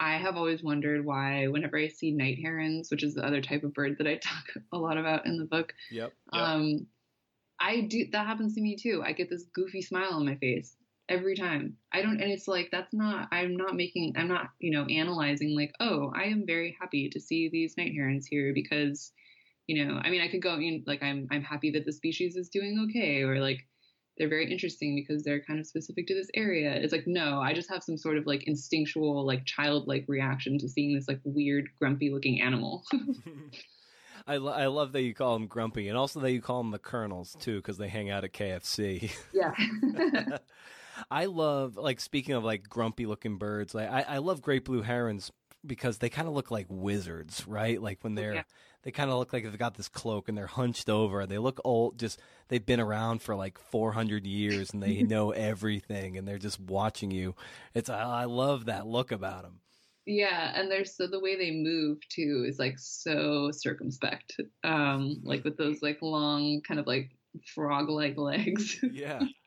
i 0.00 0.16
have 0.16 0.36
always 0.36 0.62
wondered 0.62 1.04
why 1.04 1.46
whenever 1.46 1.78
i 1.78 1.88
see 1.88 2.12
night 2.12 2.38
herons 2.40 2.90
which 2.90 3.02
is 3.02 3.14
the 3.14 3.24
other 3.24 3.40
type 3.40 3.64
of 3.64 3.74
bird 3.74 3.96
that 3.98 4.06
i 4.06 4.14
talk 4.22 4.44
a 4.72 4.78
lot 4.78 4.98
about 4.98 5.26
in 5.26 5.38
the 5.38 5.44
book 5.44 5.72
yep, 5.90 6.12
yep. 6.32 6.42
um 6.42 6.86
i 7.60 7.80
do 7.82 8.06
that 8.12 8.26
happens 8.26 8.54
to 8.54 8.60
me 8.60 8.76
too 8.76 9.02
i 9.04 9.12
get 9.12 9.30
this 9.30 9.44
goofy 9.54 9.82
smile 9.82 10.12
on 10.12 10.26
my 10.26 10.36
face 10.36 10.76
every 11.08 11.36
time 11.36 11.76
i 11.92 12.00
don't 12.00 12.20
and 12.20 12.30
it's 12.30 12.48
like 12.48 12.68
that's 12.70 12.94
not 12.94 13.28
i'm 13.32 13.56
not 13.56 13.74
making 13.74 14.14
i'm 14.16 14.28
not 14.28 14.50
you 14.60 14.70
know 14.70 14.84
analyzing 14.86 15.54
like 15.54 15.72
oh 15.80 16.12
i 16.16 16.24
am 16.24 16.46
very 16.46 16.76
happy 16.80 17.08
to 17.08 17.20
see 17.20 17.48
these 17.50 17.76
night 17.76 17.92
herons 17.92 18.26
here 18.26 18.52
because 18.54 19.12
you 19.66 19.84
know 19.84 20.00
i 20.02 20.10
mean 20.10 20.20
i 20.22 20.28
could 20.28 20.40
go 20.40 20.54
in 20.54 20.82
like 20.86 21.02
i'm 21.02 21.26
i'm 21.30 21.42
happy 21.42 21.70
that 21.72 21.84
the 21.84 21.92
species 21.92 22.36
is 22.36 22.48
doing 22.48 22.86
okay 22.88 23.22
or 23.22 23.40
like 23.40 23.66
they're 24.18 24.28
very 24.28 24.50
interesting 24.50 24.94
because 24.94 25.22
they're 25.22 25.42
kind 25.42 25.58
of 25.58 25.66
specific 25.66 26.06
to 26.06 26.14
this 26.14 26.28
area. 26.34 26.74
It's 26.74 26.92
like, 26.92 27.06
no, 27.06 27.40
I 27.40 27.52
just 27.54 27.70
have 27.70 27.82
some 27.82 27.96
sort 27.96 28.18
of 28.18 28.26
like 28.26 28.44
instinctual, 28.44 29.26
like 29.26 29.44
childlike 29.46 30.04
reaction 30.08 30.58
to 30.58 30.68
seeing 30.68 30.94
this 30.94 31.08
like 31.08 31.20
weird, 31.24 31.68
grumpy 31.78 32.10
looking 32.10 32.40
animal. 32.40 32.84
I, 34.26 34.36
lo- 34.36 34.52
I 34.52 34.66
love 34.66 34.92
that 34.92 35.02
you 35.02 35.14
call 35.14 35.34
them 35.34 35.46
grumpy 35.46 35.88
and 35.88 35.96
also 35.96 36.20
that 36.20 36.30
you 36.30 36.40
call 36.40 36.62
them 36.62 36.70
the 36.70 36.78
colonels 36.78 37.36
too 37.40 37.56
because 37.56 37.78
they 37.78 37.88
hang 37.88 38.10
out 38.10 38.24
at 38.24 38.32
KFC. 38.32 39.10
Yeah. 39.32 40.38
I 41.10 41.24
love 41.24 41.76
like 41.76 42.00
speaking 42.00 42.34
of 42.34 42.44
like 42.44 42.68
grumpy 42.68 43.06
looking 43.06 43.38
birds. 43.38 43.74
Like 43.74 43.90
I, 43.90 44.02
I 44.02 44.18
love 44.18 44.42
great 44.42 44.64
blue 44.64 44.82
herons 44.82 45.32
because 45.64 45.98
they 45.98 46.10
kind 46.10 46.28
of 46.28 46.34
look 46.34 46.50
like 46.50 46.66
wizards, 46.68 47.48
right? 47.48 47.80
Like 47.80 47.98
when 48.02 48.12
oh, 48.12 48.20
they're 48.20 48.34
yeah 48.34 48.42
they 48.82 48.90
kind 48.90 49.10
of 49.10 49.18
look 49.18 49.32
like 49.32 49.44
they've 49.44 49.58
got 49.58 49.76
this 49.76 49.88
cloak 49.88 50.28
and 50.28 50.36
they're 50.36 50.46
hunched 50.46 50.88
over. 50.88 51.24
They 51.26 51.38
look 51.38 51.60
old. 51.64 51.98
Just 51.98 52.20
they've 52.48 52.64
been 52.64 52.80
around 52.80 53.22
for 53.22 53.34
like 53.34 53.58
400 53.58 54.26
years 54.26 54.72
and 54.72 54.82
they 54.82 55.02
know 55.02 55.30
everything 55.30 56.18
and 56.18 56.26
they're 56.26 56.38
just 56.38 56.60
watching 56.60 57.10
you. 57.10 57.34
It's 57.74 57.88
I 57.88 58.24
love 58.24 58.66
that 58.66 58.86
look 58.86 59.12
about 59.12 59.42
them. 59.42 59.60
Yeah, 60.04 60.52
and 60.56 60.68
there's 60.68 60.96
so 60.96 61.06
the 61.06 61.20
way 61.20 61.36
they 61.36 61.52
move 61.52 61.98
too 62.08 62.44
is 62.48 62.58
like 62.58 62.78
so 62.78 63.50
circumspect. 63.52 64.40
Um, 64.64 65.20
like 65.22 65.44
with 65.44 65.56
those 65.56 65.80
like 65.80 66.02
long 66.02 66.60
kind 66.66 66.80
of 66.80 66.86
like 66.86 67.10
frog-like 67.54 68.18
legs. 68.18 68.78
yeah. 68.92 69.20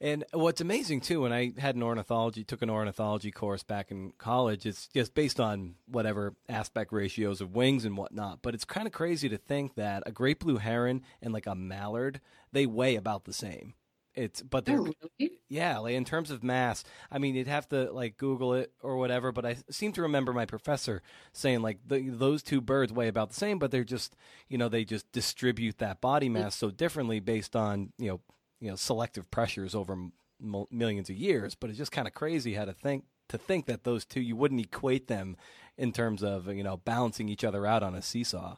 And 0.00 0.24
what's 0.32 0.60
amazing 0.60 1.00
too, 1.00 1.22
when 1.22 1.32
I 1.32 1.52
had 1.58 1.74
an 1.74 1.82
ornithology, 1.82 2.44
took 2.44 2.62
an 2.62 2.70
ornithology 2.70 3.32
course 3.32 3.64
back 3.64 3.90
in 3.90 4.12
college, 4.16 4.64
it's 4.64 4.86
just 4.86 5.14
based 5.14 5.40
on 5.40 5.74
whatever 5.86 6.34
aspect 6.48 6.92
ratios 6.92 7.40
of 7.40 7.54
wings 7.54 7.84
and 7.84 7.96
whatnot. 7.96 8.40
But 8.40 8.54
it's 8.54 8.64
kind 8.64 8.86
of 8.86 8.92
crazy 8.92 9.28
to 9.28 9.38
think 9.38 9.74
that 9.74 10.04
a 10.06 10.12
great 10.12 10.38
blue 10.38 10.58
heron 10.58 11.02
and 11.20 11.32
like 11.32 11.46
a 11.46 11.56
mallard, 11.56 12.20
they 12.52 12.64
weigh 12.64 12.94
about 12.94 13.24
the 13.24 13.32
same. 13.32 13.74
It's 14.14 14.42
but 14.42 14.64
they're 14.64 14.80
oh, 14.80 14.92
really? 15.20 15.38
yeah, 15.48 15.78
like 15.78 15.94
in 15.94 16.04
terms 16.04 16.32
of 16.32 16.42
mass. 16.42 16.82
I 17.10 17.18
mean, 17.18 17.36
you'd 17.36 17.46
have 17.46 17.68
to 17.68 17.92
like 17.92 18.16
Google 18.16 18.54
it 18.54 18.72
or 18.82 18.96
whatever. 18.96 19.30
But 19.30 19.46
I 19.46 19.56
seem 19.70 19.92
to 19.92 20.02
remember 20.02 20.32
my 20.32 20.44
professor 20.44 21.02
saying 21.32 21.62
like 21.62 21.78
the, 21.86 22.08
those 22.08 22.42
two 22.42 22.60
birds 22.60 22.92
weigh 22.92 23.06
about 23.06 23.28
the 23.28 23.36
same, 23.36 23.60
but 23.60 23.70
they're 23.70 23.84
just 23.84 24.16
you 24.48 24.58
know 24.58 24.68
they 24.68 24.84
just 24.84 25.10
distribute 25.12 25.78
that 25.78 26.00
body 26.00 26.28
mm. 26.28 26.32
mass 26.32 26.56
so 26.56 26.70
differently 26.70 27.20
based 27.20 27.54
on 27.54 27.92
you 27.96 28.08
know 28.08 28.20
you 28.60 28.70
know 28.70 28.76
selective 28.76 29.30
pressures 29.30 29.74
over 29.74 29.92
m- 29.92 30.12
millions 30.70 31.10
of 31.10 31.16
years. 31.16 31.54
But 31.54 31.70
it's 31.70 31.78
just 31.78 31.92
kind 31.92 32.08
of 32.08 32.14
crazy 32.14 32.54
how 32.54 32.64
to 32.64 32.72
think 32.72 33.04
to 33.28 33.38
think 33.38 33.66
that 33.66 33.84
those 33.84 34.04
two 34.04 34.20
you 34.20 34.36
wouldn't 34.36 34.60
equate 34.60 35.08
them 35.08 35.36
in 35.76 35.92
terms 35.92 36.22
of 36.22 36.48
you 36.48 36.62
know 36.62 36.76
balancing 36.76 37.28
each 37.28 37.44
other 37.44 37.66
out 37.66 37.82
on 37.82 37.94
a 37.94 38.02
seesaw. 38.02 38.56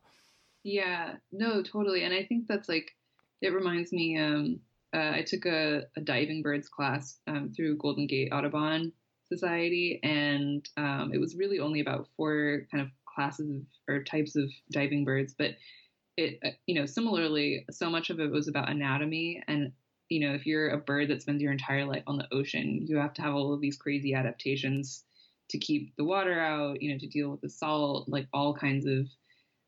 Yeah, 0.62 1.14
no, 1.32 1.62
totally. 1.62 2.04
And 2.04 2.12
I 2.12 2.24
think 2.24 2.46
that's 2.48 2.68
like 2.68 2.94
it 3.40 3.52
reminds 3.52 3.92
me. 3.92 4.18
Um, 4.18 4.60
uh, 4.92 5.12
I 5.14 5.22
took 5.24 5.46
a, 5.46 5.82
a, 5.96 6.00
diving 6.00 6.42
birds 6.42 6.68
class 6.68 7.20
um, 7.28 7.52
through 7.54 7.76
Golden 7.76 8.08
Gate 8.08 8.32
Audubon 8.32 8.92
Society, 9.28 10.00
and 10.02 10.68
um, 10.76 11.12
it 11.14 11.18
was 11.18 11.36
really 11.36 11.60
only 11.60 11.78
about 11.78 12.08
four 12.16 12.62
kind 12.72 12.82
of 12.82 12.90
classes 13.06 13.48
of, 13.50 13.62
or 13.88 14.02
types 14.02 14.34
of 14.34 14.50
diving 14.72 15.04
birds, 15.04 15.34
but 15.38 15.52
it, 16.16 16.38
uh, 16.44 16.50
you 16.66 16.74
know, 16.74 16.86
similarly, 16.86 17.64
so 17.70 17.88
much 17.88 18.10
of 18.10 18.20
it 18.20 18.30
was 18.30 18.48
about 18.48 18.68
anatomy 18.68 19.42
and 19.46 19.72
you 20.10 20.20
know, 20.20 20.34
if 20.34 20.44
you're 20.44 20.70
a 20.70 20.76
bird 20.76 21.08
that 21.08 21.22
spends 21.22 21.40
your 21.40 21.52
entire 21.52 21.86
life 21.86 22.02
on 22.06 22.18
the 22.18 22.28
ocean, 22.32 22.84
you 22.86 22.98
have 22.98 23.14
to 23.14 23.22
have 23.22 23.34
all 23.34 23.54
of 23.54 23.60
these 23.60 23.76
crazy 23.76 24.12
adaptations 24.12 25.04
to 25.50 25.58
keep 25.58 25.94
the 25.96 26.04
water 26.04 26.38
out, 26.38 26.82
you 26.82 26.92
know, 26.92 26.98
to 26.98 27.06
deal 27.06 27.30
with 27.30 27.40
the 27.40 27.48
salt, 27.48 28.08
like 28.08 28.26
all 28.32 28.54
kinds 28.54 28.86
of, 28.86 29.06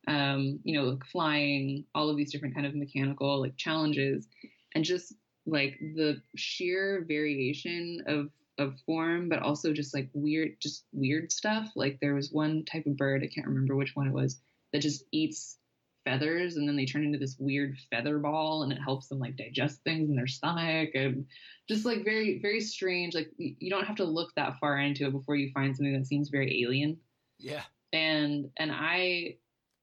um, 0.09 0.59
you 0.65 0.77
know, 0.77 0.85
like 0.85 1.05
flying, 1.07 1.85
all 1.95 2.11
of 2.11 2.17
these 2.17 2.33
different 2.33 2.55
kind 2.55 2.67
of 2.67 2.75
mechanical 2.75 3.41
like 3.41 3.57
challenges, 3.57 4.29
and 4.75 4.85
just 4.85 5.15
like 5.47 5.79
the 5.81 6.21
sheer 6.37 7.05
variation 7.07 8.03
of 8.07 8.29
of 8.59 8.79
form, 8.85 9.29
but 9.29 9.41
also 9.41 9.73
just 9.73 9.95
like 9.95 10.11
weird, 10.13 10.57
just 10.61 10.85
weird 10.93 11.33
stuff. 11.33 11.71
Like 11.75 11.99
there 12.01 12.15
was 12.15 12.31
one 12.31 12.65
type 12.65 12.87
of 12.87 12.97
bird, 12.97 13.23
I 13.23 13.33
can't 13.33 13.47
remember 13.47 13.75
which 13.75 13.97
one 13.97 14.09
it 14.09 14.13
was, 14.13 14.41
that 14.73 14.83
just 14.83 15.05
eats 15.11 15.57
feathers 16.05 16.57
and 16.57 16.69
then 16.69 16.77
they 16.77 16.85
turn 16.85 17.05
into 17.05 17.19
this 17.19 17.37
weird 17.39 17.77
feather 17.91 18.19
ball 18.19 18.63
and 18.63 18.73
it 18.73 18.79
helps 18.79 19.09
them 19.09 19.19
like 19.19 19.37
digest 19.37 19.83
things 19.85 20.11
in 20.11 20.17
their 20.17 20.27
stomach 20.27 20.91
and 20.95 21.27
just 21.69 21.85
like 21.85 22.05
very 22.05 22.41
very 22.41 22.61
strange 22.61 23.15
like 23.15 23.31
you 23.39 23.71
don't 23.71 23.87
have 23.87 23.97
to 23.97 24.05
look 24.05 24.35
that 24.35 24.59
far 24.59 24.79
into 24.79 25.07
it 25.07 25.13
before 25.13 25.37
you 25.37 25.51
find 25.53 25.77
something 25.77 25.93
that 25.93 26.07
seems 26.07 26.29
very 26.29 26.63
alien. 26.63 26.97
Yeah. 27.39 27.63
And 27.93 28.51
and 28.57 28.71
I, 28.73 29.37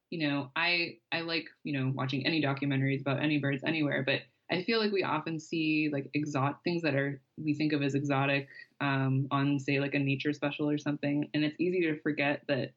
you 0.10 0.28
know, 0.28 0.52
I 0.56 0.98
I 1.12 1.22
like 1.22 1.48
you 1.64 1.80
know 1.80 1.92
watching 1.94 2.26
any 2.26 2.42
documentaries 2.42 3.02
about 3.02 3.22
any 3.22 3.38
birds 3.38 3.64
anywhere, 3.66 4.04
but 4.04 4.22
I 4.52 4.64
feel 4.64 4.80
like 4.80 4.92
we 4.92 5.04
often 5.04 5.40
see 5.40 5.90
like 5.94 6.10
exotic 6.14 6.58
things 6.64 6.82
that 6.82 6.96
are 6.96 7.22
we 7.38 7.54
think 7.54 7.74
of 7.74 7.84
as 7.84 7.94
exotic 7.94 8.48
um, 8.82 9.28
on 9.30 9.60
say 9.60 9.80
like 9.80 9.94
a 9.94 10.00
nature 10.00 10.34
special 10.34 10.70
or 10.70 10.78
something, 10.78 11.30
and 11.34 11.44
it's 11.44 11.60
easy 11.60 11.82
to 11.82 12.00
forget 12.02 12.42
that 12.48 12.74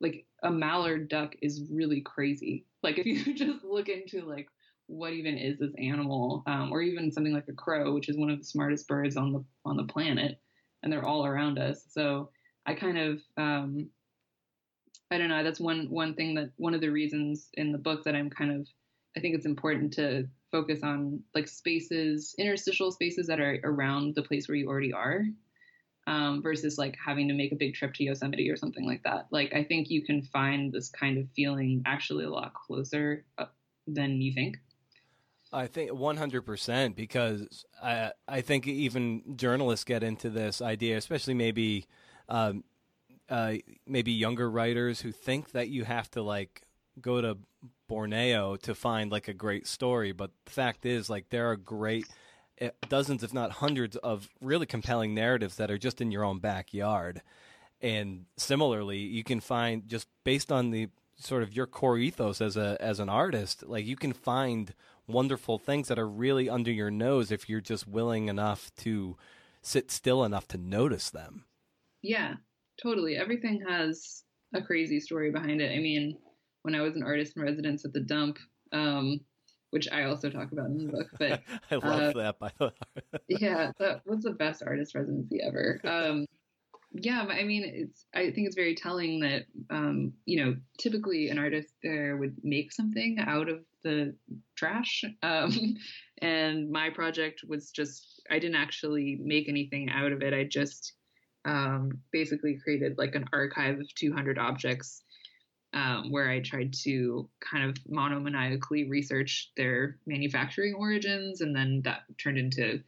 like 0.00 0.26
a 0.42 0.50
mallard 0.50 1.08
duck 1.08 1.34
is 1.42 1.62
really 1.70 2.00
crazy. 2.00 2.64
Like 2.82 2.98
if 2.98 3.06
you 3.06 3.34
just 3.34 3.64
look 3.64 3.88
into 3.88 4.22
like 4.22 4.48
what 4.86 5.12
even 5.12 5.38
is 5.38 5.58
this 5.58 5.72
animal, 5.78 6.42
um, 6.46 6.72
or 6.72 6.82
even 6.82 7.12
something 7.12 7.32
like 7.32 7.48
a 7.48 7.52
crow, 7.52 7.94
which 7.94 8.08
is 8.08 8.16
one 8.16 8.30
of 8.30 8.38
the 8.38 8.44
smartest 8.44 8.88
birds 8.88 9.16
on 9.16 9.32
the 9.32 9.44
on 9.64 9.76
the 9.76 9.84
planet, 9.84 10.40
and 10.82 10.92
they're 10.92 11.04
all 11.04 11.24
around 11.24 11.58
us. 11.58 11.84
So 11.90 12.30
I 12.66 12.74
kind 12.74 12.98
of 12.98 13.20
um, 13.36 13.88
I 15.10 15.18
don't 15.18 15.28
know. 15.28 15.42
That's 15.44 15.60
one 15.60 15.88
one 15.90 16.14
thing 16.14 16.34
that 16.34 16.50
one 16.56 16.74
of 16.74 16.80
the 16.80 16.90
reasons 16.90 17.48
in 17.54 17.72
the 17.72 17.78
book 17.78 18.04
that 18.04 18.14
I'm 18.14 18.30
kind 18.30 18.52
of 18.52 18.66
I 19.16 19.20
think 19.20 19.34
it's 19.34 19.46
important 19.46 19.92
to 19.94 20.28
focus 20.50 20.80
on 20.82 21.20
like 21.34 21.48
spaces, 21.48 22.34
interstitial 22.38 22.90
spaces 22.90 23.26
that 23.26 23.40
are 23.40 23.58
around 23.64 24.14
the 24.14 24.22
place 24.22 24.48
where 24.48 24.56
you 24.56 24.68
already 24.68 24.92
are, 24.92 25.24
um, 26.06 26.42
versus 26.42 26.78
like 26.78 26.96
having 27.04 27.28
to 27.28 27.34
make 27.34 27.52
a 27.52 27.56
big 27.56 27.74
trip 27.74 27.94
to 27.94 28.04
Yosemite 28.04 28.50
or 28.50 28.56
something 28.56 28.86
like 28.86 29.02
that. 29.04 29.26
Like 29.30 29.52
I 29.54 29.64
think 29.64 29.90
you 29.90 30.02
can 30.02 30.22
find 30.22 30.72
this 30.72 30.88
kind 30.88 31.18
of 31.18 31.26
feeling 31.34 31.82
actually 31.86 32.24
a 32.24 32.30
lot 32.30 32.54
closer 32.54 33.24
uh, 33.38 33.46
than 33.86 34.20
you 34.20 34.32
think. 34.32 34.58
I 35.52 35.66
think 35.66 35.90
100% 35.90 36.94
because 36.94 37.64
I 37.82 38.12
I 38.28 38.40
think 38.40 38.68
even 38.68 39.36
journalists 39.36 39.84
get 39.84 40.02
into 40.02 40.30
this 40.30 40.62
idea, 40.62 40.96
especially 40.96 41.34
maybe 41.34 41.86
um, 42.28 42.62
uh, 43.28 43.54
maybe 43.86 44.12
younger 44.12 44.50
writers 44.50 45.00
who 45.00 45.12
think 45.12 45.52
that 45.52 45.68
you 45.68 45.84
have 45.84 46.10
to 46.12 46.22
like 46.22 46.62
go 47.00 47.20
to 47.20 47.38
Borneo 47.88 48.56
to 48.56 48.74
find 48.74 49.10
like 49.10 49.28
a 49.28 49.34
great 49.34 49.66
story, 49.66 50.12
but 50.12 50.30
the 50.44 50.50
fact 50.52 50.86
is 50.86 51.10
like 51.10 51.30
there 51.30 51.50
are 51.50 51.56
great 51.56 52.06
dozens 52.88 53.22
if 53.22 53.32
not 53.32 53.52
hundreds 53.52 53.96
of 53.96 54.28
really 54.40 54.66
compelling 54.66 55.14
narratives 55.14 55.56
that 55.56 55.70
are 55.70 55.78
just 55.78 56.00
in 56.00 56.10
your 56.10 56.24
own 56.24 56.38
backyard. 56.38 57.22
And 57.80 58.26
similarly, 58.36 58.98
you 58.98 59.24
can 59.24 59.40
find 59.40 59.88
just 59.88 60.06
based 60.24 60.52
on 60.52 60.70
the 60.70 60.88
sort 61.16 61.42
of 61.42 61.54
your 61.54 61.66
core 61.66 61.98
ethos 61.98 62.40
as 62.40 62.56
a 62.56 62.76
as 62.80 62.98
an 63.00 63.08
artist, 63.08 63.62
like 63.66 63.86
you 63.86 63.96
can 63.96 64.12
find 64.12 64.74
wonderful 65.06 65.58
things 65.58 65.88
that 65.88 65.98
are 65.98 66.08
really 66.08 66.48
under 66.48 66.70
your 66.70 66.90
nose 66.90 67.30
if 67.30 67.48
you're 67.48 67.60
just 67.60 67.86
willing 67.86 68.28
enough 68.28 68.70
to 68.76 69.16
sit 69.62 69.90
still 69.90 70.24
enough 70.24 70.46
to 70.48 70.58
notice 70.58 71.10
them. 71.10 71.44
Yeah, 72.02 72.34
totally. 72.82 73.16
Everything 73.16 73.62
has 73.68 74.22
a 74.54 74.62
crazy 74.62 75.00
story 75.00 75.30
behind 75.30 75.60
it. 75.60 75.72
I 75.72 75.78
mean, 75.80 76.16
when 76.62 76.74
I 76.74 76.80
was 76.80 76.96
an 76.96 77.02
artist 77.02 77.36
in 77.36 77.42
residence 77.42 77.84
at 77.84 77.92
the 77.92 78.00
dump, 78.00 78.38
um, 78.72 79.20
which 79.70 79.88
I 79.90 80.04
also 80.04 80.30
talk 80.30 80.52
about 80.52 80.66
in 80.66 80.86
the 80.86 80.92
book. 80.92 81.08
But 81.18 81.42
I 81.70 81.74
love 81.76 82.16
uh, 82.16 82.22
that. 82.22 82.38
By 82.38 82.50
the 82.58 82.66
way, 82.66 83.20
yeah, 83.28 83.72
that 83.78 84.06
was 84.06 84.22
the 84.22 84.32
best 84.32 84.62
artist 84.64 84.94
residency 84.94 85.40
ever. 85.42 85.80
Um, 85.84 86.26
yeah, 86.92 87.24
I 87.28 87.44
mean, 87.44 87.62
it's. 87.64 88.06
I 88.14 88.30
think 88.30 88.46
it's 88.46 88.56
very 88.56 88.74
telling 88.74 89.20
that 89.20 89.44
um, 89.70 90.12
you 90.24 90.44
know, 90.44 90.56
typically 90.78 91.28
an 91.28 91.38
artist 91.38 91.72
there 91.82 92.16
would 92.16 92.36
make 92.42 92.72
something 92.72 93.18
out 93.20 93.48
of 93.48 93.60
the 93.82 94.14
trash, 94.56 95.04
um, 95.22 95.76
and 96.20 96.70
my 96.70 96.90
project 96.90 97.42
was 97.46 97.70
just. 97.70 98.22
I 98.30 98.38
didn't 98.38 98.56
actually 98.56 99.18
make 99.22 99.48
anything 99.48 99.90
out 99.90 100.12
of 100.12 100.22
it. 100.22 100.34
I 100.34 100.44
just 100.44 100.94
um, 101.44 101.98
basically 102.12 102.58
created 102.62 102.98
like 102.98 103.14
an 103.14 103.26
archive 103.32 103.78
of 103.78 103.94
200 103.94 104.38
objects 104.38 105.02
um, 105.72 106.10
where 106.10 106.28
I 106.28 106.40
tried 106.40 106.72
to 106.84 107.28
kind 107.40 107.68
of 107.68 107.76
monomaniacally 107.84 108.88
research 108.88 109.52
their 109.56 109.98
manufacturing 110.06 110.74
origins, 110.74 111.40
and 111.40 111.54
then 111.54 111.82
that 111.84 112.02
turned 112.18 112.38
into, 112.38 112.82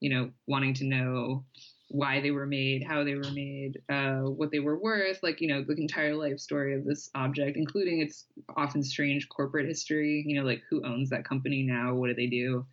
you 0.00 0.10
know, 0.10 0.30
wanting 0.46 0.74
to 0.74 0.84
know 0.84 1.44
why 1.88 2.20
they 2.20 2.30
were 2.30 2.46
made, 2.46 2.82
how 2.82 3.04
they 3.04 3.14
were 3.14 3.30
made, 3.32 3.82
uh, 3.90 4.20
what 4.20 4.50
they 4.50 4.60
were 4.60 4.78
worth, 4.78 5.18
like 5.22 5.40
you 5.40 5.48
know, 5.48 5.62
the 5.62 5.74
entire 5.74 6.14
life 6.14 6.38
story 6.38 6.74
of 6.74 6.84
this 6.84 7.10
object, 7.14 7.56
including 7.56 8.00
its 8.00 8.26
often 8.56 8.82
strange 8.82 9.28
corporate 9.28 9.66
history. 9.66 10.24
You 10.26 10.40
know, 10.40 10.46
like 10.46 10.62
who 10.70 10.84
owns 10.86 11.10
that 11.10 11.24
company 11.24 11.62
now, 11.62 11.94
what 11.94 12.08
do 12.08 12.14
they 12.14 12.28
do, 12.28 12.64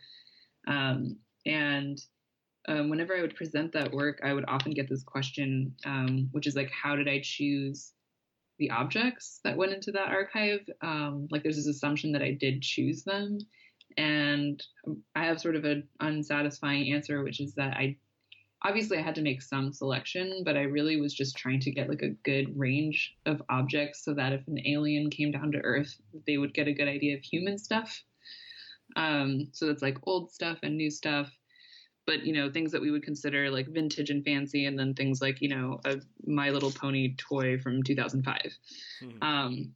um, 0.67 1.17
and 1.45 1.99
um, 2.67 2.89
whenever 2.89 3.15
I 3.15 3.21
would 3.21 3.35
present 3.35 3.71
that 3.73 3.91
work, 3.91 4.19
I 4.23 4.33
would 4.33 4.45
often 4.47 4.73
get 4.73 4.87
this 4.87 5.03
question, 5.03 5.73
um, 5.85 6.29
which 6.33 6.45
is 6.45 6.55
like, 6.55 6.69
how 6.69 6.95
did 6.95 7.07
I 7.07 7.19
choose 7.23 7.93
the 8.59 8.69
objects 8.71 9.39
that 9.43 9.57
went 9.57 9.73
into 9.73 9.91
that 9.93 10.09
archive. 10.09 10.59
Um, 10.81 11.27
like 11.31 11.43
there's 11.43 11.55
this 11.55 11.67
assumption 11.67 12.11
that 12.11 12.21
I 12.21 12.31
did 12.31 12.61
choose 12.61 13.03
them. 13.03 13.39
And 13.97 14.61
I 15.15 15.25
have 15.25 15.41
sort 15.41 15.55
of 15.55 15.65
an 15.65 15.87
unsatisfying 15.99 16.93
answer, 16.93 17.23
which 17.23 17.39
is 17.39 17.55
that 17.55 17.75
I 17.75 17.97
obviously 18.63 18.97
I 18.97 19.01
had 19.01 19.15
to 19.15 19.21
make 19.21 19.41
some 19.41 19.71
selection, 19.71 20.43
but 20.45 20.57
I 20.57 20.63
really 20.63 20.99
was 20.99 21.13
just 21.13 21.37
trying 21.37 21.61
to 21.61 21.71
get 21.71 21.89
like 21.89 22.01
a 22.01 22.15
good 22.23 22.57
range 22.57 23.15
of 23.25 23.41
objects 23.49 24.03
so 24.03 24.13
that 24.13 24.33
if 24.33 24.45
an 24.47 24.59
alien 24.67 25.09
came 25.09 25.31
down 25.31 25.51
to 25.53 25.59
Earth, 25.59 25.95
they 26.27 26.37
would 26.37 26.53
get 26.53 26.67
a 26.67 26.73
good 26.73 26.87
idea 26.87 27.17
of 27.17 27.23
human 27.23 27.57
stuff. 27.57 28.03
Um, 28.95 29.49
so 29.53 29.67
that's 29.67 29.81
like 29.81 29.97
old 30.03 30.31
stuff 30.31 30.59
and 30.63 30.75
new 30.75 30.91
stuff 30.91 31.31
but 32.09 32.25
you 32.25 32.33
know 32.33 32.49
things 32.49 32.71
that 32.71 32.81
we 32.81 32.89
would 32.89 33.03
consider 33.03 33.51
like 33.51 33.67
vintage 33.67 34.09
and 34.09 34.25
fancy 34.25 34.65
and 34.65 34.79
then 34.79 34.95
things 34.95 35.21
like 35.21 35.39
you 35.41 35.49
know 35.49 35.79
a 35.85 35.97
my 36.25 36.49
little 36.49 36.71
pony 36.71 37.15
toy 37.17 37.55
from 37.59 37.83
2005 37.83 38.41
mm-hmm. 39.03 39.23
um, 39.23 39.71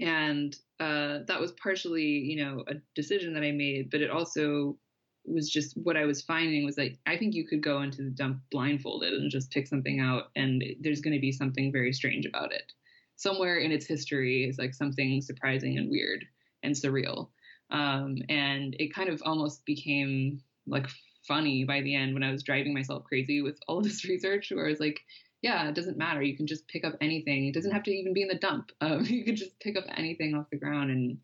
and 0.00 0.56
uh, 0.80 1.18
that 1.28 1.40
was 1.40 1.52
partially 1.52 2.02
you 2.02 2.44
know 2.44 2.64
a 2.66 2.74
decision 2.96 3.32
that 3.32 3.44
i 3.44 3.52
made 3.52 3.90
but 3.90 4.00
it 4.00 4.10
also 4.10 4.76
was 5.24 5.48
just 5.48 5.76
what 5.76 5.96
i 5.96 6.04
was 6.04 6.20
finding 6.20 6.64
was 6.64 6.74
that 6.74 6.90
i 7.06 7.16
think 7.16 7.32
you 7.32 7.46
could 7.46 7.62
go 7.62 7.82
into 7.82 8.02
the 8.02 8.10
dump 8.10 8.40
blindfolded 8.50 9.12
and 9.12 9.30
just 9.30 9.52
pick 9.52 9.68
something 9.68 10.00
out 10.00 10.24
and 10.34 10.64
there's 10.80 11.00
going 11.00 11.14
to 11.14 11.20
be 11.20 11.30
something 11.30 11.70
very 11.70 11.92
strange 11.92 12.26
about 12.26 12.52
it. 12.52 12.72
Somewhere 13.14 13.58
in 13.58 13.70
its 13.70 13.86
history 13.86 14.48
is 14.48 14.58
like 14.58 14.74
something 14.74 15.20
surprising 15.20 15.78
and 15.78 15.88
weird 15.88 16.24
and 16.64 16.74
surreal. 16.74 17.28
Um, 17.70 18.16
and 18.28 18.74
it 18.80 18.92
kind 18.92 19.08
of 19.08 19.22
almost 19.24 19.64
became 19.64 20.40
like 20.66 20.88
funny 21.26 21.64
by 21.64 21.80
the 21.80 21.94
end 21.94 22.14
when 22.14 22.22
I 22.22 22.32
was 22.32 22.42
driving 22.42 22.74
myself 22.74 23.04
crazy 23.04 23.42
with 23.42 23.58
all 23.68 23.80
this 23.82 24.04
research, 24.04 24.50
where 24.50 24.66
I 24.66 24.70
was 24.70 24.80
like, 24.80 25.00
yeah, 25.40 25.68
it 25.68 25.74
doesn't 25.74 25.98
matter. 25.98 26.22
You 26.22 26.36
can 26.36 26.46
just 26.46 26.68
pick 26.68 26.84
up 26.84 26.94
anything. 27.00 27.46
It 27.46 27.54
doesn't 27.54 27.72
have 27.72 27.82
to 27.84 27.90
even 27.90 28.12
be 28.12 28.22
in 28.22 28.28
the 28.28 28.34
dump. 28.36 28.70
Um, 28.80 29.04
you 29.04 29.24
can 29.24 29.36
just 29.36 29.58
pick 29.60 29.76
up 29.76 29.84
anything 29.96 30.34
off 30.34 30.50
the 30.50 30.58
ground, 30.58 30.90
and 30.90 31.18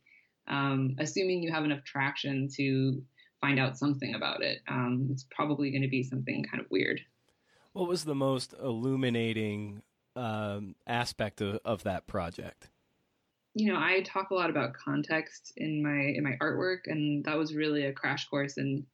um, 0.47 0.97
assuming 0.99 1.43
you 1.43 1.53
have 1.53 1.65
enough 1.65 1.85
traction 1.85 2.49
to 2.57 3.03
find 3.41 3.59
out 3.59 3.79
something 3.79 4.15
about 4.15 4.43
it, 4.43 4.61
um, 4.69 5.09
it's 5.11 5.27
probably 5.31 5.71
going 5.71 5.83
to 5.83 5.89
be 5.89 6.03
something 6.03 6.45
kind 6.45 6.61
of 6.63 6.71
weird. 6.71 7.01
What 7.73 7.89
was 7.89 8.05
the 8.05 8.15
most 8.15 8.55
illuminating 8.61 9.83
um, 10.17 10.75
aspect 10.87 11.41
of, 11.41 11.61
of 11.65 11.85
that 11.85 12.07
project? 12.07 12.71
you 13.59 13.73
know, 13.73 13.79
I 13.79 14.03
talk 14.03 14.31
a 14.31 14.35
lot 14.35 14.51
about 14.51 14.75
context 14.75 15.53
in 15.57 15.83
my 15.83 16.13
in 16.17 16.23
my 16.23 16.37
artwork, 16.41 16.87
and 16.87 17.25
that 17.25 17.37
was 17.37 17.55
really 17.55 17.87
a 17.87 17.93
crash 17.93 18.29
course 18.29 18.57
in 18.57 18.87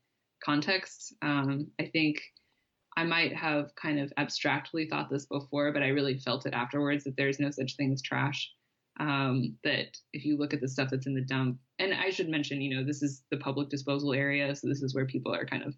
context. 0.44 1.14
Um, 1.22 1.68
I 1.80 1.86
think 1.86 2.20
I 2.96 3.04
might 3.04 3.34
have 3.34 3.74
kind 3.74 3.98
of 3.98 4.12
abstractly 4.16 4.86
thought 4.86 5.10
this 5.10 5.26
before, 5.26 5.72
but 5.72 5.82
I 5.82 5.88
really 5.88 6.18
felt 6.18 6.46
it 6.46 6.54
afterwards 6.54 7.04
that 7.04 7.16
there's 7.16 7.40
no 7.40 7.50
such 7.50 7.76
thing 7.76 7.92
as 7.92 8.02
trash. 8.02 8.50
Um, 9.00 9.56
that 9.64 9.96
if 10.12 10.24
you 10.24 10.36
look 10.36 10.54
at 10.54 10.60
the 10.60 10.68
stuff 10.68 10.90
that's 10.90 11.06
in 11.06 11.14
the 11.14 11.20
dump, 11.20 11.58
and 11.80 11.92
I 11.92 12.10
should 12.10 12.28
mention, 12.28 12.60
you 12.60 12.76
know, 12.76 12.84
this 12.84 13.02
is 13.02 13.24
the 13.32 13.38
public 13.38 13.68
disposal 13.68 14.12
area, 14.12 14.54
so 14.54 14.68
this 14.68 14.82
is 14.82 14.94
where 14.94 15.06
people 15.06 15.34
are 15.34 15.44
kind 15.44 15.64
of 15.64 15.74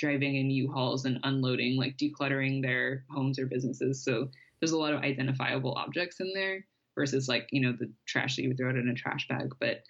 driving 0.00 0.36
in 0.36 0.50
U-Hauls 0.50 1.04
and 1.04 1.20
unloading, 1.22 1.76
like 1.76 1.96
decluttering 1.96 2.62
their 2.62 3.04
homes 3.10 3.38
or 3.38 3.46
businesses. 3.46 4.04
So 4.04 4.28
there's 4.60 4.72
a 4.72 4.78
lot 4.78 4.92
of 4.92 5.02
identifiable 5.02 5.74
objects 5.74 6.18
in 6.18 6.32
there 6.34 6.64
versus 6.96 7.28
like, 7.28 7.48
you 7.52 7.60
know, 7.60 7.76
the 7.78 7.92
trash 8.06 8.34
that 8.34 8.42
you 8.42 8.48
would 8.48 8.58
throw 8.58 8.70
out 8.70 8.76
in 8.76 8.88
a 8.88 8.94
trash 8.94 9.28
bag. 9.28 9.50
But 9.60 9.82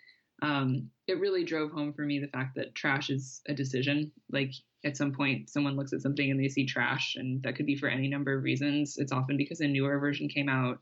um, 0.43 0.91
it 1.07 1.19
really 1.19 1.45
drove 1.45 1.73
home 1.73 1.93
for 1.93 2.03
me 2.03 2.19
the 2.19 2.29
fact 2.29 2.55
that 2.57 2.75
trash 2.75 3.11
is 3.11 3.41
a 3.49 3.55
decision. 3.55 4.13
Like 4.31 4.53
at 4.85 4.97
some 4.97 5.13
point, 5.13 5.51
someone 5.51 5.77
looks 5.77 5.93
at 5.93 6.03
something 6.03 6.31
and 6.31 6.39
they 6.39 6.49
see 6.49 6.65
trash, 6.65 7.17
and 7.17 7.43
that 7.43 7.57
could 7.57 7.67
be 7.67 7.77
for 7.77 7.89
any 7.89 8.09
number 8.09 8.37
of 8.37 8.45
reasons. 8.45 8.97
It's 8.99 9.13
often 9.13 9.37
because 9.37 9.61
a 9.61 9.67
newer 9.67 9.99
version 9.99 10.29
came 10.29 10.49
out. 10.49 10.81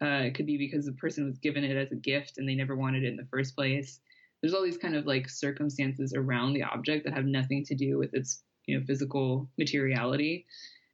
Uh, 0.00 0.24
it 0.26 0.34
could 0.34 0.46
be 0.46 0.56
because 0.56 0.86
the 0.86 0.92
person 0.92 1.26
was 1.26 1.38
given 1.38 1.64
it 1.64 1.76
as 1.76 1.92
a 1.92 1.96
gift 1.96 2.38
and 2.38 2.48
they 2.48 2.54
never 2.54 2.74
wanted 2.74 3.04
it 3.04 3.08
in 3.08 3.16
the 3.16 3.28
first 3.30 3.54
place. 3.54 4.00
There's 4.40 4.54
all 4.54 4.64
these 4.64 4.78
kind 4.78 4.96
of 4.96 5.06
like 5.06 5.28
circumstances 5.28 6.14
around 6.16 6.52
the 6.52 6.64
object 6.64 7.04
that 7.04 7.14
have 7.14 7.24
nothing 7.24 7.64
to 7.66 7.74
do 7.74 7.98
with 7.98 8.10
its 8.14 8.42
you 8.66 8.78
know 8.78 8.84
physical 8.86 9.48
materiality. 9.58 10.46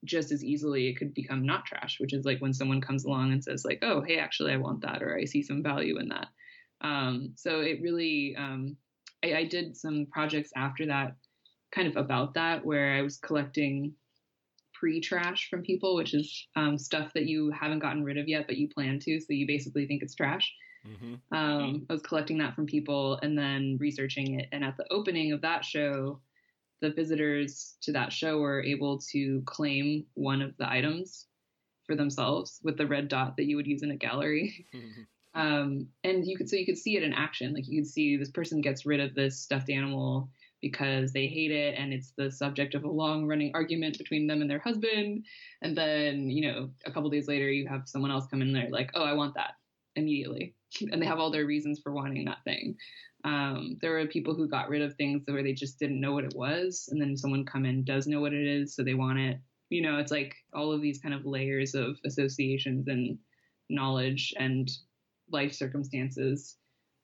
Just 0.05 0.33
as 0.33 0.43
easily, 0.43 0.89
it 0.89 0.97
could 0.97 1.15
become 1.15 1.45
not 1.45 1.67
trash, 1.67 2.01
which 2.01 2.15
is 2.15 2.25
like 2.25 2.41
when 2.41 2.55
someone 2.55 2.81
comes 2.81 3.05
along 3.05 3.33
and 3.33 3.45
says 3.45 3.65
like, 3.65 3.81
"Oh, 3.83 4.03
hey, 4.03 4.19
actually, 4.19 4.53
I 4.53 4.57
want 4.57 4.81
that," 4.83 5.03
or 5.03 5.17
"I 5.17 5.25
see 5.27 5.43
some 5.43 5.63
value 5.63 5.99
in 5.99 6.09
that." 6.09 6.29
Um, 6.81 7.33
so 7.37 7.61
it 7.61 7.81
really, 7.83 8.35
um, 8.37 8.77
I, 9.25 9.35
I, 9.35 9.45
did 9.45 9.77
some 9.77 10.07
projects 10.11 10.51
after 10.57 10.87
that, 10.87 11.15
kind 11.73 11.87
of 11.87 11.97
about 11.97 12.35
that, 12.35 12.65
where 12.65 12.95
I 12.95 13.03
was 13.03 13.19
collecting 13.19 13.93
pre-trash 14.73 15.49
from 15.51 15.63
people, 15.63 15.95
which 15.95 16.15
is 16.15 16.47
um, 16.57 16.79
stuff 16.79 17.13
that 17.15 17.27
you 17.27 17.51
haven't 17.51 17.81
gotten 17.81 18.03
rid 18.03 18.17
of 18.17 18.29
yet, 18.29 18.47
but 18.47 18.57
you 18.57 18.69
plan 18.69 18.99
to, 19.01 19.21
so 19.21 19.27
you 19.29 19.47
basically 19.47 19.87
think 19.87 20.03
it's 20.03 20.15
trash. 20.15 20.51
Mm-hmm. 20.87 21.37
Um, 21.37 21.87
I 21.91 21.93
was 21.93 22.03
collecting 22.03 22.39
that 22.39 22.55
from 22.55 22.65
people 22.65 23.19
and 23.23 23.37
then 23.37 23.77
researching 23.79 24.41
it. 24.41 24.49
And 24.53 24.65
at 24.65 24.79
the 24.79 24.91
opening 24.91 25.33
of 25.33 25.43
that 25.43 25.65
show, 25.65 26.21
the 26.81 26.91
visitors 26.91 27.77
to 27.83 27.93
that 27.93 28.13
show 28.13 28.39
were 28.39 28.63
able 28.63 28.99
to 29.13 29.43
claim 29.45 30.07
one 30.15 30.41
of 30.41 30.57
the 30.57 30.71
items 30.71 31.27
for 31.87 31.95
themselves 31.95 32.59
with 32.63 32.79
the 32.79 32.87
red 32.87 33.09
dot 33.09 33.37
that 33.37 33.45
you 33.45 33.57
would 33.57 33.67
use 33.67 33.83
in 33.83 33.91
a 33.91 33.97
gallery. 33.97 34.67
um, 35.35 35.87
and 36.03 36.27
you 36.27 36.37
could 36.37 36.49
so 36.49 36.57
you 36.57 36.67
could 36.67 36.79
see 36.79 36.97
it 36.97 37.03
in 37.03 37.13
action. 37.13 37.55
Like 37.55 37.69
you 37.69 37.83
could 37.83 37.91
see 37.91 38.17
this 38.17 38.31
person 38.31 38.61
gets 38.61 38.85
rid 38.85 39.01
of 39.01 39.15
this 39.15 39.39
stuffed 39.39 39.71
animal 39.71 40.29
because 40.61 41.13
they 41.13 41.27
hate 41.27 41.51
it 41.51 41.75
and 41.79 41.93
it's 41.93 42.13
the 42.19 42.31
subject 42.31 42.75
of 42.75 42.85
a 42.85 42.91
long 42.91 43.27
running 43.27 43.53
argument 43.55 43.97
between 43.97 44.27
them 44.27 44.43
and 44.43 44.51
their 44.51 44.59
husband. 44.59 45.25
And 45.63 45.77
then 45.77 46.31
you 46.31 46.51
know 46.51 46.71
a 46.85 46.91
couple 46.91 47.11
days 47.11 47.29
later 47.29 47.49
you 47.51 47.69
have 47.69 47.89
someone 47.89 48.11
else 48.11 48.27
come 48.27 48.43
in 48.43 48.53
there 48.53 48.69
like 48.71 48.91
oh 48.95 49.05
i 49.05 49.13
want 49.13 49.35
that 49.35 49.53
immediately. 49.97 50.55
And 50.93 51.01
they 51.01 51.07
have 51.07 51.19
all 51.19 51.31
their 51.31 51.47
reasons 51.47 51.81
for 51.81 51.93
wanting 51.93 52.25
that 52.27 52.45
thing. 52.45 52.77
Um, 53.25 53.77
there 53.83 53.93
were 53.93 54.07
people 54.07 54.35
who 54.35 54.49
got 54.49 54.69
rid 54.69 54.83
of 54.83 54.95
things 54.95 55.23
where 55.27 55.43
they 55.43 55.53
just 55.53 55.79
didn't 55.79 56.01
know 56.01 56.13
what 56.13 56.25
it 56.25 56.35
was 56.35 56.89
and 56.91 57.01
then 57.01 57.17
someone 57.17 57.45
come 57.45 57.67
in 57.67 57.85
does 57.85 58.07
know 58.07 58.21
what 58.21 58.33
it 58.33 58.47
is 58.47 58.75
so 58.75 58.83
they 58.83 58.95
want 58.95 59.21
it. 59.21 59.39
You 59.69 59.83
know 59.83 59.99
it's 59.99 60.11
like 60.11 60.35
all 60.53 60.73
of 60.73 60.83
these 60.83 60.99
kind 60.99 61.15
of 61.15 61.25
layers 61.25 61.77
of 61.77 61.99
associations 62.05 62.89
and 62.89 63.19
knowledge 63.69 64.35
and 64.37 64.69
life 65.31 65.53
circumstances 65.53 66.57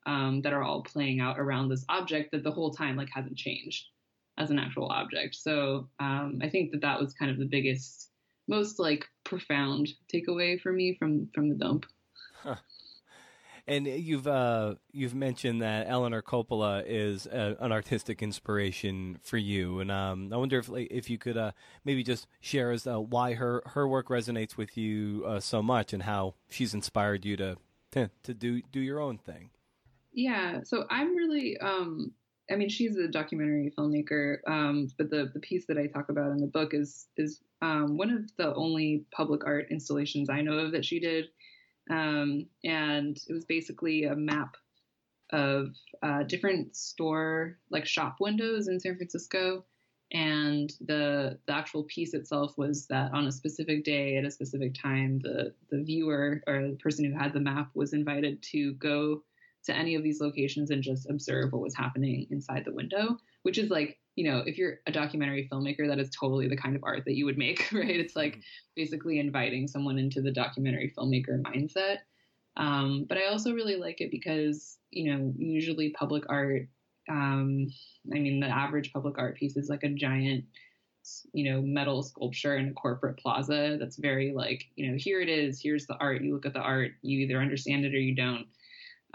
um, 0.07 0.41
that 0.43 0.53
are 0.53 0.63
all 0.63 0.83
playing 0.83 1.21
out 1.21 1.39
around 1.39 1.69
this 1.69 1.85
object 1.89 2.31
that 2.33 2.45
the 2.45 2.51
whole 2.51 2.71
time 2.71 2.97
like 2.97 3.11
hasn't 3.13 3.37
changed 3.37 3.87
as 4.39 4.51
an 4.51 4.59
actual 4.59 4.89
object. 4.91 5.35
So 5.35 5.89
um, 5.99 6.41
I 6.43 6.49
think 6.49 6.73
that 6.73 6.83
that 6.83 7.01
was 7.01 7.13
kind 7.15 7.31
of 7.31 7.39
the 7.39 7.47
biggest, 7.47 8.11
most 8.49 8.79
like 8.79 9.05
profound 9.25 9.89
takeaway 10.13 10.61
for 10.61 10.73
me 10.73 10.97
from 10.99 11.29
from 11.35 11.49
the 11.49 11.57
dump. 11.57 11.87
And 13.69 13.89
you've 13.89 14.29
uh, 14.29 14.77
you've 14.93 15.15
mentioned 15.17 15.61
that 15.61 15.87
Eleanor 15.89 16.23
Coppola 16.23 16.85
is 16.87 17.27
a, 17.27 17.57
an 17.59 17.73
artistic 17.73 18.23
inspiration 18.23 19.19
for 19.25 19.39
you, 19.39 19.81
and 19.81 19.91
um, 19.91 20.33
I 20.33 20.37
wonder 20.37 20.59
if 20.61 20.71
if 20.73 21.11
you 21.11 21.19
could 21.19 21.37
uh, 21.37 21.51
maybe 21.85 22.05
just 22.05 22.29
share 22.41 22.71
as 22.71 22.87
uh, 22.87 23.01
why 23.01 23.35
her 23.35 23.65
her 23.67 23.89
work 23.89 24.07
resonates 24.07 24.57
with 24.57 24.77
you 24.77 25.25
uh, 25.27 25.41
so 25.41 25.63
much, 25.65 25.93
and 25.93 26.05
how 26.05 26.35
she's 26.49 26.75
inspired 26.75 27.25
you 27.25 27.37
to 27.39 27.57
to, 27.93 28.11
to 28.25 28.35
do 28.35 28.63
do 28.73 28.81
your 28.81 29.01
own 29.01 29.19
thing. 29.19 29.51
Yeah, 30.13 30.61
so 30.65 30.87
I'm 30.89 31.15
really, 31.15 31.59
um, 31.59 32.13
I 32.51 32.57
mean, 32.57 32.71
she's 32.71 32.97
a 32.97 33.09
documentary 33.09 33.73
filmmaker, 33.79 34.39
um, 34.47 34.89
but 34.97 35.11
the 35.11 35.31
the 35.35 35.41
piece 35.41 35.67
that 35.67 35.79
I 35.79 35.87
talk 35.87 36.09
about 36.09 36.31
in 36.31 36.39
the 36.39 36.47
book 36.47 36.73
is 36.73 37.09
is 37.17 37.41
um, 37.63 37.97
one 37.97 38.11
of 38.11 38.31
the 38.37 38.55
only 38.55 39.05
public 39.13 39.45
art 39.45 39.67
installations 39.71 40.31
I 40.31 40.41
know 40.41 40.59
of 40.59 40.73
that 40.73 40.85
she 40.85 41.01
did, 41.01 41.27
um, 41.91 42.47
and 42.65 43.19
it 43.29 43.33
was 43.33 43.45
basically 43.45 44.05
a 44.05 44.17
map 44.17 44.57
of 45.31 45.75
uh, 46.03 46.23
different 46.23 46.77
store 46.77 47.59
like 47.71 47.85
shop 47.87 48.17
windows 48.21 48.69
in 48.69 48.81
San 48.81 48.97
Francisco. 48.97 49.65
And 50.13 50.73
the 50.81 51.39
the 51.47 51.53
actual 51.53 51.83
piece 51.85 52.15
itself 52.15 52.57
was 52.57 52.87
that 52.87 53.13
on 53.13 53.27
a 53.27 53.33
specific 53.33 53.85
day 53.85 54.17
at 54.17 54.25
a 54.25 54.31
specific 54.31 54.75
time, 54.75 55.19
the 55.19 55.53
the 55.71 55.83
viewer 55.83 56.43
or 56.47 56.69
the 56.69 56.77
person 56.77 57.05
who 57.05 57.19
had 57.19 57.33
the 57.33 57.41
map 57.41 57.71
was 57.75 57.93
invited 57.93 58.43
to 58.53 58.75
go 58.75 59.23
to 59.67 59.77
any 59.77 59.95
of 59.95 60.03
these 60.03 60.21
locations 60.21 60.71
and 60.71 60.83
just 60.83 61.11
observe 61.11 61.53
what 61.53 61.63
was 61.63 61.75
happening 61.75 62.27
inside 62.31 62.65
the 62.65 62.73
window, 62.73 63.19
which 63.43 63.59
is 63.59 63.69
like, 63.69 63.99
you 64.15 64.31
know, 64.31 64.39
if 64.47 64.57
you're 64.57 64.79
a 64.87 64.93
documentary 64.93 65.49
filmmaker, 65.53 65.89
that 65.89 65.99
is 65.99 66.09
totally 66.11 66.49
the 66.49 66.57
kind 66.57 66.77
of 66.77 66.85
art 66.85 67.05
that 67.05 67.17
you 67.17 67.25
would 67.27 67.37
make, 67.37 67.69
right? 67.73 68.01
It's 68.01 68.17
like 68.17 68.33
mm-hmm. 68.33 68.41
basically 68.77 69.19
inviting 69.19 69.69
someone 69.69 69.99
into 69.99 70.23
the 70.23 70.31
documentary 70.31 70.93
filmmaker 70.97 71.43
mindset. 71.43 71.99
Um, 72.57 73.05
but 73.09 73.19
I 73.19 73.27
also 73.27 73.53
really 73.53 73.77
like 73.77 74.01
it 74.01 74.11
because, 74.11 74.79
you 74.91 75.13
know, 75.13 75.35
usually 75.37 75.91
public 75.91 76.25
art, 76.29 76.69
um, 77.09 77.69
I 78.13 78.19
mean, 78.19 78.41
the 78.41 78.47
average 78.47 78.93
public 78.93 79.19
art 79.19 79.37
piece 79.37 79.57
is 79.57 79.69
like 79.69 79.83
a 79.83 79.89
giant, 79.89 80.45
you 81.33 81.53
know, 81.53 81.63
metal 81.63 82.03
sculpture 82.03 82.57
in 82.57 82.69
a 82.69 82.73
corporate 82.73 83.19
plaza 83.19 83.77
that's 83.79 83.97
very 83.97 84.33
like, 84.35 84.65
you 84.75 84.91
know, 84.91 84.97
here 84.99 85.21
it 85.21 85.29
is, 85.29 85.61
here's 85.63 85.87
the 85.87 85.97
art, 85.97 86.23
you 86.23 86.35
look 86.35 86.47
at 86.47 86.53
the 86.53 86.61
art, 86.61 86.93
you 87.03 87.21
either 87.21 87.39
understand 87.39 87.85
it 87.85 87.95
or 87.95 87.99
you 87.99 88.15
don't 88.15 88.47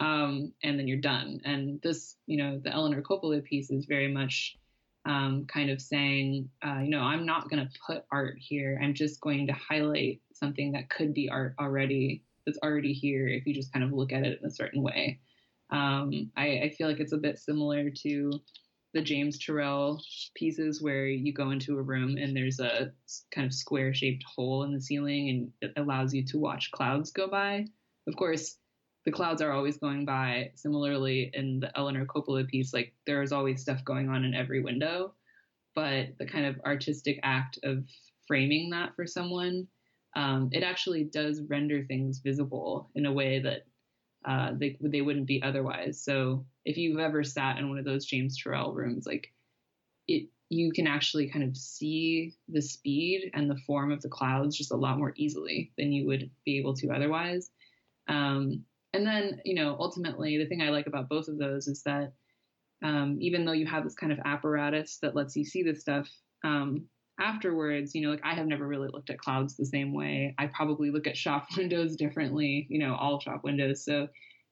um, 0.02 0.52
and 0.64 0.78
then 0.78 0.88
you're 0.88 0.98
done. 0.98 1.40
And 1.46 1.80
this, 1.82 2.16
you 2.26 2.38
know, 2.38 2.60
the 2.64 2.72
Eleanor 2.72 3.02
Coppola 3.02 3.44
piece 3.44 3.70
is 3.70 3.86
very 3.86 4.12
much 4.12 4.58
um, 5.06 5.46
kind 5.48 5.70
of 5.70 5.82
saying, 5.82 6.50
uh, 6.66 6.80
you 6.80 6.90
know, 6.90 7.02
I'm 7.02 7.26
not 7.26 7.50
going 7.50 7.66
to 7.66 7.72
put 7.86 8.06
art 8.12 8.36
here. 8.38 8.80
I'm 8.82 8.94
just 8.94 9.22
going 9.22 9.48
to 9.48 9.54
highlight 9.54 10.22
something 10.34 10.72
that 10.74 10.90
could 10.90 11.14
be 11.14 11.30
art 11.30 11.56
already, 11.60 12.24
that's 12.46 12.60
already 12.64 12.94
here 12.94 13.28
if 13.28 13.46
you 13.46 13.54
just 13.54 13.72
kind 13.72 13.86
of 13.86 13.94
look 13.94 14.12
at 14.12 14.24
it 14.24 14.40
in 14.42 14.48
a 14.48 14.52
certain 14.52 14.82
way. 14.82 15.20
Um, 15.72 16.32
I, 16.36 16.60
I 16.64 16.76
feel 16.78 16.88
like 16.88 17.00
it's 17.00 17.14
a 17.14 17.18
bit 17.18 17.40
similar 17.40 17.90
to 18.04 18.32
the 18.94 19.02
James 19.02 19.40
Turrell 19.40 20.02
pieces 20.36 20.82
where 20.82 21.06
you 21.08 21.34
go 21.34 21.52
into 21.52 21.78
a 21.78 21.82
room 21.82 22.18
and 22.18 22.36
there's 22.36 22.60
a 22.60 22.92
kind 23.34 23.48
of 23.48 23.54
square 23.54 23.94
shaped 23.94 24.24
hole 24.24 24.64
in 24.64 24.74
the 24.74 24.82
ceiling 24.82 25.30
and 25.30 25.70
it 25.70 25.80
allows 25.80 26.14
you 26.14 26.26
to 26.26 26.38
watch 26.38 26.72
clouds 26.72 27.12
go 27.12 27.28
by. 27.28 27.66
Of 28.08 28.16
course, 28.18 28.58
the 29.06 29.12
clouds 29.12 29.42
are 29.42 29.54
always 29.54 29.78
going 29.78 30.06
by. 30.06 30.52
Similarly, 30.56 31.32
in 31.34 31.60
the 31.62 31.76
Eleanor 31.78 32.06
Coppola 32.06 32.48
piece, 32.48 32.74
like 32.74 32.94
there 33.08 33.22
is 33.22 33.32
always 33.32 33.62
stuff 33.62 33.84
going 33.86 34.10
on 34.10 34.26
in 34.26 34.34
every 34.34 34.62
window, 34.62 35.14
but 35.74 36.10
the 36.20 36.26
kind 36.26 36.46
of 36.46 36.60
artistic 36.66 37.20
act 37.24 37.60
of 37.64 37.86
framing 38.28 38.70
that 38.72 38.96
for 38.96 39.08
someone, 39.08 39.68
um, 40.16 40.50
it 40.52 40.64
actually 40.64 41.06
does 41.06 41.42
render 41.48 41.84
things 41.86 42.20
visible 42.20 42.92
in 42.96 43.06
a 43.06 43.14
way 43.14 43.40
that 43.40 43.66
uh, 44.26 44.52
they 44.56 44.78
they 44.82 45.02
wouldn't 45.02 45.28
be 45.28 45.42
otherwise. 45.42 46.02
So 46.04 46.46
if 46.66 46.78
you've 46.78 47.00
ever 47.00 47.24
sat 47.24 47.58
in 47.58 47.70
one 47.70 47.80
of 47.80 47.86
those 47.86 48.06
James 48.06 48.38
Turrell 48.38 48.74
rooms, 48.74 49.06
like 49.06 49.32
it, 50.08 50.28
you 50.50 50.72
can 50.72 50.86
actually 50.86 51.30
kind 51.30 51.44
of 51.44 51.56
see 51.56 52.36
the 52.50 52.62
speed 52.62 53.32
and 53.34 53.50
the 53.50 53.58
form 53.66 53.92
of 53.92 54.02
the 54.02 54.10
clouds 54.10 54.58
just 54.58 54.72
a 54.72 54.76
lot 54.76 54.98
more 54.98 55.14
easily 55.16 55.72
than 55.78 55.92
you 55.92 56.06
would 56.08 56.30
be 56.46 56.58
able 56.58 56.76
to 56.76 56.90
otherwise. 56.90 57.50
Um, 58.08 58.64
and 58.94 59.08
then, 59.08 59.42
you 59.46 59.56
know, 59.56 59.78
ultimately, 59.80 60.38
the 60.38 60.46
thing 60.46 60.62
I 60.62 60.70
like 60.70 60.88
about 60.88 61.08
both 61.08 61.30
of 61.30 61.38
those 61.38 61.68
is 61.68 61.82
that 61.84 62.12
um, 62.84 63.18
even 63.22 63.46
though 63.46 63.54
you 63.54 63.66
have 63.66 63.84
this 63.84 63.96
kind 63.96 64.12
of 64.12 64.20
apparatus 64.26 64.98
that 65.02 65.16
lets 65.16 65.36
you 65.36 65.46
see 65.46 65.64
this 65.64 65.82
stuff 65.82 66.10
um, 66.44 66.86
afterwards, 67.22 67.94
you 67.96 68.02
know, 68.02 68.10
like 68.10 68.22
I 68.24 68.34
have 68.34 68.48
never 68.48 68.68
really 68.68 68.90
looked 68.92 69.10
at 69.10 69.20
clouds 69.20 69.56
the 69.56 69.66
same 69.66 69.94
way. 69.94 70.36
I 70.38 70.48
probably 70.48 70.92
look 70.92 71.08
at 71.08 71.16
shop 71.16 71.48
windows 71.58 71.96
differently, 71.96 72.66
you 72.70 72.80
know, 72.80 72.96
all 72.96 73.20
shop 73.20 73.44
windows. 73.44 73.86
So 73.86 74.08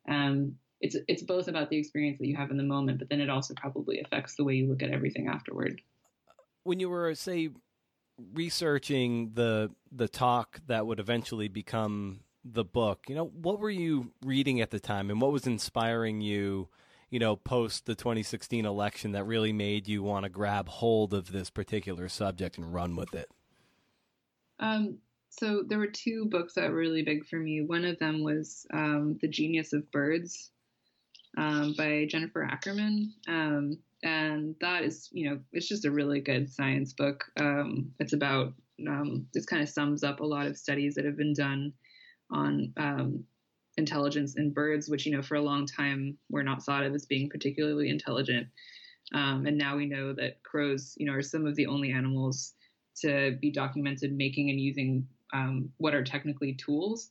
um, 0.08 0.56
it's 0.82 0.96
it's 1.08 1.24
both 1.24 1.48
about 1.48 1.70
the 1.70 1.78
experience 1.78 2.20
that 2.20 2.28
you 2.28 2.38
have 2.38 2.52
in 2.52 2.58
the 2.58 2.64
moment, 2.64 3.00
but 3.00 3.10
then 3.10 3.20
it 3.20 3.30
also 3.30 3.54
probably 3.56 4.00
affects 4.00 4.36
the 4.36 4.44
way 4.44 4.56
you 4.56 4.70
look 4.70 4.84
at 4.84 4.92
everything 4.92 5.28
afterward. 5.28 5.82
When 6.64 6.80
you 6.80 6.90
were, 6.90 7.16
say, 7.16 7.50
researching 8.34 9.32
the 9.34 9.72
the 9.92 10.08
talk 10.08 10.62
that 10.68 10.86
would 10.86 11.00
eventually 11.00 11.48
become 11.48 12.22
the 12.46 12.64
book, 12.64 13.06
you 13.10 13.16
know, 13.16 13.26
what 13.26 13.60
were 13.60 13.70
you 13.70 14.12
reading 14.24 14.62
at 14.62 14.72
the 14.72 14.80
time 14.80 15.10
and 15.10 15.20
what 15.20 15.32
was 15.32 15.46
inspiring 15.46 16.22
you, 16.22 16.70
you 17.10 17.20
know, 17.20 17.36
post 17.36 17.86
the 17.86 17.96
2016 17.96 18.66
election 18.66 19.12
that 19.14 19.24
really 19.24 19.54
made 19.54 19.88
you 19.88 20.04
want 20.04 20.24
to 20.24 20.30
grab 20.30 20.70
hold 20.70 21.14
of 21.14 21.32
this 21.32 21.50
particular 21.50 22.08
subject 22.08 22.58
and 22.58 22.74
run 22.74 22.96
with 22.96 23.14
it? 23.14 23.30
Um, 24.60 24.98
so 25.30 25.64
there 25.68 25.80
were 25.80 25.88
two 25.88 26.26
books 26.26 26.54
that 26.54 26.70
were 26.70 26.76
really 26.76 27.04
big 27.04 27.26
for 27.26 27.38
me. 27.38 27.62
One 27.62 27.86
of 27.86 27.98
them 28.00 28.24
was 28.24 28.66
um, 28.74 29.18
The 29.22 29.28
Genius 29.28 29.74
of 29.74 29.90
Birds 29.92 30.52
um, 31.38 31.74
by 31.78 32.06
Jennifer 32.10 32.44
Ackerman. 32.44 33.14
Um, 33.28 33.78
and 34.04 34.56
that 34.62 34.84
is, 34.84 35.10
you 35.12 35.30
know, 35.30 35.40
it's 35.52 35.68
just 35.68 35.86
a 35.86 35.92
really 35.92 36.22
good 36.22 36.52
science 36.52 36.94
book. 36.94 37.26
Um, 37.38 37.92
it's 38.00 38.14
about, 38.14 38.54
um, 38.88 39.28
this 39.34 39.46
kind 39.46 39.62
of 39.62 39.70
sums 39.70 40.04
up 40.04 40.20
a 40.20 40.26
lot 40.26 40.48
of 40.48 40.58
studies 40.58 40.96
that 40.96 41.06
have 41.06 41.18
been 41.18 41.34
done 41.34 41.74
on 42.32 42.74
um, 42.78 43.24
intelligence 43.80 44.36
in 44.38 44.54
birds, 44.54 44.90
which 44.90 45.06
you 45.06 45.12
know 45.12 45.24
for 45.24 45.36
a 45.36 45.42
long 45.42 45.66
time 45.66 46.18
were 46.30 46.44
not 46.44 46.64
thought 46.64 46.84
of 46.84 46.94
as 46.94 47.06
being 47.06 47.30
particularly 47.30 47.90
intelligent. 47.90 48.48
Um, 49.14 49.48
and 49.48 49.58
now 49.58 49.76
we 49.76 49.88
know 49.88 50.14
that 50.14 50.44
crows, 50.44 50.94
you 50.98 51.08
know, 51.08 51.14
are 51.14 51.24
some 51.24 51.48
of 51.48 51.56
the 51.56 51.66
only 51.66 51.92
animals 51.92 52.54
to 53.02 53.38
be 53.42 53.52
documented 53.52 54.16
making 54.16 54.52
and 54.52 54.60
using 54.60 55.08
um, 55.34 55.70
what 55.78 55.96
are 55.96 56.04
technically 56.04 56.54
tools. 56.54 57.10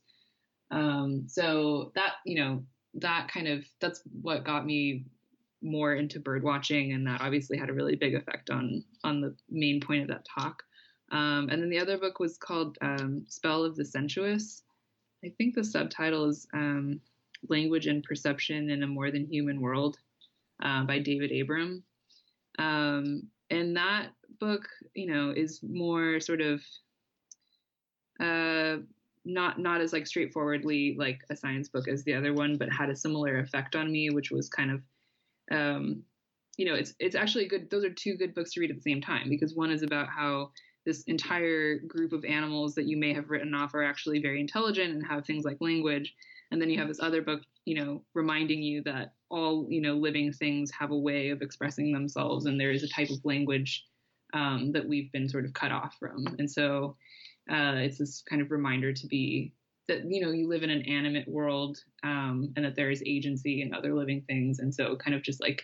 Um, 0.71 1.25
so 1.27 1.91
that 1.95 2.13
you 2.25 2.39
know 2.39 2.63
that 2.95 3.27
kind 3.33 3.47
of 3.47 3.65
that's 3.81 4.01
what 4.21 4.45
got 4.45 4.65
me 4.65 5.05
more 5.61 5.95
into 5.95 6.19
bird 6.19 6.43
watching, 6.43 6.93
and 6.93 7.05
that 7.07 7.21
obviously 7.21 7.57
had 7.57 7.69
a 7.69 7.73
really 7.73 7.95
big 7.95 8.15
effect 8.15 8.49
on 8.49 8.83
on 9.03 9.19
the 9.19 9.35
main 9.49 9.81
point 9.81 10.03
of 10.03 10.07
that 10.07 10.25
talk. 10.33 10.63
Um, 11.11 11.49
and 11.49 11.61
then 11.61 11.69
the 11.69 11.79
other 11.79 11.97
book 11.97 12.19
was 12.19 12.37
called 12.37 12.77
um, 12.81 13.25
Spell 13.27 13.63
of 13.63 13.75
the 13.75 13.83
Sensuous, 13.83 14.61
I 15.23 15.29
think 15.37 15.55
the 15.55 15.63
subtitle 15.63 16.29
is 16.29 16.47
um, 16.53 17.01
Language 17.47 17.87
and 17.87 18.03
Perception 18.03 18.69
in 18.69 18.83
a 18.83 18.87
More 18.87 19.11
Than 19.11 19.25
Human 19.25 19.61
World 19.61 19.97
uh, 20.63 20.83
by 20.83 20.99
David 20.99 21.31
Abram. 21.41 21.83
Um, 22.57 23.23
and 23.49 23.75
that 23.77 24.09
book, 24.39 24.67
you 24.93 25.07
know, 25.07 25.31
is 25.35 25.61
more 25.63 26.19
sort 26.19 26.41
of 26.41 26.61
uh, 28.19 28.77
not 29.25 29.59
not 29.59 29.81
as 29.81 29.93
like 29.93 30.07
straightforwardly 30.07 30.95
like 30.97 31.21
a 31.29 31.35
science 31.35 31.69
book 31.69 31.87
as 31.87 32.03
the 32.03 32.13
other 32.13 32.33
one, 32.33 32.57
but 32.57 32.71
had 32.71 32.89
a 32.89 32.95
similar 32.95 33.39
effect 33.39 33.75
on 33.75 33.91
me, 33.91 34.09
which 34.09 34.31
was 34.31 34.49
kind 34.49 34.71
of, 34.71 34.81
um, 35.51 36.03
you 36.57 36.65
know, 36.65 36.75
it's 36.75 36.93
it's 36.99 37.15
actually 37.15 37.47
good. 37.47 37.69
Those 37.69 37.83
are 37.83 37.89
two 37.89 38.15
good 38.15 38.33
books 38.33 38.53
to 38.53 38.61
read 38.61 38.71
at 38.71 38.77
the 38.77 38.81
same 38.81 39.01
time 39.01 39.29
because 39.29 39.55
one 39.55 39.71
is 39.71 39.83
about 39.83 40.07
how 40.09 40.51
this 40.85 41.03
entire 41.03 41.79
group 41.79 42.13
of 42.13 42.25
animals 42.25 42.75
that 42.75 42.85
you 42.85 42.97
may 42.97 43.13
have 43.13 43.29
written 43.29 43.53
off 43.53 43.73
are 43.73 43.83
actually 43.83 44.21
very 44.21 44.39
intelligent 44.39 44.93
and 44.93 45.05
have 45.05 45.25
things 45.25 45.45
like 45.45 45.57
language, 45.59 46.15
and 46.51 46.61
then 46.61 46.69
you 46.69 46.79
have 46.79 46.87
this 46.87 47.01
other 47.01 47.21
book, 47.21 47.41
you 47.65 47.75
know, 47.75 48.01
reminding 48.13 48.61
you 48.61 48.81
that 48.83 49.13
all 49.29 49.67
you 49.69 49.81
know 49.81 49.95
living 49.95 50.31
things 50.33 50.71
have 50.71 50.91
a 50.91 50.97
way 50.97 51.29
of 51.29 51.41
expressing 51.41 51.91
themselves, 51.91 52.45
and 52.45 52.59
there 52.59 52.71
is 52.71 52.83
a 52.83 52.89
type 52.89 53.09
of 53.09 53.23
language 53.23 53.85
um, 54.33 54.71
that 54.71 54.87
we've 54.87 55.11
been 55.11 55.29
sort 55.29 55.45
of 55.45 55.53
cut 55.53 55.71
off 55.71 55.95
from, 55.99 56.25
and 56.39 56.49
so 56.49 56.95
uh, 57.51 57.75
it's 57.75 57.97
this 57.97 58.23
kind 58.29 58.41
of 58.41 58.51
reminder 58.51 58.93
to 58.93 59.07
be 59.07 59.53
that 59.89 60.05
you 60.05 60.21
know 60.21 60.31
you 60.31 60.47
live 60.47 60.63
in 60.63 60.69
an 60.69 60.83
animate 60.83 61.27
world 61.27 61.83
um, 62.03 62.53
and 62.55 62.63
that 62.63 62.75
there 62.75 62.91
is 62.91 63.03
agency 63.05 63.61
in 63.61 63.73
other 63.73 63.93
living 63.93 64.21
things. 64.21 64.59
And 64.59 64.73
so 64.73 64.95
kind 64.95 65.15
of 65.15 65.23
just 65.23 65.41
like 65.41 65.63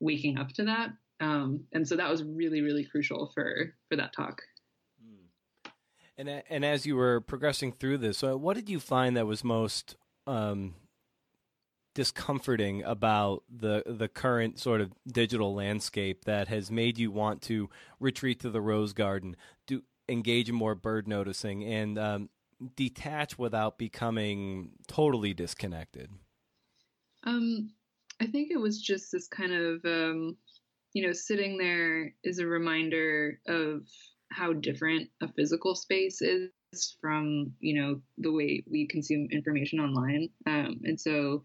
waking 0.00 0.38
up 0.38 0.48
to 0.54 0.64
that 0.64 0.90
um, 1.20 1.64
and 1.72 1.86
so 1.86 1.96
that 1.96 2.10
was 2.10 2.22
really 2.24 2.62
really 2.62 2.84
crucial 2.84 3.30
for 3.34 3.74
for 3.88 3.96
that 3.96 4.12
talk 4.12 4.42
hmm. 5.02 5.70
and 6.16 6.42
and 6.48 6.64
as 6.64 6.86
you 6.86 6.96
were 6.96 7.20
progressing 7.20 7.72
through 7.72 7.98
this 7.98 8.22
what 8.22 8.54
did 8.54 8.68
you 8.68 8.80
find 8.80 9.16
that 9.16 9.26
was 9.26 9.44
most 9.44 9.96
um, 10.26 10.74
discomforting 11.94 12.82
about 12.84 13.42
the 13.50 13.82
the 13.86 14.08
current 14.08 14.58
sort 14.58 14.80
of 14.80 14.92
digital 15.06 15.54
landscape 15.54 16.24
that 16.24 16.48
has 16.48 16.70
made 16.70 16.98
you 16.98 17.10
want 17.10 17.42
to 17.42 17.68
retreat 17.98 18.40
to 18.40 18.50
the 18.50 18.60
rose 18.60 18.92
garden 18.92 19.36
do 19.66 19.82
engage 20.08 20.48
in 20.48 20.54
more 20.54 20.74
bird 20.74 21.06
noticing 21.08 21.64
and 21.64 21.98
um, 21.98 22.28
detach 22.76 23.38
without 23.38 23.78
becoming 23.78 24.70
totally 24.86 25.32
disconnected? 25.32 26.10
Um, 27.24 27.72
I 28.20 28.26
think 28.26 28.50
it 28.50 28.58
was 28.58 28.80
just 28.80 29.12
this 29.12 29.28
kind 29.28 29.52
of, 29.52 29.84
um, 29.84 30.36
you 30.92 31.06
know, 31.06 31.12
sitting 31.12 31.58
there 31.58 32.14
is 32.24 32.38
a 32.38 32.46
reminder 32.46 33.38
of 33.46 33.86
how 34.32 34.52
different 34.52 35.08
a 35.22 35.28
physical 35.32 35.74
space 35.74 36.22
is 36.22 36.50
from, 37.00 37.52
you 37.60 37.80
know, 37.80 38.00
the 38.18 38.32
way 38.32 38.62
we 38.70 38.86
consume 38.86 39.28
information 39.30 39.80
online. 39.80 40.30
Um, 40.46 40.80
and 40.84 41.00
so 41.00 41.42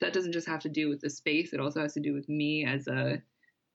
that 0.00 0.12
doesn't 0.12 0.32
just 0.32 0.48
have 0.48 0.60
to 0.60 0.68
do 0.68 0.88
with 0.88 1.00
the 1.00 1.10
space; 1.10 1.52
it 1.52 1.60
also 1.60 1.80
has 1.80 1.94
to 1.94 2.00
do 2.00 2.14
with 2.14 2.28
me 2.28 2.64
as 2.66 2.88
a 2.88 3.22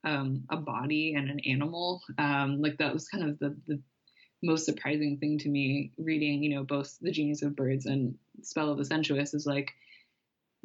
um, 0.04 0.44
a 0.50 0.58
body 0.58 1.14
and 1.16 1.30
an 1.30 1.40
animal. 1.48 2.02
Um, 2.18 2.62
like 2.62 2.78
that 2.78 2.94
was 2.94 3.08
kind 3.08 3.30
of 3.30 3.40
the 3.40 3.56
the 3.68 3.82
most 4.44 4.66
surprising 4.66 5.18
thing 5.18 5.40
to 5.40 5.50
me 5.50 5.92
reading, 5.98 6.44
you 6.44 6.56
know, 6.56 6.64
both 6.64 6.98
The 7.02 7.12
Genius 7.12 7.42
of 7.42 7.56
Birds 7.56 7.86
and 7.86 8.16
Spell 8.42 8.72
of 8.72 8.78
the 8.78 8.86
Sensuous 8.86 9.34
is 9.34 9.46
like, 9.46 9.72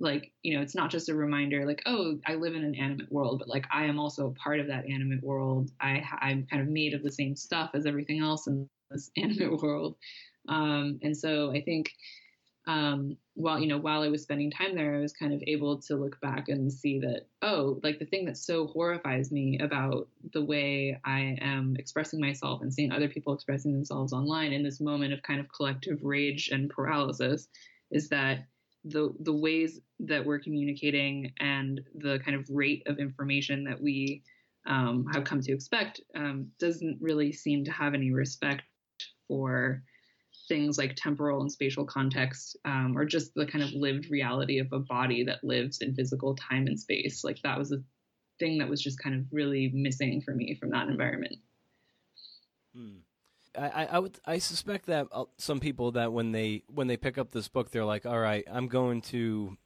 like, 0.00 0.32
you 0.42 0.56
know, 0.56 0.62
it's 0.62 0.74
not 0.74 0.90
just 0.90 1.08
a 1.08 1.14
reminder 1.14 1.66
like, 1.66 1.82
oh, 1.86 2.18
I 2.26 2.34
live 2.34 2.54
in 2.54 2.64
an 2.64 2.74
animate 2.74 3.12
world, 3.12 3.38
but 3.38 3.48
like 3.48 3.66
I 3.72 3.84
am 3.84 3.98
also 3.98 4.28
a 4.28 4.32
part 4.32 4.58
of 4.58 4.66
that 4.68 4.88
animate 4.88 5.22
world. 5.22 5.70
I, 5.80 6.02
I'm 6.20 6.46
kind 6.46 6.62
of 6.62 6.68
made 6.68 6.94
of 6.94 7.02
the 7.02 7.12
same 7.12 7.36
stuff 7.36 7.70
as 7.74 7.86
everything 7.86 8.20
else 8.20 8.46
in 8.46 8.68
this 8.90 9.10
animate 9.16 9.60
world. 9.60 9.96
Um, 10.48 10.98
and 11.02 11.16
so 11.16 11.52
I 11.52 11.60
think 11.60 11.92
um, 12.66 13.16
while 13.34 13.58
you 13.58 13.66
know 13.66 13.78
while 13.78 14.02
I 14.02 14.08
was 14.08 14.22
spending 14.22 14.50
time 14.50 14.76
there, 14.76 14.94
I 14.94 15.00
was 15.00 15.12
kind 15.12 15.32
of 15.32 15.42
able 15.46 15.80
to 15.82 15.96
look 15.96 16.20
back 16.20 16.48
and 16.48 16.72
see 16.72 17.00
that 17.00 17.26
oh, 17.42 17.80
like 17.82 17.98
the 17.98 18.06
thing 18.06 18.26
that 18.26 18.36
so 18.36 18.66
horrifies 18.68 19.32
me 19.32 19.58
about 19.58 20.08
the 20.32 20.44
way 20.44 20.98
I 21.04 21.36
am 21.40 21.76
expressing 21.78 22.20
myself 22.20 22.62
and 22.62 22.72
seeing 22.72 22.92
other 22.92 23.08
people 23.08 23.34
expressing 23.34 23.72
themselves 23.72 24.12
online 24.12 24.52
in 24.52 24.62
this 24.62 24.80
moment 24.80 25.12
of 25.12 25.22
kind 25.22 25.40
of 25.40 25.52
collective 25.52 25.98
rage 26.02 26.50
and 26.52 26.70
paralysis 26.70 27.48
is 27.90 28.08
that 28.10 28.44
the 28.84 29.14
the 29.20 29.32
ways 29.32 29.80
that 30.00 30.24
we're 30.24 30.38
communicating 30.38 31.32
and 31.38 31.80
the 31.94 32.18
kind 32.24 32.36
of 32.36 32.46
rate 32.48 32.82
of 32.86 32.98
information 32.98 33.64
that 33.64 33.80
we 33.80 34.22
um, 34.66 35.06
have 35.12 35.24
come 35.24 35.40
to 35.40 35.52
expect 35.52 36.00
um, 36.14 36.48
doesn't 36.58 36.98
really 37.00 37.32
seem 37.32 37.64
to 37.64 37.70
have 37.70 37.94
any 37.94 38.10
respect 38.10 38.62
for 39.28 39.82
things 40.48 40.78
like 40.78 40.94
temporal 40.96 41.40
and 41.40 41.52
spatial 41.52 41.84
context, 41.84 42.56
um, 42.64 42.96
or 42.96 43.04
just 43.04 43.32
the 43.34 43.46
kind 43.46 43.62
of 43.62 43.72
lived 43.72 44.10
reality 44.10 44.58
of 44.58 44.66
a 44.72 44.78
body 44.80 45.24
that 45.24 45.44
lives 45.44 45.78
in 45.80 45.94
physical 45.94 46.34
time 46.34 46.66
and 46.66 46.78
space. 46.78 47.22
Like 47.22 47.40
that 47.42 47.58
was 47.58 47.72
a 47.72 47.82
thing 48.38 48.58
that 48.58 48.68
was 48.68 48.82
just 48.82 48.98
kind 48.98 49.14
of 49.14 49.26
really 49.30 49.70
missing 49.72 50.20
for 50.22 50.34
me 50.34 50.56
from 50.58 50.70
that 50.70 50.88
environment. 50.88 51.36
Hmm. 52.74 52.98
I, 53.58 53.86
I 53.86 53.98
would 53.98 54.18
I 54.24 54.38
suspect 54.38 54.86
that 54.86 55.08
uh, 55.12 55.24
some 55.36 55.60
people 55.60 55.92
that 55.92 56.12
when 56.12 56.32
they 56.32 56.62
when 56.68 56.86
they 56.86 56.96
pick 56.96 57.18
up 57.18 57.32
this 57.32 57.48
book 57.48 57.70
they're 57.70 57.84
like 57.84 58.06
all 58.06 58.18
right 58.18 58.44
I'm 58.50 58.68
going 58.68 59.02
to 59.02 59.56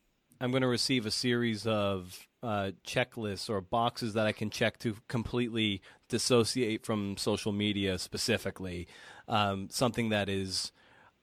I'm 0.40 0.50
going 0.50 0.62
to 0.62 0.68
receive 0.68 1.06
a 1.06 1.10
series 1.10 1.66
of 1.66 2.26
uh, 2.42 2.72
checklists 2.86 3.48
or 3.48 3.60
boxes 3.60 4.14
that 4.14 4.26
I 4.26 4.32
can 4.32 4.50
check 4.50 4.78
to 4.80 4.96
completely 5.08 5.80
dissociate 6.08 6.84
from 6.84 7.16
social 7.16 7.52
media 7.52 7.98
specifically 7.98 8.88
um, 9.28 9.68
something 9.70 10.10
that 10.10 10.28
is 10.28 10.72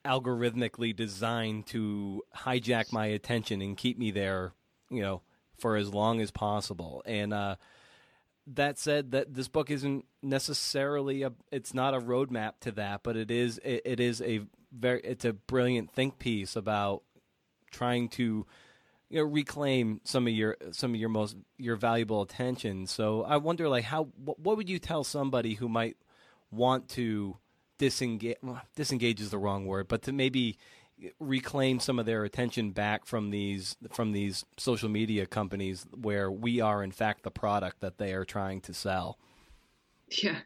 algorithmically 0.05 0.95
designed 0.95 1.67
to 1.67 2.23
hijack 2.35 2.91
my 2.91 3.05
attention 3.07 3.61
and 3.61 3.77
keep 3.77 3.97
me 3.97 4.11
there, 4.11 4.53
you 4.89 5.01
know, 5.01 5.21
for 5.57 5.75
as 5.75 5.93
long 5.93 6.21
as 6.21 6.31
possible. 6.31 7.03
And 7.05 7.33
uh, 7.33 7.55
that 8.55 8.77
said, 8.77 9.11
that 9.11 9.33
this 9.33 9.47
book 9.47 9.69
isn't 9.69 10.05
necessarily 10.21 11.23
a 11.23 11.31
it's 11.51 11.73
not 11.73 11.93
a 11.93 11.99
roadmap 11.99 12.53
to 12.61 12.71
that, 12.73 13.01
but 13.03 13.15
it 13.15 13.31
is 13.31 13.59
it, 13.63 13.81
it 13.85 13.99
is 13.99 14.21
a 14.21 14.41
very 14.71 15.01
it's 15.01 15.25
a 15.25 15.33
brilliant 15.33 15.91
think 15.91 16.19
piece 16.19 16.55
about 16.55 17.03
trying 17.71 18.09
to 18.09 18.45
you 19.09 19.19
know 19.19 19.23
reclaim 19.23 20.01
some 20.03 20.27
of 20.27 20.33
your 20.33 20.57
some 20.71 20.93
of 20.93 20.99
your 20.99 21.09
most 21.09 21.35
your 21.57 21.75
valuable 21.75 22.21
attention. 22.21 22.87
So 22.87 23.23
I 23.23 23.37
wonder 23.37 23.69
like 23.69 23.85
how 23.85 24.09
what, 24.15 24.57
would 24.57 24.69
you 24.69 24.79
tell 24.79 25.03
somebody 25.03 25.55
who 25.55 25.69
might 25.69 25.97
want 26.51 26.89
to 26.89 27.37
disengage 27.77 28.37
disengage 28.75 29.21
is 29.21 29.31
the 29.31 29.37
wrong 29.37 29.65
word, 29.65 29.87
but 29.87 30.03
to 30.03 30.11
maybe 30.11 30.57
reclaim 31.19 31.79
some 31.79 31.99
of 31.99 32.05
their 32.05 32.23
attention 32.23 32.71
back 32.71 33.05
from 33.05 33.31
these 33.31 33.75
from 33.91 34.11
these 34.11 34.45
social 34.57 34.89
media 34.89 35.25
companies 35.25 35.85
where 35.99 36.31
we 36.31 36.61
are 36.61 36.83
in 36.83 36.91
fact 36.91 37.23
the 37.23 37.31
product 37.31 37.81
that 37.81 37.97
they 37.97 38.13
are 38.13 38.25
trying 38.25 38.61
to 38.61 38.73
sell. 38.73 39.17
Yeah. 40.21 40.39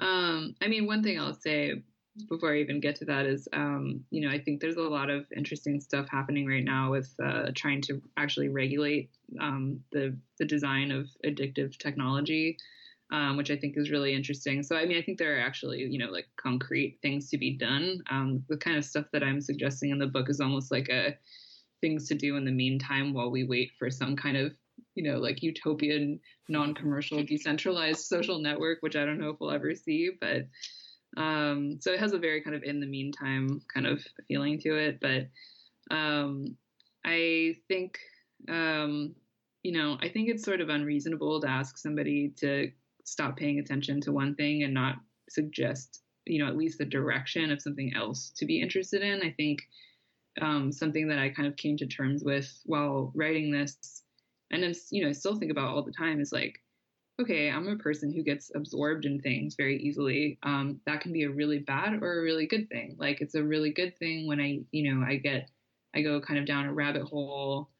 Um, 0.00 0.54
I 0.62 0.68
mean, 0.68 0.86
one 0.86 1.02
thing 1.02 1.18
I'll 1.18 1.34
say 1.34 1.82
before 2.28 2.52
I 2.52 2.58
even 2.58 2.80
get 2.80 2.96
to 2.96 3.04
that 3.06 3.26
is, 3.26 3.48
um, 3.52 4.04
you 4.10 4.20
know, 4.20 4.32
I 4.32 4.38
think 4.38 4.60
there's 4.60 4.76
a 4.76 4.82
lot 4.82 5.10
of 5.10 5.26
interesting 5.36 5.80
stuff 5.80 6.08
happening 6.08 6.46
right 6.46 6.64
now 6.64 6.90
with 6.90 7.14
uh, 7.22 7.50
trying 7.54 7.80
to 7.82 8.00
actually 8.16 8.48
regulate 8.48 9.10
um, 9.40 9.80
the 9.92 10.16
the 10.38 10.44
design 10.44 10.90
of 10.90 11.08
addictive 11.24 11.76
technology 11.78 12.58
um, 13.10 13.36
which 13.36 13.50
I 13.50 13.56
think 13.56 13.74
is 13.76 13.90
really 13.90 14.14
interesting. 14.14 14.62
So, 14.62 14.76
I 14.76 14.84
mean, 14.84 14.98
I 14.98 15.02
think 15.02 15.18
there 15.18 15.36
are 15.36 15.40
actually, 15.40 15.78
you 15.78 15.98
know, 15.98 16.10
like 16.10 16.26
concrete 16.36 16.98
things 17.00 17.30
to 17.30 17.38
be 17.38 17.56
done. 17.56 18.02
Um, 18.10 18.44
the 18.48 18.56
kind 18.56 18.76
of 18.76 18.84
stuff 18.84 19.06
that 19.12 19.22
I'm 19.22 19.40
suggesting 19.40 19.90
in 19.90 19.98
the 19.98 20.06
book 20.06 20.28
is 20.28 20.40
almost 20.40 20.70
like 20.70 20.88
a 20.88 21.16
things 21.80 22.08
to 22.08 22.14
do 22.14 22.36
in 22.36 22.44
the 22.44 22.50
meantime 22.50 23.14
while 23.14 23.30
we 23.30 23.44
wait 23.44 23.70
for 23.78 23.90
some 23.90 24.16
kind 24.16 24.36
of, 24.36 24.52
you 24.94 25.02
know, 25.02 25.18
like 25.18 25.42
utopian, 25.42 26.20
non-commercial, 26.48 27.22
decentralized 27.22 28.00
social 28.00 28.40
network, 28.40 28.78
which 28.80 28.96
I 28.96 29.04
don't 29.04 29.20
know 29.20 29.30
if 29.30 29.36
we'll 29.40 29.52
ever 29.52 29.74
see, 29.74 30.10
but 30.20 30.46
um, 31.16 31.78
so 31.80 31.92
it 31.92 32.00
has 32.00 32.12
a 32.12 32.18
very 32.18 32.42
kind 32.42 32.54
of 32.54 32.62
in 32.62 32.80
the 32.80 32.86
meantime 32.86 33.62
kind 33.72 33.86
of 33.86 34.04
feeling 34.26 34.60
to 34.60 34.76
it. 34.76 34.98
But 35.00 35.28
um, 35.94 36.56
I 37.06 37.56
think 37.68 37.98
um, 38.48 39.14
you 39.62 39.72
know, 39.72 39.98
I 40.00 40.08
think 40.08 40.28
it's 40.28 40.44
sort 40.44 40.60
of 40.60 40.68
unreasonable 40.68 41.40
to 41.40 41.48
ask 41.48 41.76
somebody 41.78 42.32
to 42.38 42.70
stop 43.10 43.36
paying 43.36 43.58
attention 43.58 44.00
to 44.02 44.12
one 44.12 44.34
thing 44.34 44.62
and 44.62 44.74
not 44.74 44.96
suggest 45.28 46.02
you 46.26 46.42
know 46.42 46.48
at 46.48 46.56
least 46.56 46.78
the 46.78 46.84
direction 46.84 47.50
of 47.50 47.62
something 47.62 47.92
else 47.94 48.30
to 48.36 48.46
be 48.46 48.60
interested 48.60 49.02
in. 49.02 49.22
I 49.22 49.32
think 49.36 49.60
um, 50.40 50.70
something 50.70 51.08
that 51.08 51.18
i 51.18 51.28
kind 51.28 51.48
of 51.48 51.56
came 51.56 51.76
to 51.78 51.86
terms 51.86 52.22
with 52.22 52.60
while 52.64 53.12
writing 53.14 53.50
this 53.50 54.02
and 54.50 54.62
then 54.62 54.74
you 54.90 55.04
know 55.04 55.12
still 55.12 55.36
think 55.36 55.50
about 55.50 55.68
all 55.68 55.82
the 55.82 55.92
time 55.92 56.20
is 56.20 56.32
like 56.32 56.60
okay 57.20 57.50
i'm 57.50 57.66
a 57.66 57.76
person 57.76 58.12
who 58.12 58.22
gets 58.22 58.50
absorbed 58.54 59.04
in 59.04 59.20
things 59.20 59.56
very 59.56 59.78
easily. 59.78 60.38
Um, 60.42 60.80
that 60.86 61.00
can 61.00 61.12
be 61.12 61.24
a 61.24 61.30
really 61.30 61.58
bad 61.58 61.94
or 62.02 62.20
a 62.20 62.22
really 62.22 62.46
good 62.46 62.68
thing. 62.68 62.96
Like 62.98 63.20
it's 63.20 63.34
a 63.34 63.42
really 63.42 63.72
good 63.72 63.98
thing 63.98 64.26
when 64.26 64.40
i 64.40 64.60
you 64.70 64.94
know 64.94 65.04
i 65.04 65.16
get 65.16 65.48
i 65.94 66.02
go 66.02 66.20
kind 66.20 66.38
of 66.38 66.46
down 66.46 66.66
a 66.66 66.72
rabbit 66.72 67.02
hole 67.02 67.70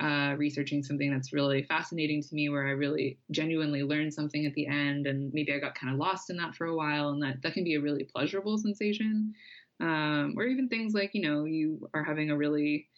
uh, 0.00 0.34
researching 0.36 0.82
something 0.82 1.10
that's 1.10 1.32
really 1.32 1.62
fascinating 1.62 2.22
to 2.22 2.34
me, 2.34 2.48
where 2.48 2.66
I 2.66 2.72
really 2.72 3.18
genuinely 3.30 3.82
learned 3.82 4.12
something 4.12 4.44
at 4.44 4.54
the 4.54 4.66
end, 4.66 5.06
and 5.06 5.32
maybe 5.32 5.52
I 5.52 5.58
got 5.58 5.74
kind 5.74 5.92
of 5.92 5.98
lost 5.98 6.28
in 6.30 6.36
that 6.36 6.54
for 6.54 6.66
a 6.66 6.76
while, 6.76 7.10
and 7.10 7.22
that 7.22 7.42
that 7.42 7.54
can 7.54 7.64
be 7.64 7.74
a 7.74 7.80
really 7.80 8.04
pleasurable 8.04 8.58
sensation. 8.58 9.34
Um, 9.80 10.34
or 10.36 10.44
even 10.44 10.68
things 10.68 10.94
like 10.94 11.14
you 11.14 11.22
know 11.22 11.44
you 11.44 11.88
are 11.94 12.04
having 12.04 12.30
a 12.30 12.36
really 12.36 12.88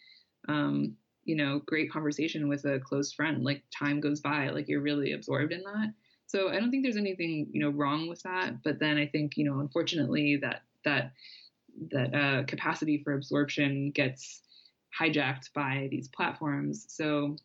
um, 0.47 0.95
you 1.23 1.35
know 1.35 1.61
great 1.65 1.91
conversation 1.91 2.49
with 2.49 2.65
a 2.65 2.79
close 2.79 3.13
friend, 3.13 3.43
like 3.43 3.63
time 3.77 4.01
goes 4.01 4.19
by, 4.19 4.49
like 4.49 4.67
you're 4.67 4.81
really 4.81 5.13
absorbed 5.13 5.53
in 5.53 5.63
that. 5.63 5.93
So 6.27 6.49
I 6.49 6.59
don't 6.59 6.69
think 6.69 6.83
there's 6.83 6.97
anything 6.97 7.47
you 7.51 7.61
know 7.61 7.69
wrong 7.69 8.09
with 8.09 8.21
that, 8.23 8.61
but 8.63 8.79
then 8.79 8.97
I 8.97 9.07
think 9.07 9.37
you 9.37 9.45
know 9.45 9.59
unfortunately 9.59 10.37
that 10.41 10.63
that 10.83 11.13
that 11.91 12.13
uh, 12.13 12.43
capacity 12.43 13.01
for 13.03 13.13
absorption 13.13 13.91
gets 13.91 14.41
hijacked 14.97 15.53
by 15.53 15.87
these 15.91 16.07
platforms. 16.09 16.85
So 16.89 17.35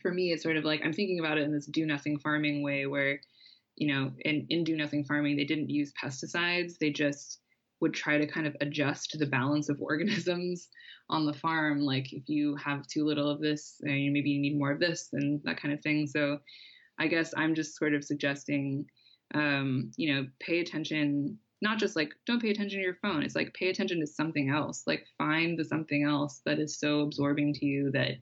for 0.00 0.12
me, 0.12 0.32
it's 0.32 0.42
sort 0.42 0.56
of 0.56 0.64
like 0.64 0.80
I'm 0.84 0.92
thinking 0.92 1.20
about 1.20 1.38
it 1.38 1.44
in 1.44 1.52
this 1.52 1.66
do 1.66 1.86
nothing 1.86 2.18
farming 2.18 2.62
way 2.62 2.86
where, 2.86 3.20
you 3.76 3.92
know, 3.92 4.12
in, 4.20 4.46
in 4.50 4.64
do 4.64 4.76
nothing 4.76 5.04
farming, 5.04 5.36
they 5.36 5.44
didn't 5.44 5.70
use 5.70 5.92
pesticides. 6.02 6.78
They 6.78 6.90
just 6.90 7.38
would 7.80 7.92
try 7.92 8.16
to 8.16 8.26
kind 8.26 8.46
of 8.46 8.56
adjust 8.60 9.16
the 9.18 9.26
balance 9.26 9.68
of 9.68 9.80
organisms 9.80 10.68
on 11.10 11.26
the 11.26 11.32
farm. 11.32 11.80
Like 11.80 12.12
if 12.12 12.28
you 12.28 12.56
have 12.56 12.86
too 12.86 13.04
little 13.04 13.28
of 13.28 13.40
this, 13.40 13.76
uh, 13.84 13.90
maybe 13.90 14.30
you 14.30 14.40
need 14.40 14.58
more 14.58 14.70
of 14.70 14.80
this 14.80 15.08
and 15.12 15.40
that 15.44 15.60
kind 15.60 15.74
of 15.74 15.80
thing. 15.82 16.06
So 16.06 16.38
I 16.98 17.06
guess 17.08 17.34
I'm 17.36 17.54
just 17.54 17.76
sort 17.76 17.94
of 17.94 18.04
suggesting, 18.04 18.86
um, 19.34 19.90
you 19.96 20.14
know, 20.14 20.26
pay 20.40 20.60
attention 20.60 21.38
not 21.62 21.78
just 21.78 21.94
like 21.94 22.12
don't 22.26 22.42
pay 22.42 22.50
attention 22.50 22.80
to 22.80 22.84
your 22.84 22.98
phone. 23.00 23.22
It's 23.22 23.36
like 23.36 23.54
pay 23.54 23.70
attention 23.70 24.00
to 24.00 24.06
something 24.06 24.50
else. 24.50 24.82
Like 24.86 25.06
find 25.16 25.56
the 25.56 25.64
something 25.64 26.02
else 26.02 26.42
that 26.44 26.58
is 26.58 26.78
so 26.78 27.00
absorbing 27.00 27.54
to 27.54 27.64
you 27.64 27.90
that 27.92 28.16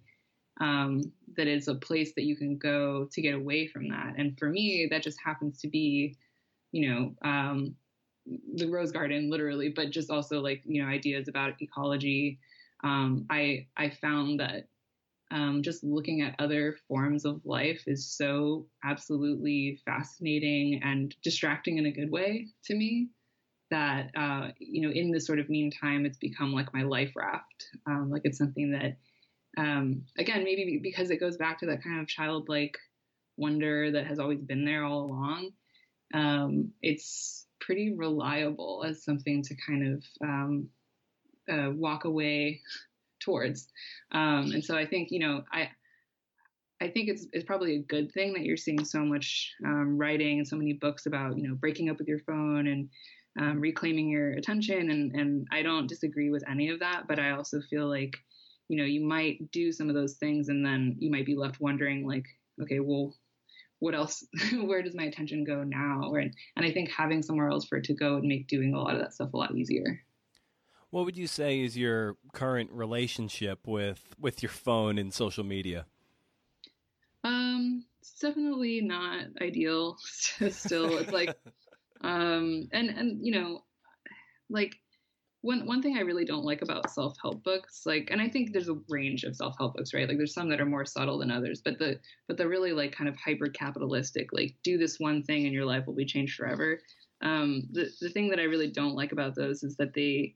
um, 0.61 1.01
that 1.39 1.47
is 1.47 1.67
a 1.67 1.75
place 1.75 2.13
that 2.17 2.25
you 2.25 2.37
can 2.37 2.59
go 2.59 3.09
to 3.11 3.23
get 3.23 3.35
away 3.35 3.67
from 3.67 3.89
that. 3.89 4.15
And 4.19 4.39
for 4.39 4.51
me 4.51 4.87
that 4.91 5.03
just 5.03 5.19
happens 5.25 5.59
to 5.63 5.69
be 5.69 6.17
you 6.71 6.89
know 6.89 7.15
um, 7.29 7.75
the 8.55 8.69
rose 8.69 8.93
garden 8.93 9.31
literally 9.31 9.71
but 9.71 9.91
just 9.91 10.11
also 10.11 10.41
like 10.41 10.63
you 10.65 10.83
know 10.83 10.89
ideas 10.89 11.27
about 11.27 11.61
ecology. 11.61 12.39
Um, 12.83 13.27
i 13.31 13.67
i 13.77 13.91
found 13.91 14.41
that 14.41 14.69
um, 15.33 15.63
just 15.63 15.85
looking 15.85 16.23
at 16.23 16.35
other 16.39 16.77
forms 16.89 17.25
of 17.25 17.41
life 17.45 17.85
is 17.87 18.11
so 18.11 18.67
absolutely 18.85 19.81
fascinating 19.85 20.81
and 20.83 21.15
distracting 21.23 21.79
in 21.79 21.87
a 21.87 21.93
good 21.93 22.11
way 22.11 22.49
to 22.65 22.75
me 22.75 23.11
that 23.71 24.11
uh, 24.17 24.49
you 24.59 24.83
know 24.83 24.93
in 24.93 25.11
this 25.11 25.27
sort 25.27 25.39
of 25.39 25.49
meantime 25.49 26.07
it's 26.07 26.19
become 26.19 26.53
like 26.53 26.73
my 26.75 26.83
life 26.83 27.13
raft. 27.17 27.67
Um, 27.87 28.11
like 28.11 28.23
it's 28.25 28.39
something 28.39 28.73
that 28.73 28.97
um, 29.59 30.03
again 30.19 30.45
maybe 30.45 30.79
because 30.83 31.11
it 31.11 31.19
goes 31.19 31.37
back 31.37 31.59
to 31.61 31.67
that 31.67 31.83
kind 31.83 32.01
of 32.01 32.09
childlike 32.09 32.77
wonder 33.37 33.91
that 33.93 34.07
has 34.07 34.19
always 34.19 34.41
been 34.41 34.65
there 34.65 34.85
all 34.85 35.05
along 35.05 35.51
um, 36.15 36.73
it's 36.83 37.47
pretty 37.61 37.95
reliable 37.95 38.85
as 38.87 39.05
something 39.05 39.43
to 39.43 39.55
kind 39.55 39.95
of 39.95 40.05
um, 40.23 40.69
uh, 41.51 41.71
walk 41.71 42.05
away 42.05 42.61
towards. 43.21 43.69
Um, 44.13 44.53
and 44.53 44.65
so 44.65 44.77
i 44.77 44.87
think 44.87 45.11
you 45.11 45.21
know 45.21 45.45
i 45.53 45.69
I 46.83 46.89
think 46.89 47.11
it's 47.11 47.27
it's 47.35 47.45
probably 47.45 47.77
a 47.77 47.83
good 47.83 48.11
thing 48.13 48.33
that 48.33 48.43
you're 48.43 48.57
seeing 48.57 48.87
so 48.87 49.05
much 49.05 49.53
um, 49.67 49.99
writing 49.99 50.39
and 50.39 50.49
so 50.49 50.57
many 50.57 50.73
books 50.73 51.05
about 51.05 51.37
you 51.37 51.47
know 51.47 51.55
breaking 51.55 51.91
up 51.91 51.99
with 51.99 52.09
your 52.09 52.21
phone 52.21 52.67
and 52.67 52.89
um, 53.41 53.59
reclaiming 53.59 54.09
your 54.11 54.33
attention. 54.33 54.91
And, 54.91 55.13
and 55.15 55.49
I 55.51 55.63
don't 55.63 55.87
disagree 55.87 56.31
with 56.31 56.45
any 56.49 56.69
of 56.69 56.81
that, 56.81 57.09
but 57.09 57.19
I 57.19 57.31
also 57.31 57.61
feel 57.63 57.89
like, 57.89 58.17
you 58.69 58.77
know, 58.77 58.85
you 58.85 59.03
might 59.03 59.51
do 59.51 59.73
some 59.73 59.89
of 59.89 59.95
those 59.95 60.15
things 60.15 60.49
and 60.49 60.65
then 60.65 60.97
you 60.99 61.11
might 61.11 61.27
be 61.27 61.35
left 61.35 61.59
wondering, 61.59 62.07
like, 62.07 62.27
okay, 62.63 62.81
well, 62.81 63.17
what 63.79 63.95
else? 63.95 64.25
where 64.65 64.83
does 64.83 64.95
my 64.95 65.05
attention 65.05 65.45
go 65.45 65.65
now? 65.65 66.13
And, 66.15 66.35
and 66.57 66.67
I 66.67 66.71
think 66.71 66.91
having 66.91 67.23
somewhere 67.23 67.49
else 67.49 67.65
for 67.65 67.79
it 67.79 67.85
to 67.85 67.95
go 67.95 68.17
would 68.17 68.25
make 68.25 68.47
doing 68.47 68.75
a 68.75 68.81
lot 68.81 68.95
of 68.95 69.01
that 69.01 69.15
stuff 69.15 69.33
a 69.33 69.37
lot 69.37 69.57
easier. 69.57 70.03
What 70.91 71.07
would 71.07 71.17
you 71.17 71.27
say 71.27 71.61
is 71.61 71.79
your 71.79 72.17
current 72.33 72.71
relationship 72.73 73.67
with 73.67 74.17
with 74.19 74.43
your 74.43 74.51
phone 74.51 74.99
and 74.99 75.15
social 75.15 75.45
media? 75.45 75.87
Um, 77.23 77.85
it's 78.01 78.19
definitely 78.19 78.81
not 78.81 79.27
ideal. 79.41 79.97
Still, 80.03 80.99
it's 80.99 81.13
like 81.13 81.39
um, 82.03 82.69
and 82.73 82.91
and 82.91 83.25
you 83.25 83.33
know, 83.33 83.65
like 84.49 84.77
one 85.43 85.67
one 85.67 85.83
thing 85.83 85.97
I 85.97 86.01
really 86.03 86.25
don't 86.25 86.45
like 86.45 86.63
about 86.63 86.91
self 86.91 87.17
help 87.21 87.43
books, 87.43 87.83
like, 87.87 88.09
and 88.11 88.21
I 88.21 88.29
think 88.29 88.53
there's 88.53 88.69
a 88.69 88.79
range 88.89 89.25
of 89.25 89.37
self 89.37 89.55
help 89.59 89.75
books, 89.75 89.95
right? 89.95 90.09
Like, 90.09 90.19
there's 90.19 90.35
some 90.35 90.49
that 90.51 90.61
are 90.61 90.67
more 90.67 90.85
subtle 90.85 91.19
than 91.19 91.31
others, 91.31 91.63
but 91.65 91.79
the 91.79 91.99
but 92.29 92.37
the 92.37 92.49
really 92.49 92.73
like 92.73 92.93
kind 92.93 93.09
of 93.09 93.17
hyper 93.17 93.49
capitalistic, 93.49 94.33
like, 94.33 94.55
do 94.63 94.77
this 94.77 95.01
one 95.01 95.23
thing 95.23 95.47
and 95.47 95.55
your 95.55 95.65
life 95.65 95.87
will 95.87 95.95
be 95.95 96.05
changed 96.05 96.37
forever. 96.37 96.81
Um, 97.23 97.65
the 97.73 97.91
the 98.01 98.11
thing 98.11 98.29
that 98.31 98.41
I 98.41 98.45
really 98.45 98.71
don't 98.71 98.95
like 98.95 99.13
about 99.13 99.35
those 99.35 99.63
is 99.63 99.77
that 99.77 99.95
they 99.95 100.35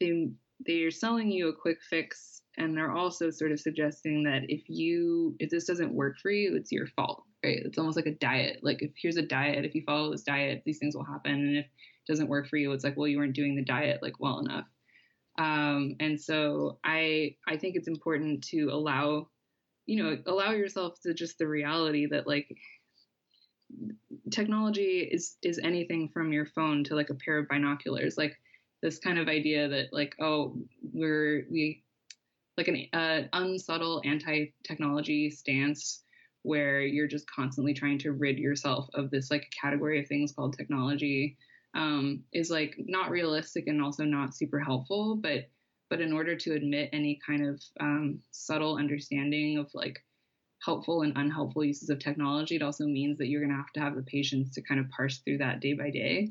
they 0.00 0.28
they 0.66 0.82
are 0.82 0.90
selling 0.90 1.30
you 1.30 1.48
a 1.48 1.56
quick 1.56 1.78
fix, 1.88 2.42
and 2.58 2.76
they're 2.76 2.92
also 2.92 3.30
sort 3.30 3.52
of 3.52 3.60
suggesting 3.60 4.24
that 4.24 4.42
if 4.48 4.62
you 4.68 5.36
if 5.38 5.50
this 5.50 5.66
doesn't 5.66 5.94
work 5.94 6.18
for 6.20 6.30
you, 6.30 6.56
it's 6.56 6.72
your 6.72 6.86
fault 6.86 7.24
right? 7.44 7.62
It's 7.64 7.78
almost 7.78 7.96
like 7.96 8.06
a 8.06 8.14
diet. 8.14 8.60
Like 8.62 8.82
if 8.82 8.92
here's 8.96 9.16
a 9.16 9.22
diet, 9.22 9.64
if 9.64 9.74
you 9.74 9.82
follow 9.84 10.10
this 10.10 10.22
diet, 10.22 10.62
these 10.64 10.78
things 10.78 10.94
will 10.94 11.04
happen. 11.04 11.32
And 11.32 11.56
if 11.58 11.64
it 11.64 12.06
doesn't 12.08 12.28
work 12.28 12.48
for 12.48 12.56
you, 12.56 12.72
it's 12.72 12.84
like, 12.84 12.96
well, 12.96 13.08
you 13.08 13.18
weren't 13.18 13.34
doing 13.34 13.56
the 13.56 13.64
diet 13.64 14.02
like 14.02 14.20
well 14.20 14.38
enough. 14.38 14.66
Um, 15.38 15.96
and 16.00 16.20
so 16.20 16.78
I 16.84 17.36
I 17.46 17.56
think 17.56 17.76
it's 17.76 17.88
important 17.88 18.44
to 18.48 18.66
allow, 18.66 19.28
you 19.86 20.02
know, 20.02 20.18
allow 20.26 20.52
yourself 20.52 21.00
to 21.02 21.14
just 21.14 21.38
the 21.38 21.48
reality 21.48 22.06
that 22.06 22.26
like 22.26 22.56
technology 24.30 25.08
is 25.10 25.36
is 25.42 25.58
anything 25.58 26.08
from 26.08 26.32
your 26.32 26.46
phone 26.46 26.84
to 26.84 26.94
like 26.94 27.10
a 27.10 27.14
pair 27.14 27.38
of 27.38 27.48
binoculars. 27.48 28.18
Like 28.18 28.36
this 28.82 28.98
kind 28.98 29.18
of 29.18 29.28
idea 29.28 29.68
that 29.68 29.92
like 29.92 30.14
oh 30.20 30.56
we're 30.92 31.46
we 31.50 31.82
like 32.58 32.68
an 32.68 32.86
uh, 32.92 33.22
unsubtle 33.32 34.02
anti-technology 34.04 35.30
stance 35.30 36.02
where 36.42 36.80
you're 36.80 37.08
just 37.08 37.30
constantly 37.30 37.74
trying 37.74 37.98
to 37.98 38.12
rid 38.12 38.38
yourself 38.38 38.88
of 38.94 39.10
this 39.10 39.30
like 39.30 39.50
category 39.58 40.00
of 40.00 40.08
things 40.08 40.32
called 40.32 40.56
technology 40.56 41.36
um, 41.74 42.22
is 42.32 42.50
like 42.50 42.74
not 42.78 43.10
realistic 43.10 43.66
and 43.66 43.82
also 43.82 44.04
not 44.04 44.34
super 44.34 44.58
helpful. 44.58 45.16
But 45.16 45.48
but 45.88 46.00
in 46.00 46.12
order 46.12 46.34
to 46.34 46.54
admit 46.54 46.88
any 46.92 47.20
kind 47.24 47.46
of 47.46 47.62
um, 47.78 48.20
subtle 48.30 48.76
understanding 48.76 49.58
of 49.58 49.70
like 49.74 49.98
helpful 50.64 51.02
and 51.02 51.16
unhelpful 51.16 51.64
uses 51.64 51.90
of 51.90 51.98
technology 51.98 52.56
it 52.56 52.62
also 52.62 52.84
means 52.84 53.18
that 53.18 53.26
you're 53.26 53.40
going 53.40 53.50
to 53.50 53.56
have 53.56 53.72
to 53.74 53.80
have 53.80 53.96
the 53.96 54.02
patience 54.02 54.54
to 54.54 54.62
kind 54.62 54.80
of 54.80 54.88
parse 54.90 55.18
through 55.18 55.38
that 55.38 55.60
day 55.60 55.74
by 55.74 55.90
day. 55.90 56.30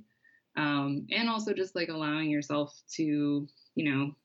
Um, 0.58 1.08
and 1.12 1.30
also 1.30 1.54
just 1.54 1.76
like 1.76 1.90
allowing 1.90 2.30
yourself 2.30 2.78
to 2.96 3.48
you 3.76 3.92
know 3.92 4.16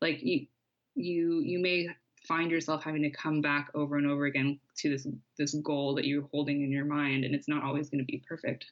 like 0.00 0.20
you 0.22 0.46
you 0.94 1.40
you 1.40 1.58
may 1.58 1.88
find 2.26 2.50
yourself 2.50 2.82
having 2.82 3.02
to 3.02 3.10
come 3.10 3.40
back 3.40 3.70
over 3.74 3.96
and 3.96 4.06
over 4.06 4.26
again 4.26 4.58
to 4.78 4.90
this 4.90 5.06
this 5.38 5.54
goal 5.54 5.94
that 5.94 6.06
you're 6.06 6.28
holding 6.32 6.62
in 6.62 6.72
your 6.72 6.84
mind 6.84 7.24
and 7.24 7.34
it's 7.34 7.48
not 7.48 7.62
always 7.62 7.88
going 7.88 8.00
to 8.00 8.04
be 8.04 8.22
perfect. 8.28 8.66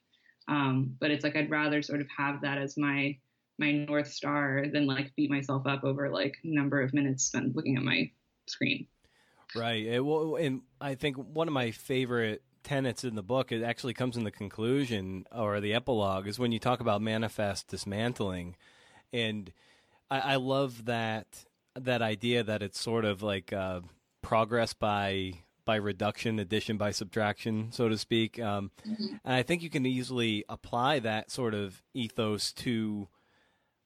Um, 0.48 0.96
but 1.00 1.10
it's 1.10 1.24
like 1.24 1.34
i'd 1.34 1.50
rather 1.50 1.82
sort 1.82 2.00
of 2.00 2.06
have 2.16 2.42
that 2.42 2.58
as 2.58 2.76
my 2.76 3.16
my 3.58 3.72
north 3.72 4.12
star 4.12 4.66
than 4.72 4.86
like 4.86 5.14
beat 5.16 5.30
myself 5.30 5.66
up 5.66 5.82
over 5.82 6.08
like 6.08 6.36
number 6.44 6.80
of 6.80 6.94
minutes 6.94 7.24
spent 7.24 7.56
looking 7.56 7.76
at 7.76 7.82
my 7.82 8.10
screen. 8.46 8.86
Right. 9.54 9.86
It, 9.86 10.04
well, 10.04 10.36
and 10.36 10.62
i 10.80 10.94
think 10.94 11.16
one 11.16 11.48
of 11.48 11.54
my 11.54 11.70
favorite 11.70 12.42
tenets 12.66 13.04
in 13.04 13.14
the 13.14 13.22
book 13.22 13.52
it 13.52 13.62
actually 13.62 13.94
comes 13.94 14.16
in 14.16 14.24
the 14.24 14.30
conclusion 14.30 15.24
or 15.30 15.60
the 15.60 15.72
epilogue 15.72 16.26
is 16.26 16.36
when 16.36 16.50
you 16.50 16.58
talk 16.58 16.80
about 16.80 17.00
manifest 17.00 17.68
dismantling. 17.68 18.56
And 19.12 19.52
I, 20.10 20.18
I 20.18 20.36
love 20.36 20.86
that 20.86 21.44
that 21.76 22.02
idea 22.02 22.42
that 22.42 22.62
it's 22.62 22.80
sort 22.80 23.04
of 23.04 23.22
like 23.22 23.52
uh, 23.52 23.80
progress 24.22 24.72
by 24.72 25.34
by 25.64 25.76
reduction, 25.76 26.38
addition 26.38 26.76
by 26.76 26.92
subtraction, 26.92 27.72
so 27.72 27.88
to 27.88 27.98
speak. 27.98 28.40
Um, 28.40 28.70
mm-hmm. 28.88 29.16
And 29.24 29.34
I 29.34 29.42
think 29.42 29.62
you 29.62 29.68
can 29.68 29.84
easily 29.84 30.44
apply 30.48 31.00
that 31.00 31.30
sort 31.30 31.54
of 31.54 31.82
ethos 31.92 32.52
to 32.52 33.08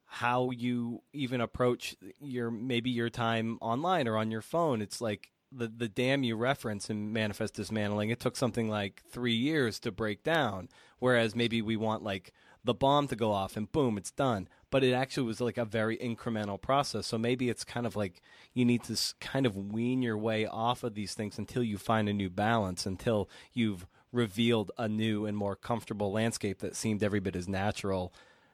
how 0.04 0.50
you 0.50 1.02
even 1.12 1.40
approach 1.40 1.96
your 2.20 2.50
maybe 2.50 2.90
your 2.90 3.08
time 3.08 3.58
online 3.60 4.06
or 4.06 4.16
on 4.16 4.30
your 4.30 4.42
phone. 4.42 4.82
It's 4.82 5.00
like 5.00 5.30
the 5.50 5.68
the 5.68 5.88
dam 5.88 6.22
you 6.22 6.36
reference 6.36 6.90
in 6.90 7.12
manifest 7.12 7.54
dismantling. 7.54 8.10
It 8.10 8.20
took 8.20 8.36
something 8.36 8.68
like 8.68 9.02
three 9.10 9.34
years 9.34 9.80
to 9.80 9.90
break 9.90 10.22
down, 10.22 10.68
whereas 10.98 11.34
maybe 11.34 11.62
we 11.62 11.76
want 11.76 12.02
like 12.02 12.32
the 12.62 12.74
bomb 12.74 13.08
to 13.08 13.16
go 13.16 13.32
off 13.32 13.56
and 13.56 13.72
boom, 13.72 13.96
it's 13.96 14.10
done 14.10 14.48
but 14.70 14.84
it 14.84 14.92
actually 14.92 15.26
was 15.26 15.40
like 15.40 15.58
a 15.58 15.64
very 15.64 15.96
incremental 15.98 16.60
process. 16.60 17.06
So 17.06 17.18
maybe 17.18 17.48
it's 17.48 17.64
kind 17.64 17.86
of 17.86 17.96
like 17.96 18.20
you 18.54 18.64
need 18.64 18.84
to 18.84 18.96
kind 19.20 19.46
of 19.46 19.56
wean 19.56 20.02
your 20.02 20.16
way 20.16 20.46
off 20.46 20.84
of 20.84 20.94
these 20.94 21.14
things 21.14 21.38
until 21.38 21.62
you 21.62 21.76
find 21.78 22.08
a 22.08 22.12
new 22.12 22.30
balance, 22.30 22.86
until 22.86 23.28
you've 23.52 23.86
revealed 24.12 24.70
a 24.78 24.88
new 24.88 25.26
and 25.26 25.36
more 25.36 25.56
comfortable 25.56 26.12
landscape 26.12 26.58
that 26.60 26.76
seemed 26.76 27.02
every 27.02 27.20
bit 27.20 27.36
as 27.36 27.48
natural 27.48 28.12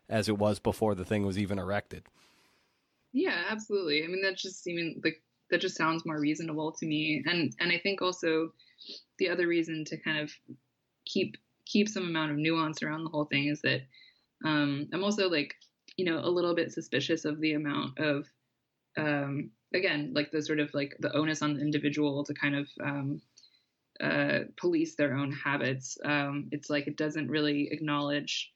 as 0.08 0.28
it 0.28 0.38
was 0.38 0.58
before 0.58 0.94
the 0.94 1.04
thing 1.04 1.24
was 1.24 1.38
even 1.38 1.58
erected. 1.58 2.04
Yeah, 3.12 3.44
absolutely. 3.48 4.04
I 4.04 4.08
mean, 4.08 4.22
that 4.22 4.36
just 4.36 4.66
even 4.66 5.00
like 5.02 5.22
that 5.50 5.60
just 5.60 5.76
sounds 5.76 6.04
more 6.04 6.20
reasonable 6.20 6.72
to 6.72 6.86
me, 6.86 7.22
and 7.26 7.54
and 7.60 7.72
I 7.72 7.78
think 7.78 8.02
also 8.02 8.52
the 9.18 9.28
other 9.28 9.46
reason 9.46 9.84
to 9.86 9.96
kind 9.96 10.18
of 10.18 10.30
keep 11.06 11.36
keep 11.64 11.88
some 11.88 12.04
amount 12.04 12.32
of 12.32 12.36
nuance 12.36 12.82
around 12.82 13.04
the 13.04 13.10
whole 13.10 13.24
thing 13.24 13.46
is 13.46 13.60
that 13.62 13.82
um, 14.44 14.88
I'm 14.92 15.02
also 15.02 15.28
like 15.28 15.54
you 15.96 16.04
know, 16.04 16.18
a 16.18 16.30
little 16.30 16.54
bit 16.54 16.72
suspicious 16.72 17.24
of 17.24 17.40
the 17.40 17.54
amount 17.54 17.98
of, 17.98 18.26
um, 18.96 19.50
again, 19.74 20.12
like 20.14 20.30
the 20.30 20.42
sort 20.42 20.60
of 20.60 20.72
like 20.74 20.96
the 21.00 21.14
onus 21.16 21.42
on 21.42 21.54
the 21.54 21.60
individual 21.60 22.24
to 22.24 22.34
kind 22.34 22.56
of 22.56 22.68
um, 22.82 23.20
uh, 24.00 24.40
police 24.56 24.94
their 24.94 25.14
own 25.14 25.32
habits. 25.32 25.98
Um, 26.04 26.48
it's 26.52 26.70
like 26.70 26.86
it 26.86 26.96
doesn't 26.96 27.30
really 27.30 27.68
acknowledge 27.70 28.52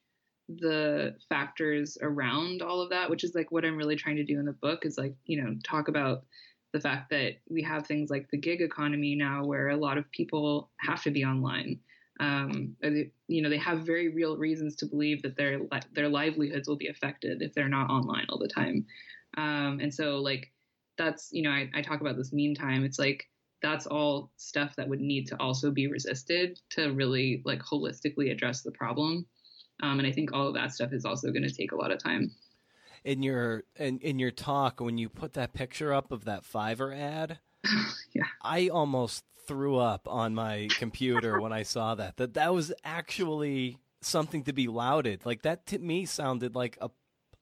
the 0.49 1.17
factors 1.29 1.97
around 2.03 2.63
all 2.63 2.81
of 2.81 2.91
that, 2.91 3.09
which 3.09 3.25
is 3.25 3.35
like 3.35 3.53
what 3.53 3.65
I'm 3.65 3.77
really 3.77 3.97
trying 3.97 4.17
to 4.17 4.25
do 4.25 4.39
in 4.39 4.45
the 4.45 4.53
book 4.53 4.85
is 4.85 4.99
like, 4.99 5.15
you 5.25 5.43
know, 5.43 5.55
talk 5.65 5.89
about 5.89 6.25
the 6.73 6.81
fact 6.81 7.11
that 7.11 7.35
we 7.49 7.63
have 7.63 7.87
things 7.87 8.11
like 8.11 8.29
the 8.31 8.39
gig 8.39 8.61
economy 8.61 9.15
now 9.15 9.45
where 9.45 9.69
a 9.69 9.77
lot 9.77 9.99
of 9.99 10.11
people 10.11 10.71
have 10.79 11.03
to 11.03 11.11
be 11.11 11.25
online. 11.25 11.81
Um, 12.21 12.77
you 13.29 13.43
know, 13.43 13.49
they 13.49 13.59
have 13.59 13.81
very 13.81 14.09
real 14.09 14.37
reasons 14.37 14.77
to 14.77 14.87
believe 14.87 15.23
that 15.23 15.37
their 15.37 15.61
their 15.93 16.09
livelihoods 16.09 16.69
will 16.69 16.77
be 16.77 16.89
affected 16.89 17.41
if 17.41 17.55
they're 17.55 17.69
not 17.69 17.91
online 17.91 18.27
all 18.29 18.39
the 18.39 18.47
time. 18.47 18.87
Um, 19.37 19.81
and 19.81 19.93
so, 19.93 20.19
like, 20.19 20.53
that's 20.99 21.31
you 21.33 21.43
know, 21.43 21.51
I, 21.51 21.71
I 21.75 21.81
talk 21.81 22.03
about 22.03 22.17
this 22.17 22.33
meantime. 22.33 22.85
It's 22.85 22.99
like 22.99 23.27
that's 23.63 23.87
all 23.87 24.31
stuff 24.37 24.77
that 24.77 24.89
would 24.89 25.01
need 25.01 25.27
to 25.29 25.41
also 25.41 25.71
be 25.71 25.87
resisted 25.87 26.61
to 26.71 26.93
really 26.93 27.43
like 27.45 27.61
holistically 27.63 28.31
address 28.31 28.63
the 28.63 28.73
problem. 28.73 29.27
Um, 29.83 29.99
and 29.99 30.07
I 30.07 30.13
think 30.13 30.33
all 30.33 30.47
of 30.47 30.55
that 30.55 30.73
stuff 30.73 30.93
is 30.93 31.05
also 31.05 31.31
going 31.31 31.43
to 31.43 31.53
take 31.53 31.73
a 31.73 31.77
lot 31.77 31.91
of 31.91 32.03
time. 32.03 32.31
In 33.05 33.23
your 33.23 33.65
in, 33.77 33.99
in 34.01 34.19
your 34.19 34.31
talk, 34.31 34.79
when 34.81 34.99
you 34.99 35.09
put 35.09 35.33
that 35.33 35.55
picture 35.55 35.95
up 35.95 36.13
of 36.13 36.27
that 36.27 36.45
Fiverr 36.45 36.95
ad, 36.95 37.39
yeah, 38.13 38.25
I 38.43 38.69
almost 38.69 39.25
threw 39.51 39.79
up 39.79 40.07
on 40.07 40.33
my 40.33 40.69
computer 40.79 41.41
when 41.41 41.53
I 41.53 41.65
saw 41.65 41.97
that. 41.97 42.19
That 42.19 42.35
that 42.35 42.55
was 42.55 42.73
actually 42.85 43.79
something 44.01 44.45
to 44.45 44.53
be 44.53 44.69
lauded. 44.69 45.27
Like 45.27 45.43
that 45.43 45.67
to 45.67 45.79
me 45.81 46.07
sounded 46.07 46.55
like 46.55 46.79
a 46.81 46.91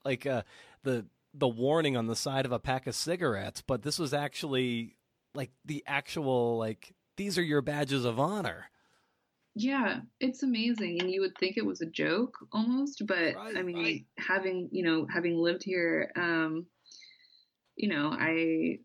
like 0.07 0.25
a 0.25 0.47
the 0.85 1.05
the 1.35 1.47
warning 1.47 1.99
on 1.99 2.07
the 2.07 2.17
side 2.17 2.47
of 2.47 2.53
a 2.53 2.59
pack 2.59 2.87
of 2.87 2.95
cigarettes, 2.95 3.61
but 3.61 3.83
this 3.83 3.99
was 3.99 4.15
actually 4.15 4.97
like 5.35 5.51
the 5.67 5.85
actual 5.87 6.57
like 6.57 6.95
these 7.19 7.37
are 7.37 7.43
your 7.43 7.61
badges 7.61 8.07
of 8.07 8.19
honor. 8.19 8.71
Yeah, 9.55 10.01
it's 10.19 10.43
amazing, 10.43 11.03
and 11.03 11.11
you 11.11 11.21
would 11.21 11.37
think 11.37 11.59
it 11.59 11.67
was 11.67 11.83
a 11.83 11.87
joke 11.87 12.39
almost, 12.53 13.07
but 13.07 13.35
right, 13.35 13.55
I 13.55 13.63
mean, 13.63 13.77
right. 13.77 14.07
having 14.17 14.71
you 14.73 14.83
know 14.83 15.07
having 15.13 15.37
lived 15.37 15.63
here, 15.63 16.11
um, 16.17 16.65
you 17.77 17.91
know, 17.91 18.17
I 18.19 18.79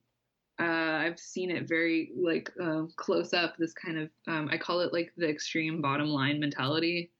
uh, 0.59 0.63
I've 0.63 1.19
seen 1.19 1.49
it 1.49 1.67
very 1.67 2.11
like 2.15 2.51
uh, 2.61 2.83
close 2.95 3.33
up. 3.33 3.55
This 3.57 3.73
kind 3.73 3.97
of 3.97 4.09
um, 4.27 4.49
I 4.51 4.57
call 4.57 4.81
it 4.81 4.93
like 4.93 5.11
the 5.17 5.27
extreme 5.27 5.81
bottom 5.81 6.07
line 6.07 6.39
mentality. 6.39 7.11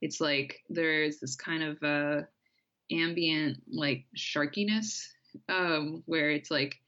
It's 0.00 0.20
like 0.20 0.60
there's 0.70 1.20
this 1.20 1.36
kind 1.36 1.62
of 1.62 1.82
uh, 1.82 2.22
ambient 2.90 3.62
like 3.70 4.06
sharkiness 4.16 5.08
um, 5.48 6.02
where 6.06 6.30
it's 6.30 6.50
like 6.50 6.80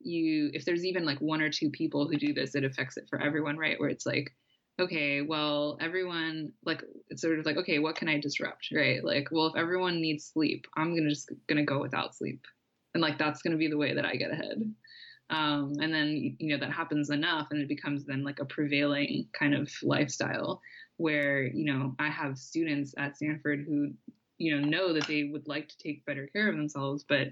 you 0.00 0.50
if 0.52 0.64
there's 0.64 0.84
even 0.84 1.04
like 1.04 1.20
one 1.20 1.40
or 1.40 1.50
two 1.50 1.70
people 1.70 2.08
who 2.08 2.16
do 2.16 2.32
this, 2.32 2.54
it 2.54 2.64
affects 2.64 2.96
it 2.96 3.06
for 3.08 3.20
everyone, 3.20 3.56
right? 3.56 3.78
Where 3.78 3.88
it's 3.90 4.06
like 4.06 4.32
okay, 4.80 5.22
well, 5.22 5.78
everyone 5.80 6.52
like 6.64 6.82
it's 7.08 7.22
sort 7.22 7.38
of 7.38 7.46
like, 7.46 7.56
okay, 7.56 7.78
what 7.78 7.96
can 7.96 8.08
I 8.08 8.18
disrupt, 8.18 8.68
right? 8.74 9.04
Like, 9.04 9.28
well, 9.30 9.46
if 9.46 9.56
everyone 9.56 10.00
needs 10.00 10.26
sleep, 10.32 10.66
I'm 10.76 10.96
gonna 10.96 11.10
just 11.10 11.30
gonna 11.46 11.64
go 11.64 11.80
without 11.80 12.14
sleep, 12.14 12.44
and 12.94 13.02
like 13.02 13.18
that's 13.18 13.42
gonna 13.42 13.56
be 13.56 13.68
the 13.68 13.76
way 13.76 13.94
that 13.94 14.04
I 14.04 14.16
get 14.16 14.32
ahead. 14.32 14.74
Um, 15.30 15.74
and 15.80 15.92
then 15.92 16.36
you 16.38 16.48
know 16.50 16.58
that 16.58 16.72
happens 16.72 17.10
enough, 17.10 17.48
and 17.50 17.60
it 17.60 17.68
becomes 17.68 18.04
then 18.04 18.24
like 18.24 18.40
a 18.40 18.44
prevailing 18.44 19.28
kind 19.32 19.54
of 19.54 19.70
lifestyle 19.82 20.60
where 20.96 21.44
you 21.44 21.64
know 21.64 21.94
I 21.98 22.08
have 22.08 22.38
students 22.38 22.94
at 22.98 23.16
Stanford 23.16 23.64
who 23.66 23.92
you 24.38 24.54
know 24.54 24.66
know 24.66 24.92
that 24.92 25.06
they 25.06 25.24
would 25.24 25.48
like 25.48 25.68
to 25.68 25.78
take 25.78 26.04
better 26.04 26.28
care 26.32 26.48
of 26.48 26.56
themselves, 26.56 27.04
but 27.08 27.28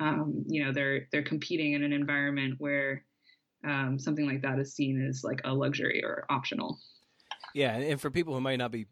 um, 0.00 0.44
you 0.48 0.64
know 0.64 0.72
they're 0.72 1.06
they're 1.12 1.22
competing 1.22 1.74
in 1.74 1.84
an 1.84 1.92
environment 1.92 2.56
where 2.58 3.04
um, 3.64 3.98
something 3.98 4.26
like 4.26 4.42
that 4.42 4.58
is 4.58 4.74
seen 4.74 5.06
as 5.06 5.22
like 5.22 5.40
a 5.44 5.52
luxury 5.52 6.02
or 6.04 6.24
optional. 6.30 6.78
Yeah, 7.54 7.76
and 7.76 8.00
for 8.00 8.10
people 8.10 8.34
who 8.34 8.40
might 8.40 8.58
not 8.58 8.70
be 8.70 8.86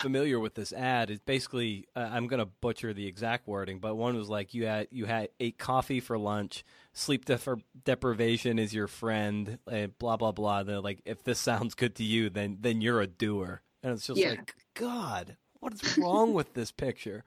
familiar 0.00 0.40
with 0.40 0.54
this 0.54 0.72
ad, 0.72 1.10
it's 1.10 1.22
basically 1.24 1.86
uh, 1.94 2.08
I'm 2.10 2.26
going 2.26 2.40
to 2.40 2.46
butcher 2.46 2.92
the 2.92 3.06
exact 3.06 3.46
wording, 3.46 3.78
but 3.78 3.94
one 3.94 4.16
was 4.16 4.28
like 4.28 4.54
you 4.54 4.66
had 4.66 4.88
you 4.90 5.04
had 5.04 5.28
ate 5.38 5.58
coffee 5.58 6.00
for 6.00 6.18
lunch, 6.18 6.64
sleep 6.92 7.24
def- 7.24 7.48
deprivation 7.84 8.58
is 8.58 8.74
your 8.74 8.88
friend, 8.88 9.58
and 9.70 9.96
blah 9.98 10.16
blah 10.16 10.32
blah. 10.32 10.62
They're 10.62 10.80
like, 10.80 11.00
if 11.04 11.22
this 11.22 11.38
sounds 11.38 11.74
good 11.74 11.94
to 11.96 12.04
you, 12.04 12.30
then 12.30 12.58
then 12.60 12.80
you're 12.80 13.00
a 13.00 13.06
doer, 13.06 13.62
and 13.82 13.92
it's 13.92 14.06
just 14.06 14.18
yeah. 14.18 14.30
like, 14.30 14.54
God, 14.74 15.36
what 15.60 15.74
is 15.74 15.98
wrong 15.98 16.32
with 16.32 16.54
this 16.54 16.72
picture? 16.72 17.24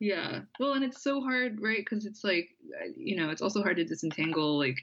Yeah, 0.00 0.40
well, 0.58 0.72
and 0.72 0.84
it's 0.84 1.02
so 1.02 1.20
hard, 1.20 1.60
right? 1.60 1.78
Because 1.78 2.06
it's 2.06 2.24
like, 2.24 2.48
uh, 2.80 2.88
you 2.96 3.16
know, 3.16 3.30
it's 3.30 3.42
also 3.42 3.62
hard 3.62 3.76
to 3.76 3.84
disentangle 3.84 4.58
like 4.58 4.78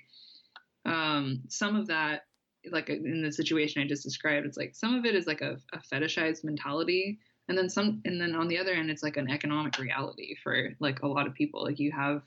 um, 0.85 1.41
some 1.49 1.75
of 1.75 1.87
that 1.87 2.21
like 2.71 2.89
in 2.89 3.21
the 3.21 3.31
situation 3.31 3.81
I 3.81 3.87
just 3.87 4.03
described, 4.03 4.45
it's 4.45 4.57
like 4.57 4.75
some 4.75 4.95
of 4.95 5.05
it 5.05 5.15
is 5.15 5.27
like 5.27 5.41
a, 5.41 5.57
a, 5.73 5.79
fetishized 5.79 6.43
mentality, 6.43 7.19
and 7.47 7.57
then 7.57 7.69
some, 7.69 8.01
and 8.05 8.19
then 8.19 8.35
on 8.35 8.47
the 8.47 8.57
other 8.57 8.73
end, 8.73 8.89
it's 8.89 9.03
like 9.03 9.17
an 9.17 9.29
economic 9.29 9.77
reality 9.79 10.35
for 10.43 10.69
like 10.79 11.01
a 11.01 11.07
lot 11.07 11.27
of 11.27 11.33
people. 11.33 11.63
Like 11.63 11.79
you 11.79 11.91
have, 11.91 12.21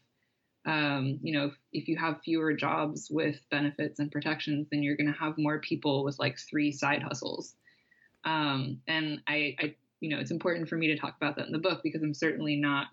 um, 0.67 1.19
you 1.23 1.33
know, 1.33 1.47
if, 1.47 1.53
if 1.73 1.89
you 1.89 1.97
have 1.99 2.23
fewer 2.25 2.55
jobs 2.55 3.09
with 3.11 3.41
benefits 3.51 3.99
and 3.99 4.11
protections, 4.11 4.69
then 4.71 4.83
you're 4.83 4.97
going 4.97 5.13
to 5.13 5.19
have 5.19 5.35
more 5.39 5.61
people 5.61 6.05
with 6.05 6.19
like 6.19 6.39
three 6.39 6.73
side 6.73 7.03
hustles. 7.03 7.55
Um, 8.25 8.81
and 8.87 9.21
I, 9.27 9.57
I, 9.61 9.75
you 10.01 10.11
know, 10.11 10.19
it's 10.19 10.31
important 10.31 10.69
for 10.69 10.77
me 10.77 10.89
to 10.89 10.99
talk 10.99 11.15
about 11.17 11.37
that 11.37 11.47
in 11.47 11.53
the 11.53 11.59
book 11.59 11.81
because 11.83 12.03
I'm 12.03 12.15
certainly 12.15 12.57
not 12.57 12.87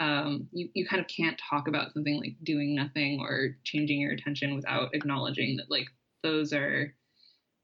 um, 0.00 0.48
you, 0.50 0.70
you 0.72 0.86
kind 0.86 1.00
of 1.00 1.06
can't 1.08 1.38
talk 1.50 1.68
about 1.68 1.92
something 1.92 2.18
like 2.18 2.34
doing 2.42 2.74
nothing 2.74 3.20
or 3.20 3.56
changing 3.64 4.00
your 4.00 4.12
attention 4.12 4.56
without 4.56 4.94
acknowledging 4.94 5.58
that 5.58 5.70
like 5.70 5.88
those 6.22 6.52
are 6.52 6.94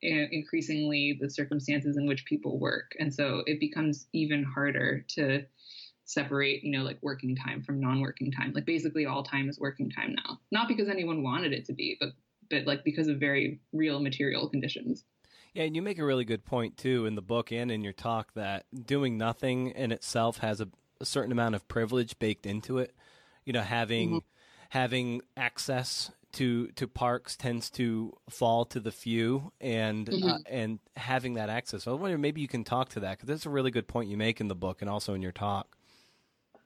increasingly 0.02 1.18
the 1.20 1.28
circumstances 1.28 1.96
in 1.96 2.06
which 2.06 2.26
people 2.26 2.58
work 2.58 2.92
and 2.98 3.12
so 3.12 3.42
it 3.46 3.58
becomes 3.58 4.06
even 4.12 4.44
harder 4.44 5.04
to 5.08 5.42
separate 6.04 6.62
you 6.62 6.70
know 6.70 6.84
like 6.84 6.98
working 7.02 7.34
time 7.34 7.62
from 7.62 7.80
non-working 7.80 8.30
time 8.30 8.52
like 8.54 8.66
basically 8.66 9.06
all 9.06 9.22
time 9.22 9.48
is 9.48 9.58
working 9.58 9.90
time 9.90 10.14
now 10.24 10.38
not 10.52 10.68
because 10.68 10.88
anyone 10.88 11.22
wanted 11.22 11.52
it 11.52 11.64
to 11.64 11.72
be 11.72 11.96
but 11.98 12.10
but 12.50 12.66
like 12.66 12.84
because 12.84 13.08
of 13.08 13.18
very 13.18 13.58
real 13.72 14.00
material 14.00 14.48
conditions 14.48 15.04
yeah, 15.54 15.64
and 15.64 15.74
you 15.74 15.80
make 15.80 15.98
a 15.98 16.04
really 16.04 16.26
good 16.26 16.44
point 16.44 16.76
too 16.76 17.06
in 17.06 17.14
the 17.14 17.22
book 17.22 17.50
and 17.50 17.70
in 17.70 17.82
your 17.82 17.94
talk 17.94 18.34
that 18.34 18.66
doing 18.84 19.16
nothing 19.16 19.68
in 19.68 19.90
itself 19.90 20.38
has 20.38 20.60
a 20.60 20.68
a 21.00 21.04
certain 21.04 21.32
amount 21.32 21.54
of 21.54 21.66
privilege 21.68 22.18
baked 22.18 22.46
into 22.46 22.78
it. 22.78 22.94
You 23.44 23.52
know, 23.52 23.62
having 23.62 24.08
mm-hmm. 24.08 24.18
having 24.70 25.22
access 25.36 26.10
to 26.36 26.68
to 26.72 26.86
parks 26.86 27.34
tends 27.34 27.70
to 27.70 28.12
fall 28.28 28.66
to 28.66 28.78
the 28.78 28.92
few, 28.92 29.52
and 29.60 30.08
uh, 30.08 30.12
mm-hmm. 30.12 30.28
uh, 30.28 30.38
and 30.48 30.78
having 30.96 31.34
that 31.34 31.48
access. 31.48 31.84
So 31.84 31.92
I 31.92 31.94
wonder 31.94 32.18
maybe 32.18 32.42
you 32.42 32.48
can 32.48 32.62
talk 32.62 32.90
to 32.90 33.00
that 33.00 33.12
because 33.12 33.28
that's 33.28 33.46
a 33.46 33.50
really 33.50 33.70
good 33.70 33.88
point 33.88 34.10
you 34.10 34.18
make 34.18 34.40
in 34.40 34.48
the 34.48 34.54
book 34.54 34.82
and 34.82 34.90
also 34.90 35.14
in 35.14 35.22
your 35.22 35.32
talk. 35.32 35.76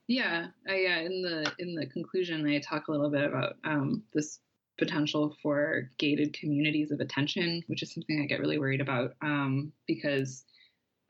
Yeah, 0.08 0.48
I, 0.68 0.74
yeah. 0.74 0.98
In 0.98 1.22
the 1.22 1.52
in 1.60 1.74
the 1.76 1.86
conclusion, 1.86 2.46
I 2.46 2.58
talk 2.58 2.88
a 2.88 2.90
little 2.90 3.10
bit 3.10 3.24
about 3.24 3.56
um, 3.62 4.02
this 4.12 4.40
potential 4.76 5.36
for 5.40 5.88
gated 5.98 6.32
communities 6.32 6.90
of 6.90 6.98
attention, 6.98 7.62
which 7.68 7.82
is 7.84 7.94
something 7.94 8.20
I 8.20 8.26
get 8.26 8.40
really 8.40 8.58
worried 8.58 8.80
about 8.80 9.12
um, 9.22 9.72
because 9.86 10.44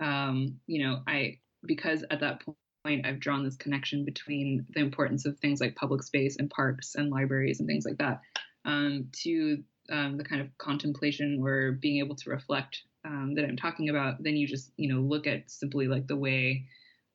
um, 0.00 0.60
you 0.66 0.84
know 0.84 1.00
I 1.06 1.38
because 1.64 2.04
at 2.10 2.20
that 2.20 2.42
point, 2.84 3.06
I've 3.06 3.20
drawn 3.20 3.42
this 3.42 3.56
connection 3.56 4.04
between 4.04 4.66
the 4.74 4.80
importance 4.80 5.24
of 5.24 5.38
things 5.38 5.62
like 5.62 5.76
public 5.76 6.02
space 6.02 6.36
and 6.38 6.50
parks 6.50 6.94
and 6.94 7.08
libraries 7.08 7.60
and 7.60 7.66
things 7.66 7.86
like 7.86 7.96
that 7.98 8.20
um, 8.64 9.08
to 9.22 9.62
um, 9.90 10.16
the 10.16 10.24
kind 10.24 10.40
of 10.40 10.56
contemplation 10.58 11.40
or 11.42 11.72
being 11.72 11.98
able 11.98 12.14
to 12.16 12.30
reflect 12.30 12.82
um, 13.04 13.34
that 13.34 13.44
I'm 13.44 13.56
talking 13.56 13.88
about. 13.88 14.22
Then 14.22 14.36
you 14.36 14.46
just, 14.46 14.72
you 14.76 14.92
know, 14.92 15.00
look 15.00 15.26
at 15.26 15.50
simply 15.50 15.88
like 15.88 16.06
the 16.06 16.16
way, 16.16 16.66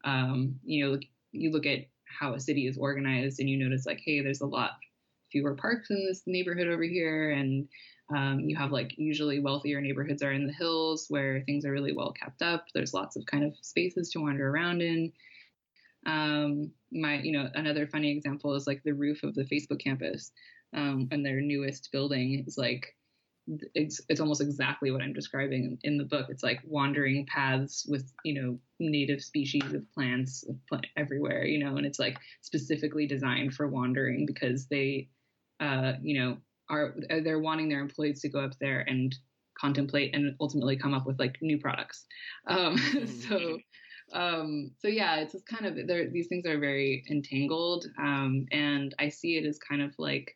um, 0.04 0.60
you 0.64 0.86
know, 0.86 1.00
you 1.32 1.52
look 1.52 1.66
at 1.66 1.88
how 2.06 2.34
a 2.34 2.40
city 2.40 2.68
is 2.68 2.78
organized 2.78 3.40
and 3.40 3.50
you 3.50 3.58
notice 3.58 3.86
like, 3.86 4.02
hey, 4.04 4.22
there's 4.22 4.42
a 4.42 4.46
lot 4.46 4.72
fewer 5.32 5.56
parks 5.56 5.90
in 5.90 6.06
this 6.06 6.24
neighborhood 6.26 6.68
over 6.68 6.84
here 6.84 7.32
and 7.32 7.68
um, 8.16 8.40
you 8.42 8.56
have 8.56 8.72
like 8.72 8.94
usually 8.98 9.40
wealthier 9.40 9.82
neighborhoods 9.82 10.22
are 10.22 10.32
in 10.32 10.46
the 10.46 10.54
hills 10.54 11.08
where 11.10 11.42
things 11.42 11.66
are 11.66 11.72
really 11.72 11.94
well 11.94 12.12
kept 12.12 12.42
up. 12.42 12.68
There's 12.74 12.94
lots 12.94 13.16
of 13.16 13.26
kind 13.26 13.44
of 13.44 13.54
spaces 13.62 14.12
to 14.12 14.20
wander 14.20 14.48
around 14.48 14.82
in. 14.82 15.12
Um, 16.06 16.72
my, 16.92 17.20
you 17.20 17.32
know, 17.32 17.50
another 17.56 17.88
funny 17.88 18.12
example 18.12 18.54
is 18.54 18.68
like 18.68 18.84
the 18.84 18.94
roof 18.94 19.24
of 19.24 19.34
the 19.34 19.44
Facebook 19.44 19.80
campus, 19.80 20.32
um, 20.76 21.08
and 21.12 21.26
their 21.26 21.42
newest 21.42 21.90
building 21.92 22.44
is 22.46 22.58
like 22.58 22.94
it's, 23.76 24.02
it's 24.10 24.20
almost 24.20 24.42
exactly 24.42 24.90
what 24.90 25.02
I'm 25.02 25.14
describing 25.14 25.78
in 25.84 25.98
the 25.98 26.04
book. 26.04 26.28
It's 26.30 26.44
like 26.44 26.62
wandering 26.66 27.28
paths 27.28 27.86
with, 27.88 28.12
you 28.24 28.42
know, 28.42 28.60
native 28.80 29.22
species 29.22 29.72
of 29.74 29.84
plants 29.94 30.44
everywhere, 30.98 31.46
you 31.46 31.64
know, 31.64 31.78
and 31.78 31.86
it's 31.86 32.00
like 32.00 32.18
specifically 32.42 33.06
designed 33.06 33.54
for 33.54 33.68
wandering 33.68 34.26
because 34.26 34.68
they, 34.68 35.10
uh, 35.60 35.94
you 36.02 36.20
know, 36.20 36.38
are 36.70 36.96
they're 37.24 37.40
wanting 37.40 37.70
their 37.70 37.82
employees 37.82 38.22
to 38.22 38.30
go 38.30 38.40
up 38.40 38.58
there 38.60 38.80
and 38.82 39.16
contemplate 39.60 40.16
and 40.16 40.36
ultimately 40.42 40.76
come 40.76 40.96
up 40.96 41.06
with 41.06 41.20
like 41.20 41.38
new 41.42 41.60
products. 41.60 42.06
Um, 42.48 42.78
so 43.30 43.60
um, 44.14 44.72
so 44.80 44.88
yeah, 44.88 45.18
it's 45.18 45.34
just 45.34 45.48
kind 45.48 45.66
of 45.66 45.76
these 46.12 46.28
things 46.28 46.46
are 46.46 46.60
very 46.60 47.04
entangled, 47.10 47.86
um, 47.98 48.46
and 48.52 48.94
I 49.00 49.10
see 49.10 49.38
it 49.38 49.46
as 49.46 49.58
kind 49.58 49.82
of 49.82 49.94
like 49.98 50.36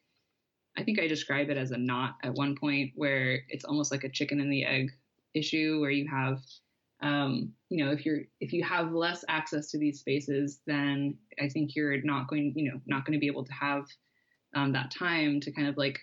I 0.80 0.84
think 0.84 1.00
I 1.00 1.08
describe 1.08 1.50
it 1.50 1.58
as 1.58 1.72
a 1.72 1.78
knot 1.78 2.16
at 2.24 2.34
one 2.34 2.56
point 2.56 2.92
where 2.96 3.42
it's 3.50 3.66
almost 3.66 3.92
like 3.92 4.06
a 4.06 4.10
chicken 4.10 4.40
and 4.40 4.52
the 4.52 4.64
egg 4.64 4.92
issue 5.36 5.80
where 5.82 5.92
you 5.92 6.08
have 6.08 6.40
um, 7.02 7.54
you 7.70 7.84
know, 7.84 7.92
if 7.92 8.06
you're 8.06 8.22
if 8.42 8.52
you 8.52 8.64
have 8.64 8.92
less 8.92 9.24
access 9.30 9.72
to 9.72 9.78
these 9.78 10.00
spaces, 10.00 10.60
then 10.68 11.18
I 11.42 11.48
think 11.48 11.76
you're 11.76 12.02
not 12.04 12.28
going, 12.28 12.54
you 12.56 12.70
know, 12.70 12.80
not 12.88 13.06
going 13.06 13.14
to 13.14 13.20
be 13.20 13.28
able 13.28 13.46
to 13.46 13.54
have 13.54 13.86
um, 14.56 14.74
that 14.74 14.92
time 14.92 15.40
to 15.42 15.52
kind 15.52 15.68
of 15.68 15.78
like 15.78 16.00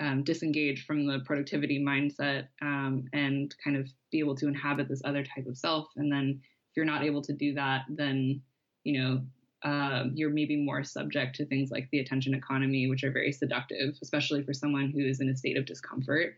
um, 0.00 0.22
disengage 0.22 0.86
from 0.86 1.06
the 1.06 1.20
productivity 1.24 1.84
mindset 1.84 2.48
um, 2.62 3.06
and 3.12 3.54
kind 3.62 3.76
of 3.76 3.88
be 4.12 4.20
able 4.20 4.36
to 4.36 4.46
inhabit 4.46 4.88
this 4.88 5.02
other 5.04 5.24
type 5.24 5.46
of 5.46 5.58
self. 5.58 5.88
And 5.96 6.12
then 6.12 6.40
if 6.40 6.76
you're 6.76 6.86
not 6.86 7.04
able 7.04 7.22
to 7.22 7.32
do 7.32 7.54
that, 7.54 7.82
then 7.88 8.40
you 8.84 9.00
know 9.00 9.22
uh, 9.64 10.04
you're 10.12 10.30
maybe 10.30 10.56
more 10.56 10.84
subject 10.84 11.36
to 11.36 11.46
things 11.46 11.70
like 11.70 11.88
the 11.90 11.98
attention 11.98 12.34
economy, 12.34 12.88
which 12.88 13.02
are 13.02 13.10
very 13.10 13.32
seductive, 13.32 13.96
especially 14.02 14.42
for 14.42 14.52
someone 14.52 14.90
who 14.90 15.00
is 15.00 15.20
in 15.20 15.28
a 15.30 15.36
state 15.36 15.56
of 15.56 15.64
discomfort. 15.64 16.36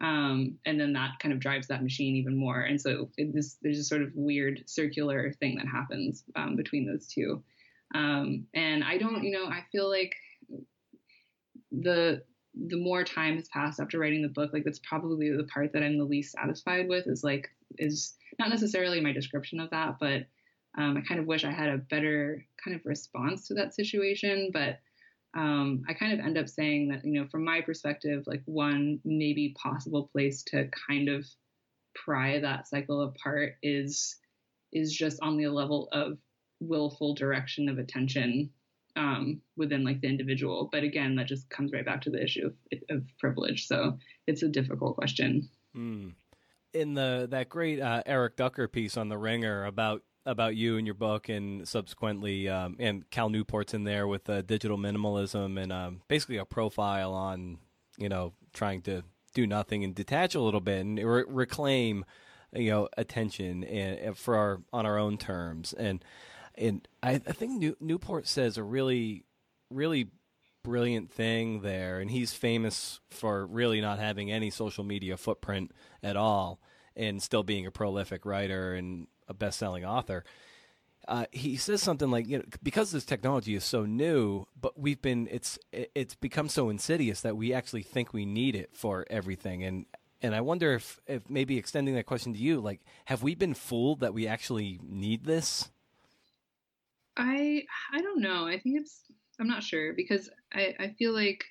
Um, 0.00 0.58
and 0.64 0.80
then 0.80 0.94
that 0.94 1.18
kind 1.20 1.32
of 1.32 1.38
drives 1.38 1.68
that 1.68 1.82
machine 1.82 2.16
even 2.16 2.36
more. 2.36 2.62
And 2.62 2.80
so 2.80 3.10
it, 3.18 3.34
this, 3.34 3.58
there's 3.62 3.78
a 3.78 3.84
sort 3.84 4.02
of 4.02 4.10
weird 4.14 4.62
circular 4.66 5.32
thing 5.32 5.56
that 5.56 5.68
happens 5.68 6.24
um, 6.34 6.56
between 6.56 6.86
those 6.86 7.06
two. 7.06 7.42
Um, 7.94 8.46
and 8.54 8.82
I 8.82 8.96
don't, 8.96 9.22
you 9.22 9.32
know, 9.32 9.44
I 9.44 9.64
feel 9.70 9.88
like 9.88 10.14
the 11.70 12.22
the 12.54 12.76
more 12.76 13.02
time 13.02 13.36
has 13.36 13.48
passed 13.48 13.80
after 13.80 13.98
writing 13.98 14.20
the 14.20 14.28
book, 14.28 14.52
like 14.52 14.64
that's 14.64 14.80
probably 14.80 15.34
the 15.34 15.44
part 15.44 15.72
that 15.72 15.82
I'm 15.82 15.96
the 15.96 16.04
least 16.04 16.32
satisfied 16.32 16.86
with 16.86 17.06
is 17.06 17.24
like 17.24 17.50
is 17.78 18.14
not 18.38 18.50
necessarily 18.50 19.00
my 19.00 19.12
description 19.12 19.58
of 19.60 19.70
that, 19.70 19.96
but 19.98 20.26
um, 20.76 20.96
I 20.96 21.00
kind 21.02 21.20
of 21.20 21.26
wish 21.26 21.44
I 21.44 21.50
had 21.50 21.68
a 21.68 21.78
better 21.78 22.44
kind 22.62 22.74
of 22.74 22.86
response 22.86 23.46
to 23.48 23.54
that 23.54 23.74
situation. 23.74 24.50
But 24.52 24.78
um, 25.34 25.82
I 25.88 25.94
kind 25.94 26.12
of 26.12 26.24
end 26.24 26.38
up 26.38 26.48
saying 26.48 26.88
that, 26.88 27.04
you 27.04 27.20
know, 27.20 27.28
from 27.28 27.44
my 27.44 27.60
perspective, 27.60 28.24
like 28.26 28.42
one 28.46 29.00
maybe 29.04 29.54
possible 29.60 30.08
place 30.12 30.42
to 30.44 30.68
kind 30.88 31.08
of 31.08 31.26
pry 31.94 32.40
that 32.40 32.68
cycle 32.68 33.02
apart 33.02 33.54
is 33.62 34.16
is 34.72 34.92
just 34.92 35.20
on 35.20 35.36
the 35.36 35.48
level 35.48 35.88
of 35.92 36.16
willful 36.60 37.14
direction 37.14 37.68
of 37.68 37.78
attention 37.78 38.48
um, 38.96 39.40
within 39.56 39.84
like 39.84 40.00
the 40.00 40.08
individual. 40.08 40.68
But 40.72 40.82
again, 40.82 41.16
that 41.16 41.26
just 41.26 41.48
comes 41.50 41.72
right 41.72 41.84
back 41.84 42.00
to 42.02 42.10
the 42.10 42.22
issue 42.22 42.50
of, 42.72 42.78
of 42.90 43.04
privilege. 43.18 43.66
So 43.66 43.98
it's 44.26 44.42
a 44.42 44.48
difficult 44.48 44.96
question. 44.96 45.48
Mm. 45.76 46.14
In 46.72 46.94
the 46.94 47.26
that 47.30 47.48
great 47.50 47.80
uh, 47.80 48.02
Eric 48.06 48.36
Ducker 48.36 48.68
piece 48.68 48.96
on 48.96 49.08
the 49.08 49.18
Ringer 49.18 49.66
about 49.66 50.02
about 50.24 50.56
you 50.56 50.76
and 50.76 50.86
your 50.86 50.94
book, 50.94 51.28
and 51.28 51.66
subsequently, 51.66 52.48
um, 52.48 52.76
and 52.78 53.08
Cal 53.10 53.28
Newport's 53.28 53.74
in 53.74 53.84
there 53.84 54.06
with 54.06 54.28
uh, 54.28 54.42
digital 54.42 54.78
minimalism 54.78 55.60
and 55.60 55.72
um, 55.72 56.02
basically 56.08 56.36
a 56.36 56.44
profile 56.44 57.12
on 57.12 57.58
you 57.98 58.08
know 58.08 58.32
trying 58.52 58.82
to 58.82 59.02
do 59.34 59.46
nothing 59.46 59.84
and 59.84 59.94
detach 59.94 60.34
a 60.34 60.40
little 60.40 60.60
bit 60.60 60.80
and 60.80 60.98
re- 60.98 61.24
reclaim 61.26 62.04
you 62.54 62.70
know 62.70 62.88
attention 62.96 63.64
and, 63.64 63.98
and 63.98 64.18
for 64.18 64.36
our 64.36 64.60
on 64.72 64.86
our 64.86 64.98
own 64.98 65.18
terms. 65.18 65.72
And 65.72 66.04
and 66.56 66.86
I, 67.02 67.12
I 67.12 67.32
think 67.32 67.52
New, 67.52 67.76
Newport 67.80 68.26
says 68.26 68.56
a 68.56 68.62
really 68.62 69.24
really 69.70 70.08
brilliant 70.62 71.10
thing 71.10 71.60
there. 71.62 72.00
And 72.00 72.10
he's 72.10 72.32
famous 72.32 73.00
for 73.10 73.46
really 73.46 73.80
not 73.80 73.98
having 73.98 74.30
any 74.30 74.50
social 74.50 74.84
media 74.84 75.16
footprint 75.16 75.72
at 76.02 76.16
all 76.16 76.60
and 76.94 77.22
still 77.22 77.42
being 77.42 77.66
a 77.66 77.70
prolific 77.70 78.24
writer 78.24 78.74
and 78.74 79.06
a 79.28 79.34
best-selling 79.34 79.84
author. 79.84 80.24
Uh, 81.08 81.26
he 81.32 81.56
says 81.56 81.82
something 81.82 82.10
like, 82.10 82.28
you 82.28 82.38
know, 82.38 82.44
because 82.62 82.92
this 82.92 83.04
technology 83.04 83.54
is 83.54 83.64
so 83.64 83.84
new, 83.84 84.46
but 84.60 84.78
we've 84.78 85.02
been 85.02 85.28
it's 85.32 85.58
it's 85.72 86.14
become 86.14 86.48
so 86.48 86.68
insidious 86.68 87.22
that 87.22 87.36
we 87.36 87.52
actually 87.52 87.82
think 87.82 88.12
we 88.12 88.24
need 88.24 88.54
it 88.54 88.70
for 88.72 89.04
everything. 89.10 89.64
And 89.64 89.86
and 90.22 90.34
I 90.34 90.40
wonder 90.40 90.74
if 90.74 91.00
if 91.08 91.28
maybe 91.28 91.58
extending 91.58 91.96
that 91.96 92.06
question 92.06 92.32
to 92.34 92.38
you, 92.38 92.60
like, 92.60 92.80
have 93.06 93.22
we 93.22 93.34
been 93.34 93.54
fooled 93.54 94.00
that 94.00 94.14
we 94.14 94.28
actually 94.28 94.78
need 94.82 95.24
this? 95.24 95.70
I 97.16 97.64
I 97.92 98.00
don't 98.00 98.20
know. 98.20 98.46
I 98.46 98.60
think 98.60 98.80
it's 98.80 99.00
I'm 99.40 99.48
not 99.48 99.64
sure 99.64 99.92
because 99.94 100.30
I 100.52 100.74
I 100.78 100.88
feel 100.98 101.12
like 101.12 101.44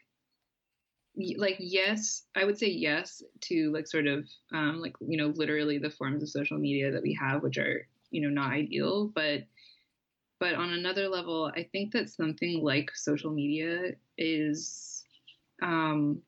like 1.16 1.57
yes 1.59 2.24
i 2.36 2.45
would 2.45 2.57
say 2.57 2.68
yes 2.68 3.22
to 3.41 3.72
like 3.74 3.88
sort 3.88 4.07
of 4.07 4.26
um, 4.53 4.80
like 4.80 4.95
you 5.01 5.18
know 5.18 5.28
literally 5.36 5.78
the 5.78 5.89
forms 5.89 6.24
of 6.24 6.30
social 6.30 6.57
media 6.57 6.91
that 6.91 7.03
we 7.03 7.14
have 7.20 7.43
which 7.43 7.57
are 7.57 7.88
you 8.12 8.22
know 8.22 8.30
not 8.30 8.51
ideal 8.51 9.12
but 9.14 9.43
but 10.39 10.55
on 10.55 10.72
another 10.72 11.07
level 11.09 11.51
i 11.55 11.64
think 11.72 11.91
that 11.91 12.09
something 12.09 12.64
like 12.64 12.95
social 12.95 13.32
media 13.32 13.91
is 14.18 15.03
um, 15.62 16.22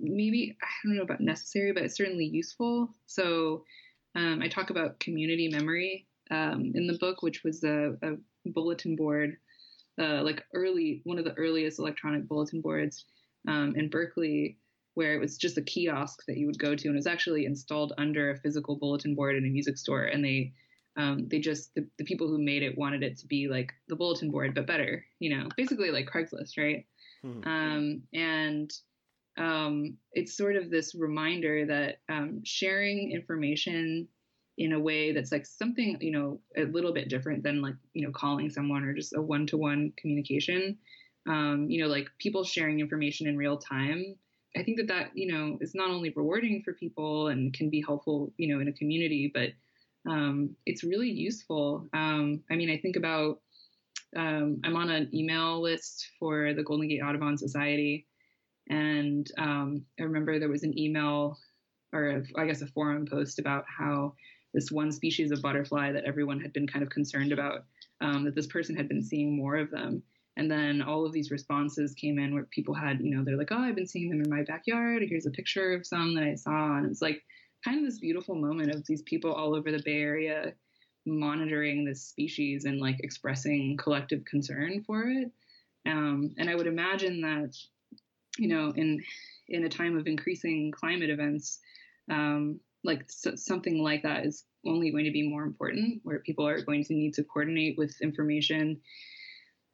maybe 0.00 0.56
i 0.62 0.66
don't 0.84 0.96
know 0.96 1.02
about 1.02 1.20
necessary 1.20 1.72
but 1.72 1.82
it's 1.84 1.96
certainly 1.96 2.26
useful. 2.26 2.90
So 3.06 3.64
um, 4.16 4.40
i 4.42 4.48
talk 4.48 4.70
about 4.70 4.98
community 4.98 5.48
memory 5.48 6.06
um, 6.30 6.72
in 6.74 6.86
the 6.86 6.98
book 6.98 7.22
which 7.22 7.44
was 7.44 7.62
a, 7.62 7.96
a 8.02 8.16
bulletin 8.50 8.96
board 8.96 9.36
uh, 10.00 10.22
like 10.22 10.44
early 10.54 11.02
one 11.04 11.18
of 11.18 11.24
the 11.24 11.34
earliest 11.34 11.78
electronic 11.78 12.26
bulletin 12.26 12.60
boards 12.60 13.04
um, 13.48 13.74
in 13.76 13.88
Berkeley 13.88 14.58
where 14.94 15.14
it 15.14 15.20
was 15.20 15.36
just 15.36 15.58
a 15.58 15.62
kiosk 15.62 16.24
that 16.26 16.36
you 16.36 16.46
would 16.46 16.58
go 16.58 16.74
to, 16.74 16.88
and 16.88 16.94
it 16.94 16.98
was 16.98 17.06
actually 17.06 17.46
installed 17.46 17.92
under 17.98 18.30
a 18.30 18.36
physical 18.36 18.76
bulletin 18.76 19.14
board 19.14 19.36
in 19.36 19.44
a 19.44 19.48
music 19.48 19.76
store. 19.76 20.04
And 20.04 20.24
they 20.24 20.52
um, 20.96 21.26
they 21.28 21.40
just 21.40 21.74
the, 21.74 21.86
the 21.98 22.04
people 22.04 22.28
who 22.28 22.38
made 22.38 22.62
it 22.62 22.78
wanted 22.78 23.02
it 23.02 23.18
to 23.18 23.26
be 23.26 23.48
like 23.48 23.72
the 23.88 23.96
bulletin 23.96 24.30
board, 24.30 24.54
but 24.54 24.66
better, 24.66 25.04
you 25.18 25.36
know, 25.36 25.48
basically 25.56 25.90
like 25.90 26.08
Craigslist, 26.08 26.56
right? 26.56 26.86
Mm-hmm. 27.24 27.48
Um, 27.48 28.02
and 28.12 28.72
um, 29.36 29.96
it's 30.12 30.36
sort 30.36 30.54
of 30.54 30.70
this 30.70 30.94
reminder 30.94 31.66
that 31.66 31.98
um, 32.08 32.42
sharing 32.44 33.10
information 33.10 34.06
in 34.56 34.72
a 34.72 34.78
way 34.78 35.10
that's 35.10 35.32
like 35.32 35.44
something 35.44 35.98
you 36.00 36.12
know 36.12 36.38
a 36.56 36.62
little 36.62 36.92
bit 36.92 37.08
different 37.08 37.42
than 37.42 37.60
like 37.60 37.74
you 37.92 38.06
know 38.06 38.12
calling 38.12 38.48
someone 38.48 38.84
or 38.84 38.94
just 38.94 39.16
a 39.16 39.20
one-to-one 39.20 39.92
communication 39.96 40.78
um, 41.26 41.66
you 41.68 41.82
know, 41.82 41.88
like 41.88 42.08
people 42.18 42.44
sharing 42.44 42.80
information 42.80 43.26
in 43.26 43.36
real 43.36 43.56
time. 43.56 44.16
I 44.56 44.62
think 44.62 44.76
that 44.76 44.88
that, 44.88 45.10
you 45.14 45.32
know, 45.32 45.58
is 45.60 45.74
not 45.74 45.90
only 45.90 46.10
rewarding 46.10 46.62
for 46.62 46.74
people 46.74 47.28
and 47.28 47.52
can 47.52 47.70
be 47.70 47.82
helpful, 47.82 48.32
you 48.36 48.54
know, 48.54 48.60
in 48.60 48.68
a 48.68 48.72
community, 48.72 49.30
but 49.34 49.50
um, 50.08 50.54
it's 50.64 50.84
really 50.84 51.10
useful. 51.10 51.88
Um, 51.92 52.42
I 52.50 52.54
mean, 52.54 52.70
I 52.70 52.78
think 52.78 52.96
about, 52.96 53.40
um, 54.16 54.60
I'm 54.62 54.76
on 54.76 54.90
an 54.90 55.10
email 55.12 55.60
list 55.60 56.10
for 56.20 56.54
the 56.54 56.62
Golden 56.62 56.88
Gate 56.88 57.00
Audubon 57.00 57.36
Society. 57.36 58.06
And 58.70 59.28
um, 59.38 59.84
I 59.98 60.04
remember 60.04 60.38
there 60.38 60.48
was 60.48 60.62
an 60.62 60.78
email 60.78 61.36
or 61.92 62.08
a, 62.10 62.22
I 62.36 62.46
guess 62.46 62.62
a 62.62 62.66
forum 62.66 63.06
post 63.06 63.38
about 63.38 63.64
how 63.66 64.14
this 64.52 64.70
one 64.70 64.92
species 64.92 65.32
of 65.32 65.42
butterfly 65.42 65.90
that 65.92 66.04
everyone 66.04 66.40
had 66.40 66.52
been 66.52 66.66
kind 66.66 66.84
of 66.84 66.90
concerned 66.90 67.32
about, 67.32 67.64
um, 68.00 68.24
that 68.24 68.36
this 68.36 68.46
person 68.46 68.76
had 68.76 68.88
been 68.88 69.02
seeing 69.02 69.36
more 69.36 69.56
of 69.56 69.70
them. 69.70 70.02
And 70.36 70.50
then 70.50 70.82
all 70.82 71.06
of 71.06 71.12
these 71.12 71.30
responses 71.30 71.94
came 71.94 72.18
in 72.18 72.34
where 72.34 72.44
people 72.44 72.74
had, 72.74 73.00
you 73.00 73.14
know, 73.14 73.22
they're 73.24 73.36
like, 73.36 73.52
oh, 73.52 73.58
I've 73.58 73.76
been 73.76 73.86
seeing 73.86 74.10
them 74.10 74.20
in 74.20 74.28
my 74.28 74.42
backyard. 74.42 75.02
Here's 75.08 75.26
a 75.26 75.30
picture 75.30 75.74
of 75.74 75.86
some 75.86 76.14
that 76.16 76.24
I 76.24 76.34
saw. 76.34 76.76
And 76.76 76.86
it's 76.86 77.00
like 77.00 77.22
kind 77.64 77.78
of 77.78 77.84
this 77.84 78.00
beautiful 78.00 78.34
moment 78.34 78.74
of 78.74 78.84
these 78.86 79.02
people 79.02 79.32
all 79.32 79.54
over 79.54 79.70
the 79.70 79.82
Bay 79.84 80.00
Area 80.00 80.52
monitoring 81.06 81.84
this 81.84 82.02
species 82.02 82.64
and 82.64 82.80
like 82.80 82.96
expressing 83.00 83.76
collective 83.76 84.24
concern 84.24 84.82
for 84.86 85.04
it. 85.04 85.30
Um, 85.86 86.34
and 86.38 86.48
I 86.48 86.54
would 86.54 86.66
imagine 86.66 87.20
that, 87.20 87.54
you 88.38 88.48
know, 88.48 88.72
in 88.74 89.02
in 89.48 89.64
a 89.64 89.68
time 89.68 89.98
of 89.98 90.06
increasing 90.06 90.72
climate 90.72 91.10
events, 91.10 91.60
um, 92.10 92.58
like 92.82 93.04
so, 93.08 93.34
something 93.36 93.82
like 93.82 94.02
that 94.02 94.24
is 94.24 94.44
only 94.66 94.90
going 94.90 95.04
to 95.04 95.10
be 95.10 95.28
more 95.28 95.44
important, 95.44 96.00
where 96.02 96.20
people 96.20 96.48
are 96.48 96.62
going 96.62 96.82
to 96.84 96.94
need 96.94 97.14
to 97.14 97.24
coordinate 97.24 97.76
with 97.76 98.00
information 98.00 98.80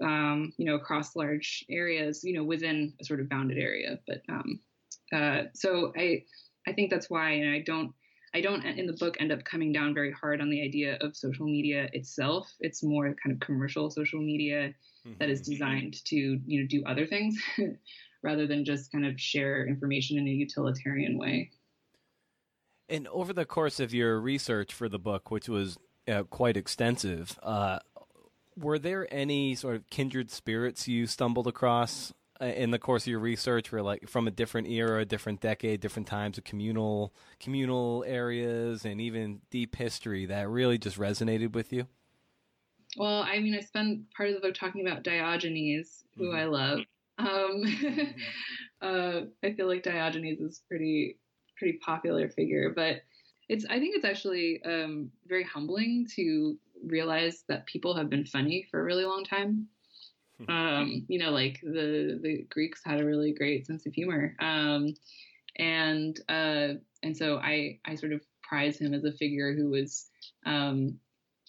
um, 0.03 0.53
you 0.57 0.66
know, 0.66 0.74
across 0.74 1.16
large 1.16 1.64
areas, 1.70 2.22
you 2.24 2.34
know, 2.34 2.44
within 2.44 2.94
a 3.01 3.05
sort 3.05 3.20
of 3.20 3.28
bounded 3.28 3.59
area. 3.59 3.98
But 4.07 4.22
um, 4.28 4.61
uh, 5.12 5.42
so 5.55 5.92
I, 5.96 6.24
I 6.66 6.72
think 6.72 6.90
that's 6.90 7.11
why, 7.11 7.30
and 7.32 7.51
I 7.51 7.61
don't, 7.61 7.92
I 8.32 8.40
don't 8.40 8.64
in 8.64 8.86
the 8.86 8.92
book 8.92 9.16
end 9.18 9.32
up 9.32 9.44
coming 9.44 9.72
down 9.72 9.92
very 9.92 10.12
hard 10.12 10.40
on 10.40 10.51
the 10.51 10.62
idea 10.62 10.96
of 11.01 11.16
social 11.16 11.46
media 11.46 11.88
itself. 11.92 12.53
It's 12.61 12.82
more 12.82 13.14
kind 13.22 13.34
of 13.34 13.40
commercial 13.40 13.90
social 13.90 14.20
media 14.20 14.72
mm-hmm. 15.07 15.18
that 15.18 15.30
is 15.30 15.40
designed 15.40 15.96
to, 16.07 16.16
you 16.16 16.61
know, 16.61 16.66
do 16.68 16.82
other 16.86 17.07
things 17.07 17.36
rather 18.22 18.46
than 18.46 18.64
just 18.64 18.92
kind 18.92 19.05
of 19.05 19.20
share 19.20 19.66
information 19.66 20.18
in 20.18 20.26
a 20.28 20.30
utilitarian 20.30 21.18
way. 21.18 21.51
And 22.88 23.07
over 23.09 23.32
the 23.32 23.44
course 23.44 23.80
of 23.80 23.94
your 23.94 24.20
research 24.20 24.74
for 24.74 24.88
the 24.88 24.98
book, 24.98 25.30
which 25.30 25.48
was 25.48 25.78
uh, 26.09 26.24
quite 26.24 26.57
extensive, 26.57 27.38
uh, 27.42 27.78
were 28.61 28.78
there 28.78 29.06
any 29.12 29.54
sort 29.54 29.76
of 29.76 29.88
kindred 29.90 30.30
spirits 30.30 30.86
you 30.86 31.06
stumbled 31.06 31.46
across 31.46 32.12
uh, 32.40 32.46
in 32.46 32.70
the 32.70 32.78
course 32.78 33.04
of 33.04 33.08
your 33.08 33.20
research 33.20 33.72
were 33.72 33.82
like 33.82 34.08
from 34.08 34.26
a 34.26 34.30
different 34.30 34.68
era, 34.68 35.00
a 35.00 35.04
different 35.04 35.40
decade, 35.40 35.80
different 35.80 36.08
times 36.08 36.38
of 36.38 36.44
communal 36.44 37.12
communal 37.38 38.04
areas 38.06 38.84
and 38.84 39.00
even 39.00 39.40
deep 39.50 39.76
history 39.76 40.26
that 40.26 40.48
really 40.48 40.78
just 40.78 40.98
resonated 40.98 41.52
with 41.52 41.72
you? 41.72 41.86
Well, 42.96 43.22
I 43.22 43.38
mean, 43.40 43.54
I 43.54 43.61
spent 43.61 44.11
part 44.12 44.30
of 44.30 44.34
the 44.34 44.40
book 44.40 44.54
talking 44.54 44.86
about 44.86 45.04
Diogenes, 45.04 46.04
who 46.16 46.28
mm-hmm. 46.28 46.36
I 46.36 46.44
love. 46.44 46.80
Um, 47.18 48.14
uh, 48.82 49.20
I 49.44 49.52
feel 49.52 49.68
like 49.68 49.82
Diogenes 49.82 50.40
is 50.40 50.62
pretty 50.66 51.18
pretty 51.56 51.78
popular 51.84 52.28
figure, 52.28 52.72
but 52.74 53.02
it's 53.48 53.66
I 53.66 53.78
think 53.78 53.96
it's 53.96 54.04
actually 54.04 54.62
um, 54.64 55.11
very 55.26 55.44
humbling 55.44 56.06
to 56.16 56.56
realize 56.85 57.45
that 57.49 57.66
people 57.66 57.95
have 57.97 58.11
been 58.11 58.24
funny 58.24 58.66
for 58.70 58.81
a 58.81 58.85
really 58.85 59.05
long 59.05 59.24
time. 59.24 59.66
Hmm. 60.39 60.51
Um, 60.51 61.07
you 61.09 61.18
know, 61.18 61.31
like 61.31 61.61
the 61.62 62.18
the 62.22 62.47
Greeks 62.51 62.81
had 62.85 63.01
a 63.01 63.05
really 63.05 63.33
great 63.33 63.66
sense 63.66 63.87
of 63.87 63.93
humor, 63.93 64.35
um, 64.41 64.95
and 65.57 66.18
uh, 66.28 66.74
and 67.03 67.16
so 67.16 67.39
I 67.39 67.78
I 67.85 67.95
sort 67.95 68.12
of 68.12 68.22
prize 68.43 68.78
him 68.78 68.95
as 68.95 69.05
a 69.05 69.12
figure 69.12 69.55
who 69.55 69.70
was 69.70 70.07
um, 70.47 70.99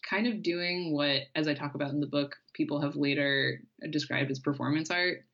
kind 0.08 0.28
of 0.28 0.44
doing 0.44 0.94
what, 0.94 1.22
as 1.36 1.48
I 1.48 1.54
talk 1.54 1.76
about 1.76 1.92
in 1.92 2.00
the 2.00 2.08
book, 2.08 2.36
people 2.54 2.82
have 2.82 2.96
later 2.96 3.62
described 3.90 4.32
as 4.32 4.40
performance 4.40 4.92
art. 4.92 5.26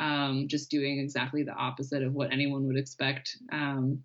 Um, 0.00 0.48
just 0.48 0.70
doing 0.70 0.98
exactly 0.98 1.44
the 1.44 1.54
opposite 1.54 2.02
of 2.02 2.14
what 2.14 2.32
anyone 2.32 2.66
would 2.66 2.76
expect. 2.76 3.36
Um, 3.52 4.02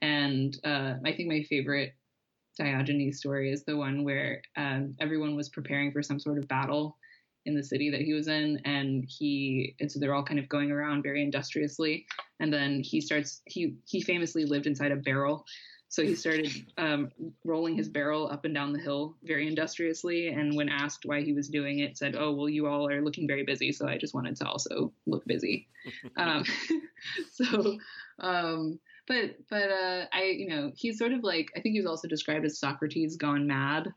and 0.00 0.56
uh, 0.62 0.94
I 1.04 1.12
think 1.12 1.28
my 1.28 1.42
favorite 1.42 1.94
Diogenes 2.58 3.18
story 3.18 3.52
is 3.52 3.64
the 3.64 3.76
one 3.76 4.04
where 4.04 4.42
um, 4.56 4.94
everyone 5.00 5.36
was 5.36 5.48
preparing 5.48 5.92
for 5.92 6.02
some 6.02 6.18
sort 6.18 6.38
of 6.38 6.48
battle 6.48 6.96
in 7.46 7.54
the 7.54 7.62
city 7.62 7.90
that 7.90 8.00
he 8.00 8.14
was 8.14 8.28
in, 8.28 8.60
and 8.64 9.04
he 9.06 9.74
and 9.80 9.90
so 9.90 10.00
they're 10.00 10.14
all 10.14 10.24
kind 10.24 10.38
of 10.38 10.48
going 10.48 10.70
around 10.70 11.02
very 11.02 11.22
industriously, 11.22 12.06
and 12.40 12.52
then 12.52 12.80
he 12.82 13.00
starts 13.00 13.42
he 13.46 13.76
he 13.86 14.00
famously 14.00 14.44
lived 14.44 14.66
inside 14.66 14.92
a 14.92 14.96
barrel. 14.96 15.44
So 15.88 16.02
he 16.02 16.16
started 16.16 16.50
um, 16.76 17.12
rolling 17.44 17.76
his 17.76 17.88
barrel 17.88 18.28
up 18.28 18.44
and 18.44 18.52
down 18.52 18.72
the 18.72 18.80
hill 18.80 19.14
very 19.22 19.46
industriously. 19.46 20.26
And 20.26 20.56
when 20.56 20.68
asked 20.68 21.04
why 21.04 21.22
he 21.22 21.32
was 21.32 21.48
doing 21.48 21.80
it, 21.80 21.96
said, 21.96 22.16
"Oh, 22.18 22.32
well, 22.32 22.48
you 22.48 22.66
all 22.66 22.88
are 22.88 23.00
looking 23.00 23.28
very 23.28 23.44
busy, 23.44 23.70
so 23.70 23.86
I 23.86 23.96
just 23.96 24.12
wanted 24.12 24.34
to 24.36 24.46
also 24.46 24.92
look 25.06 25.24
busy." 25.26 25.68
um, 26.16 26.44
so, 27.32 27.78
um, 28.18 28.80
but 29.06 29.36
but 29.50 29.70
uh, 29.70 30.06
I 30.12 30.34
you 30.36 30.48
know 30.48 30.72
he's 30.74 30.98
sort 30.98 31.12
of 31.12 31.22
like 31.22 31.50
I 31.56 31.60
think 31.60 31.74
he 31.74 31.80
was 31.80 31.88
also 31.88 32.08
described 32.08 32.44
as 32.44 32.58
Socrates 32.58 33.16
gone 33.16 33.46
mad, 33.46 33.92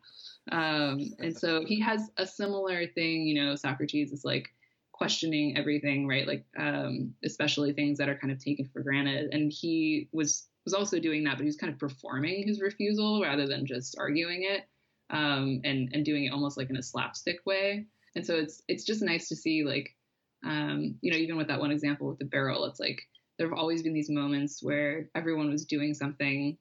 um, 0.51 0.99
and 1.19 1.37
so 1.37 1.63
he 1.65 1.79
has 1.81 2.09
a 2.17 2.25
similar 2.25 2.87
thing. 2.87 3.21
You 3.27 3.43
know, 3.43 3.55
Socrates 3.55 4.11
is 4.11 4.25
like 4.25 4.49
questioning 4.91 5.55
everything, 5.57 6.07
right? 6.07 6.27
Like 6.27 6.45
um, 6.57 7.13
especially 7.23 7.73
things 7.73 7.97
that 7.99 8.09
are 8.09 8.17
kind 8.17 8.31
of 8.31 8.43
taken 8.43 8.65
for 8.65 8.81
granted, 8.81 9.33
and 9.33 9.51
he 9.51 10.09
was 10.11 10.47
was 10.65 10.73
also 10.73 10.99
doing 10.99 11.23
that, 11.23 11.35
but 11.37 11.41
he 11.41 11.47
was 11.47 11.55
kind 11.55 11.71
of 11.71 11.79
performing 11.79 12.45
his 12.45 12.59
refusal 12.59 13.21
rather 13.21 13.47
than 13.47 13.65
just 13.65 13.95
arguing 13.97 14.43
it, 14.43 14.67
um, 15.09 15.61
and 15.63 15.89
and 15.93 16.03
doing 16.03 16.25
it 16.25 16.33
almost 16.33 16.57
like 16.57 16.69
in 16.69 16.77
a 16.77 16.83
slapstick 16.83 17.45
way. 17.45 17.85
And 18.15 18.25
so 18.25 18.35
it's 18.35 18.61
it's 18.67 18.83
just 18.83 19.01
nice 19.01 19.29
to 19.29 19.35
see 19.35 19.63
like 19.63 19.95
um, 20.43 20.95
you 21.01 21.11
know 21.11 21.17
even 21.17 21.37
with 21.37 21.47
that 21.47 21.59
one 21.59 21.71
example 21.71 22.07
with 22.07 22.19
the 22.19 22.25
barrel, 22.25 22.65
it's 22.65 22.79
like 22.79 23.01
there 23.37 23.47
have 23.47 23.57
always 23.57 23.83
been 23.83 23.93
these 23.93 24.09
moments 24.09 24.63
where 24.63 25.09
everyone 25.15 25.49
was 25.49 25.65
doing 25.65 25.93
something 25.93 26.57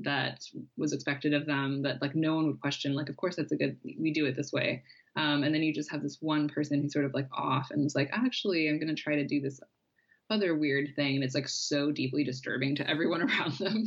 that 0.00 0.44
was 0.76 0.92
expected 0.92 1.34
of 1.34 1.46
them 1.46 1.82
that 1.82 2.00
like 2.00 2.14
no 2.14 2.36
one 2.36 2.46
would 2.46 2.60
question 2.60 2.94
like 2.94 3.08
of 3.08 3.16
course 3.16 3.34
that's 3.34 3.50
a 3.50 3.56
good 3.56 3.76
we 3.98 4.12
do 4.12 4.26
it 4.26 4.36
this 4.36 4.52
way. 4.52 4.82
Um, 5.16 5.42
and 5.42 5.52
then 5.52 5.62
you 5.62 5.74
just 5.74 5.90
have 5.90 6.02
this 6.02 6.18
one 6.20 6.48
person 6.48 6.80
who's 6.80 6.92
sort 6.92 7.04
of 7.04 7.14
like 7.14 7.28
off 7.32 7.70
and 7.72 7.84
is 7.84 7.96
like 7.96 8.10
actually 8.12 8.68
i'm 8.68 8.78
going 8.78 8.94
to 8.94 9.02
try 9.02 9.16
to 9.16 9.26
do 9.26 9.40
this 9.40 9.60
other 10.30 10.54
weird 10.54 10.94
thing. 10.94 11.16
And 11.16 11.24
it's 11.24 11.34
like 11.34 11.48
so 11.48 11.90
deeply 11.90 12.24
disturbing 12.24 12.76
to 12.76 12.88
everyone 12.88 13.22
around 13.28 13.58
them. 13.58 13.84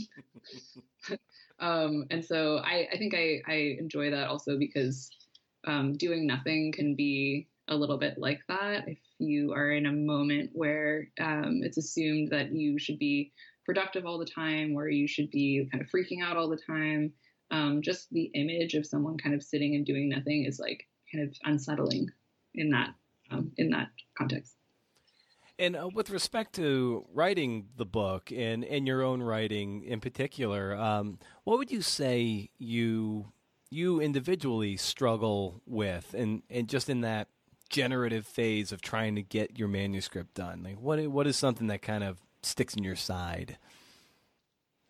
Um, 1.60 2.08
and 2.10 2.26
so 2.26 2.58
I, 2.58 2.88
I 2.92 2.98
think 2.98 3.14
I, 3.14 3.39
I 3.48 3.76
enjoy 3.80 4.10
that 4.10 4.28
also 4.28 4.58
because 4.58 5.12
um, 5.66 5.94
doing 5.96 6.26
nothing 6.26 6.72
can 6.72 6.96
be 6.96 7.48
a 7.68 7.76
little 7.76 8.00
bit 8.00 8.18
like 8.18 8.39
that 8.48 8.88
you 9.22 9.53
are 9.53 9.72
in 9.72 9.86
a 9.86 9.91
moment 9.91 10.51
where 10.53 11.09
um, 11.19 11.61
it's 11.63 11.78
assumed 11.78 12.32
that 12.32 12.51
you 12.51 12.80
should 12.80 12.99
be 12.99 13.32
productive 13.65 14.05
all 14.05 14.17
the 14.17 14.26
time, 14.26 14.74
where 14.74 14.89
you 14.89 15.07
should 15.07 15.30
be 15.32 15.67
kind 15.72 15.84
of 15.84 15.89
freaking 15.89 16.24
out 16.24 16.38
all 16.38 16.49
the 16.49 16.57
time. 16.57 17.13
Um, 17.51 17.82
just 17.82 18.09
the 18.11 18.32
image 18.34 18.74
of 18.74 18.86
someone 18.86 19.17
kind 19.17 19.36
of 19.36 19.43
sitting 19.43 19.76
and 19.76 19.86
doing 19.86 20.09
nothing 20.09 20.45
is 20.45 20.59
like 20.59 20.88
kind 21.11 21.28
of 21.28 21.36
unsettling 21.43 22.09
in 22.55 22.69
that 22.69 22.93
um, 23.30 23.51
in 23.57 23.69
that 23.72 23.89
context. 24.17 24.55
And 25.59 25.76
uh, 25.76 25.89
with 25.93 26.09
respect 26.09 26.53
to 26.55 27.05
writing 27.13 27.67
the 27.78 27.86
book 27.86 28.32
and 28.32 28.63
in 28.63 28.86
your 28.88 29.03
own 29.03 29.22
writing 29.22 29.84
in 29.84 29.99
particular, 29.99 30.76
um, 30.76 31.19
what 31.43 31.59
would 31.59 31.72
you 31.72 31.82
say 31.82 32.49
you 32.57 33.32
you 33.69 34.01
individually 34.01 34.76
struggle 34.76 35.61
with, 35.65 36.13
and 36.13 36.43
and 36.49 36.67
just 36.67 36.89
in 36.89 37.01
that 37.01 37.28
generative 37.72 38.28
phase 38.28 38.72
of 38.72 38.82
trying 38.82 39.15
to 39.15 39.22
get 39.22 39.57
your 39.57 39.67
manuscript 39.67 40.36
done? 40.36 40.63
Like, 40.63 40.80
what 40.80 41.05
what 41.07 41.28
is 41.28 41.38
something 41.38 41.67
that 41.67 41.82
kind 41.82 42.03
of 42.03 42.19
sticks 42.43 42.76
in 42.76 42.84
your 42.84 42.95
side? 42.95 43.57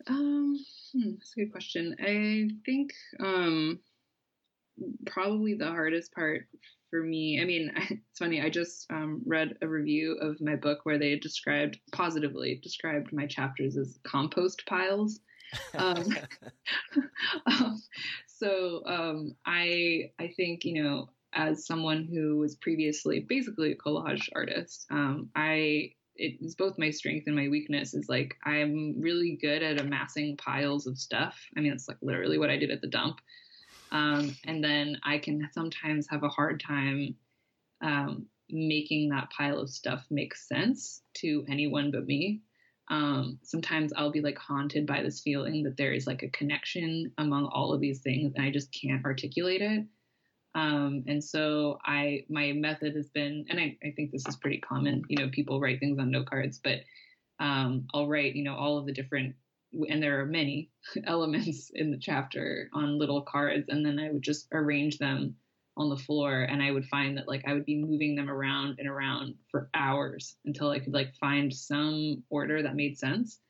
Um, 0.06 0.58
hmm, 0.92 1.12
that's 1.12 1.32
a 1.36 1.40
good 1.40 1.52
question. 1.52 1.96
I 2.00 2.50
think 2.66 2.92
um, 3.20 3.80
probably 5.06 5.54
the 5.54 5.66
hardest 5.66 6.12
part 6.12 6.46
for 6.90 7.02
me. 7.02 7.40
I 7.40 7.44
mean, 7.44 7.72
it's 7.90 8.18
funny. 8.18 8.42
I 8.42 8.50
just 8.50 8.90
um, 8.90 9.22
read 9.26 9.56
a 9.62 9.68
review 9.68 10.18
of 10.20 10.40
my 10.40 10.56
book 10.56 10.80
where 10.84 10.98
they 10.98 11.16
described 11.16 11.78
positively 11.92 12.60
described 12.62 13.12
my 13.12 13.26
chapters 13.26 13.76
as 13.76 13.98
compost 14.04 14.64
piles. 14.66 15.20
um, 15.74 16.16
um, 17.46 17.82
so 18.26 18.82
um, 18.86 19.36
I 19.44 20.10
I 20.18 20.28
think 20.36 20.64
you 20.64 20.82
know 20.82 21.10
as 21.34 21.66
someone 21.66 22.04
who 22.04 22.38
was 22.38 22.56
previously 22.56 23.20
basically 23.20 23.72
a 23.72 23.76
collage 23.76 24.28
artist, 24.34 24.86
um, 24.90 25.30
I 25.34 25.92
it's 26.14 26.54
both 26.54 26.78
my 26.78 26.90
strength 26.90 27.26
and 27.26 27.34
my 27.34 27.48
weakness 27.48 27.94
is 27.94 28.08
like 28.08 28.36
I'm 28.44 29.00
really 29.00 29.38
good 29.40 29.62
at 29.62 29.80
amassing 29.80 30.36
piles 30.36 30.86
of 30.86 30.98
stuff. 30.98 31.40
I 31.56 31.60
mean, 31.60 31.72
it's 31.72 31.88
like 31.88 31.96
literally 32.02 32.38
what 32.38 32.50
I 32.50 32.58
did 32.58 32.70
at 32.70 32.80
the 32.80 32.88
dump. 32.88 33.20
Um, 33.90 34.36
and 34.44 34.62
then 34.62 34.98
I 35.04 35.18
can 35.18 35.48
sometimes 35.52 36.06
have 36.08 36.22
a 36.22 36.28
hard 36.28 36.62
time 36.66 37.14
um, 37.82 38.26
making 38.48 39.08
that 39.10 39.30
pile 39.30 39.58
of 39.58 39.70
stuff 39.70 40.06
make 40.10 40.34
sense 40.34 41.02
to 41.14 41.44
anyone 41.48 41.90
but 41.90 42.06
me. 42.06 42.42
Um, 42.88 43.38
sometimes 43.42 43.92
I'll 43.96 44.10
be 44.10 44.20
like 44.20 44.38
haunted 44.38 44.86
by 44.86 45.02
this 45.02 45.20
feeling 45.20 45.62
that 45.64 45.76
there 45.76 45.92
is 45.92 46.06
like 46.06 46.22
a 46.22 46.28
connection 46.28 47.12
among 47.18 47.46
all 47.46 47.72
of 47.72 47.80
these 47.80 48.00
things, 48.00 48.34
and 48.34 48.44
I 48.44 48.50
just 48.50 48.72
can't 48.72 49.04
articulate 49.04 49.62
it. 49.62 49.86
Um, 50.54 51.04
and 51.06 51.22
so 51.22 51.78
I, 51.84 52.24
my 52.28 52.52
method 52.52 52.94
has 52.94 53.08
been, 53.08 53.46
and 53.48 53.58
I, 53.58 53.76
I, 53.82 53.92
think 53.96 54.10
this 54.10 54.26
is 54.28 54.36
pretty 54.36 54.58
common, 54.58 55.02
you 55.08 55.16
know, 55.16 55.30
people 55.30 55.60
write 55.60 55.80
things 55.80 55.98
on 55.98 56.10
note 56.10 56.26
cards, 56.26 56.60
but 56.62 56.80
um, 57.40 57.86
I'll 57.94 58.06
write, 58.06 58.36
you 58.36 58.44
know, 58.44 58.54
all 58.54 58.76
of 58.76 58.84
the 58.84 58.92
different, 58.92 59.34
and 59.88 60.02
there 60.02 60.20
are 60.20 60.26
many 60.26 60.70
elements 61.06 61.70
in 61.74 61.90
the 61.90 61.96
chapter 61.96 62.68
on 62.74 62.98
little 62.98 63.22
cards, 63.22 63.70
and 63.70 63.84
then 63.84 63.98
I 63.98 64.10
would 64.10 64.22
just 64.22 64.48
arrange 64.52 64.98
them 64.98 65.36
on 65.76 65.88
the 65.88 65.96
floor, 65.96 66.42
and 66.42 66.62
I 66.62 66.70
would 66.70 66.84
find 66.86 67.16
that 67.16 67.28
like 67.28 67.44
I 67.46 67.54
would 67.54 67.64
be 67.64 67.82
moving 67.82 68.14
them 68.14 68.28
around 68.28 68.78
and 68.78 68.88
around 68.88 69.34
for 69.50 69.70
hours 69.72 70.36
until 70.44 70.70
I 70.70 70.80
could 70.80 70.92
like 70.92 71.14
find 71.16 71.52
some 71.52 72.22
order 72.28 72.62
that 72.62 72.76
made 72.76 72.98
sense. 72.98 73.40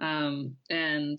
Um, 0.00 0.56
and 0.70 1.18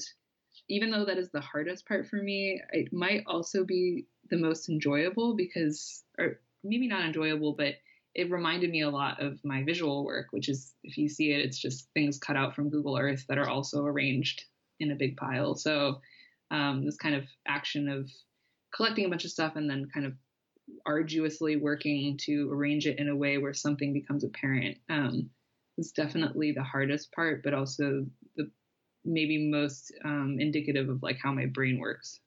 even 0.70 0.92
though 0.92 1.06
that 1.06 1.18
is 1.18 1.30
the 1.32 1.42
hardest 1.42 1.86
part 1.88 2.08
for 2.08 2.18
me, 2.18 2.62
it 2.72 2.94
might 2.94 3.24
also 3.28 3.64
be 3.64 4.06
the 4.30 4.38
most 4.38 4.70
enjoyable 4.70 5.36
because, 5.36 6.04
or 6.18 6.40
maybe 6.64 6.88
not 6.88 7.06
enjoyable, 7.06 7.54
but 7.54 7.76
it 8.16 8.32
reminded 8.32 8.72
me 8.72 8.82
a 8.82 8.90
lot 8.90 9.22
of 9.22 9.40
my 9.44 9.64
visual 9.64 10.04
work, 10.04 10.28
which 10.32 10.50
is, 10.50 10.74
if 10.84 10.98
you 10.98 11.08
see 11.08 11.32
it, 11.32 11.46
it's 11.46 11.60
just 11.60 11.88
things 11.94 12.18
cut 12.18 12.36
out 12.36 12.56
from 12.56 12.70
Google 12.70 12.98
Earth 12.98 13.26
that 13.30 13.38
are 13.38 13.50
also 13.50 13.86
arranged 13.86 14.44
in 14.80 14.92
a 14.92 14.96
big 14.96 15.18
pile. 15.18 15.56
So, 15.56 16.02
um, 16.50 16.86
this 16.86 16.98
kind 16.98 17.16
of 17.16 17.26
action 17.48 17.90
of 17.90 18.10
collecting 18.76 19.06
a 19.06 19.10
bunch 19.10 19.26
of 19.26 19.32
stuff 19.32 19.56
and 19.56 19.70
then 19.70 19.90
kind 19.94 20.06
of 20.06 20.14
arduously 20.86 21.56
working 21.58 22.18
to 22.18 22.52
arrange 22.52 22.88
it 22.88 23.00
in 23.00 23.10
a 23.10 23.16
way 23.16 23.38
where 23.38 23.54
something 23.54 23.94
becomes 23.94 24.24
apparent 24.24 24.78
um, 24.90 25.30
is 25.78 25.92
definitely 25.92 26.52
the 26.52 26.64
hardest 26.64 27.12
part, 27.12 27.44
but 27.44 27.54
also 27.54 28.06
the 28.36 28.50
maybe 29.06 29.50
most 29.50 29.94
um, 30.04 30.38
indicative 30.40 30.90
of 30.90 31.04
like 31.04 31.18
how 31.22 31.32
my 31.32 31.46
brain 31.46 31.80
works 31.80 32.20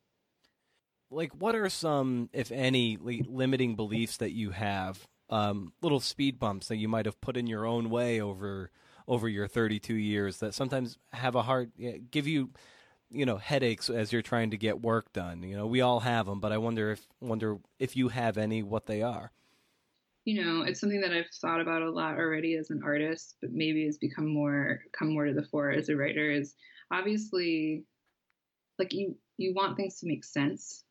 like 1.11 1.33
what 1.33 1.55
are 1.55 1.69
some 1.69 2.31
if 2.33 2.51
any 2.53 2.97
limiting 2.97 3.75
beliefs 3.75 4.17
that 4.19 4.33
you 4.33 4.51
have 4.51 5.07
um, 5.29 5.73
little 5.81 6.01
speed 6.01 6.39
bumps 6.39 6.69
that 6.69 6.77
you 6.77 6.89
might 6.89 7.07
have 7.07 7.21
put 7.21 7.37
in 7.37 7.47
your 7.47 7.67
own 7.67 7.91
way 7.91 8.21
over 8.21 8.71
over 9.07 9.29
your 9.29 9.49
32 9.49 9.95
years 9.95 10.39
that 10.39 10.55
sometimes 10.55 10.99
have 11.13 11.35
a 11.35 11.43
hard 11.43 11.73
give 12.11 12.27
you 12.27 12.51
you 13.11 13.27
know 13.27 13.37
headaches 13.37 13.91
as 13.91 14.13
you're 14.13 14.23
trying 14.23 14.51
to 14.51 14.57
get 14.57 14.81
work 14.81 15.13
done? 15.13 15.43
You 15.43 15.57
know 15.57 15.67
we 15.67 15.81
all 15.81 16.01
have 16.01 16.27
them 16.27 16.41
but 16.41 16.53
i 16.53 16.59
wonder 16.59 16.93
if 16.93 17.07
wonder 17.21 17.59
if 17.79 17.97
you 17.97 18.09
have 18.09 18.39
any 18.39 18.63
what 18.63 18.87
they 18.87 19.03
are. 19.03 19.33
You 20.25 20.45
know 20.45 20.63
it's 20.63 20.81
something 20.81 21.01
that 21.01 21.13
i've 21.13 21.31
thought 21.41 21.61
about 21.61 21.83
a 21.83 21.91
lot 21.91 22.19
already 22.19 22.55
as 22.55 22.71
an 22.71 22.83
artist 22.85 23.37
but 23.41 23.53
maybe 23.53 23.87
has 23.87 23.99
become 23.99 24.27
more 24.27 24.81
come 24.93 25.13
more 25.15 25.27
to 25.27 25.33
the 25.33 25.43
fore 25.43 25.71
as 25.71 25.89
a 25.89 25.97
writer 25.97 26.31
is 26.31 26.55
obviously 26.91 27.85
like 28.79 28.93
you 28.93 29.17
you 29.39 29.55
want 29.55 29.77
things 29.77 29.99
to 30.01 30.07
make 30.07 30.25
sense 30.25 30.85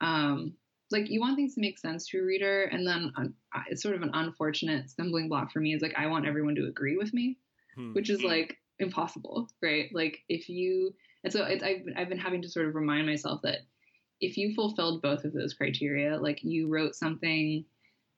um, 0.00 0.54
like 0.90 1.08
you 1.08 1.20
want 1.20 1.36
things 1.36 1.54
to 1.54 1.60
make 1.60 1.78
sense 1.78 2.08
to 2.08 2.18
a 2.18 2.24
reader, 2.24 2.64
and 2.64 2.86
then 2.86 3.12
uh, 3.16 3.60
it's 3.68 3.82
sort 3.82 3.94
of 3.94 4.02
an 4.02 4.10
unfortunate 4.14 4.90
stumbling 4.90 5.28
block 5.28 5.52
for 5.52 5.60
me 5.60 5.74
is 5.74 5.82
like 5.82 5.94
I 5.96 6.06
want 6.06 6.26
everyone 6.26 6.54
to 6.56 6.66
agree 6.66 6.96
with 6.96 7.14
me, 7.14 7.38
hmm. 7.76 7.92
which 7.92 8.10
is 8.10 8.22
like 8.22 8.56
impossible, 8.78 9.48
right? 9.62 9.88
Like 9.92 10.22
if 10.28 10.48
you 10.48 10.94
And 11.22 11.32
so 11.32 11.44
it, 11.44 11.62
I've, 11.62 11.82
I've 11.96 12.08
been 12.08 12.18
having 12.18 12.42
to 12.42 12.48
sort 12.48 12.66
of 12.66 12.74
remind 12.74 13.06
myself 13.06 13.42
that 13.42 13.60
if 14.20 14.36
you 14.36 14.54
fulfilled 14.54 15.02
both 15.02 15.24
of 15.24 15.32
those 15.32 15.54
criteria, 15.54 16.18
like 16.18 16.42
you 16.42 16.68
wrote 16.68 16.94
something 16.94 17.64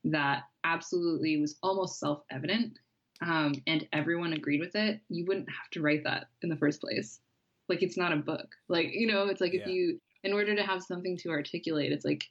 that 0.05 0.45
absolutely 0.65 1.37
was 1.37 1.57
almost 1.63 2.01
self 2.01 2.23
evident 2.31 2.79
um, 3.21 3.55
and 3.67 3.87
everyone 3.93 4.33
agreed 4.33 4.61
with 4.61 4.75
it, 4.75 5.01
you 5.09 5.25
wouldn't 5.27 5.49
have 5.49 5.71
to 5.73 5.83
write 5.83 6.05
that 6.05 6.27
in 6.43 6.49
the 6.49 6.57
first 6.57 6.81
place. 6.81 7.21
Like 7.69 7.83
it's 7.83 7.97
not 7.97 8.13
a 8.13 8.17
book. 8.17 8.49
Like, 8.69 8.89
you 8.93 9.07
know, 9.07 9.27
it's 9.27 9.41
like 9.41 9.53
yeah. 9.53 9.61
if 9.61 9.67
you, 9.69 10.01
in 10.25 10.33
order 10.33 10.55
to 10.55 10.63
have 10.63 10.83
something 10.83 11.17
to 11.19 11.31
articulate, 11.31 11.93
it's 11.93 12.05
like 12.05 12.25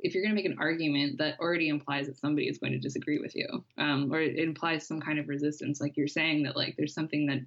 if 0.00 0.14
you're 0.14 0.22
going 0.22 0.34
to 0.34 0.40
make 0.40 0.50
an 0.50 0.58
argument 0.58 1.18
that 1.18 1.38
already 1.40 1.68
implies 1.68 2.06
that 2.06 2.18
somebody 2.18 2.48
is 2.48 2.58
going 2.58 2.72
to 2.72 2.78
disagree 2.78 3.18
with 3.18 3.34
you, 3.34 3.64
um, 3.78 4.12
or 4.12 4.20
it 4.20 4.38
implies 4.38 4.86
some 4.86 5.00
kind 5.00 5.18
of 5.18 5.28
resistance, 5.28 5.80
like 5.80 5.96
you're 5.96 6.06
saying 6.06 6.44
that 6.44 6.56
like 6.56 6.76
there's 6.76 6.94
something 6.94 7.26
that 7.26 7.40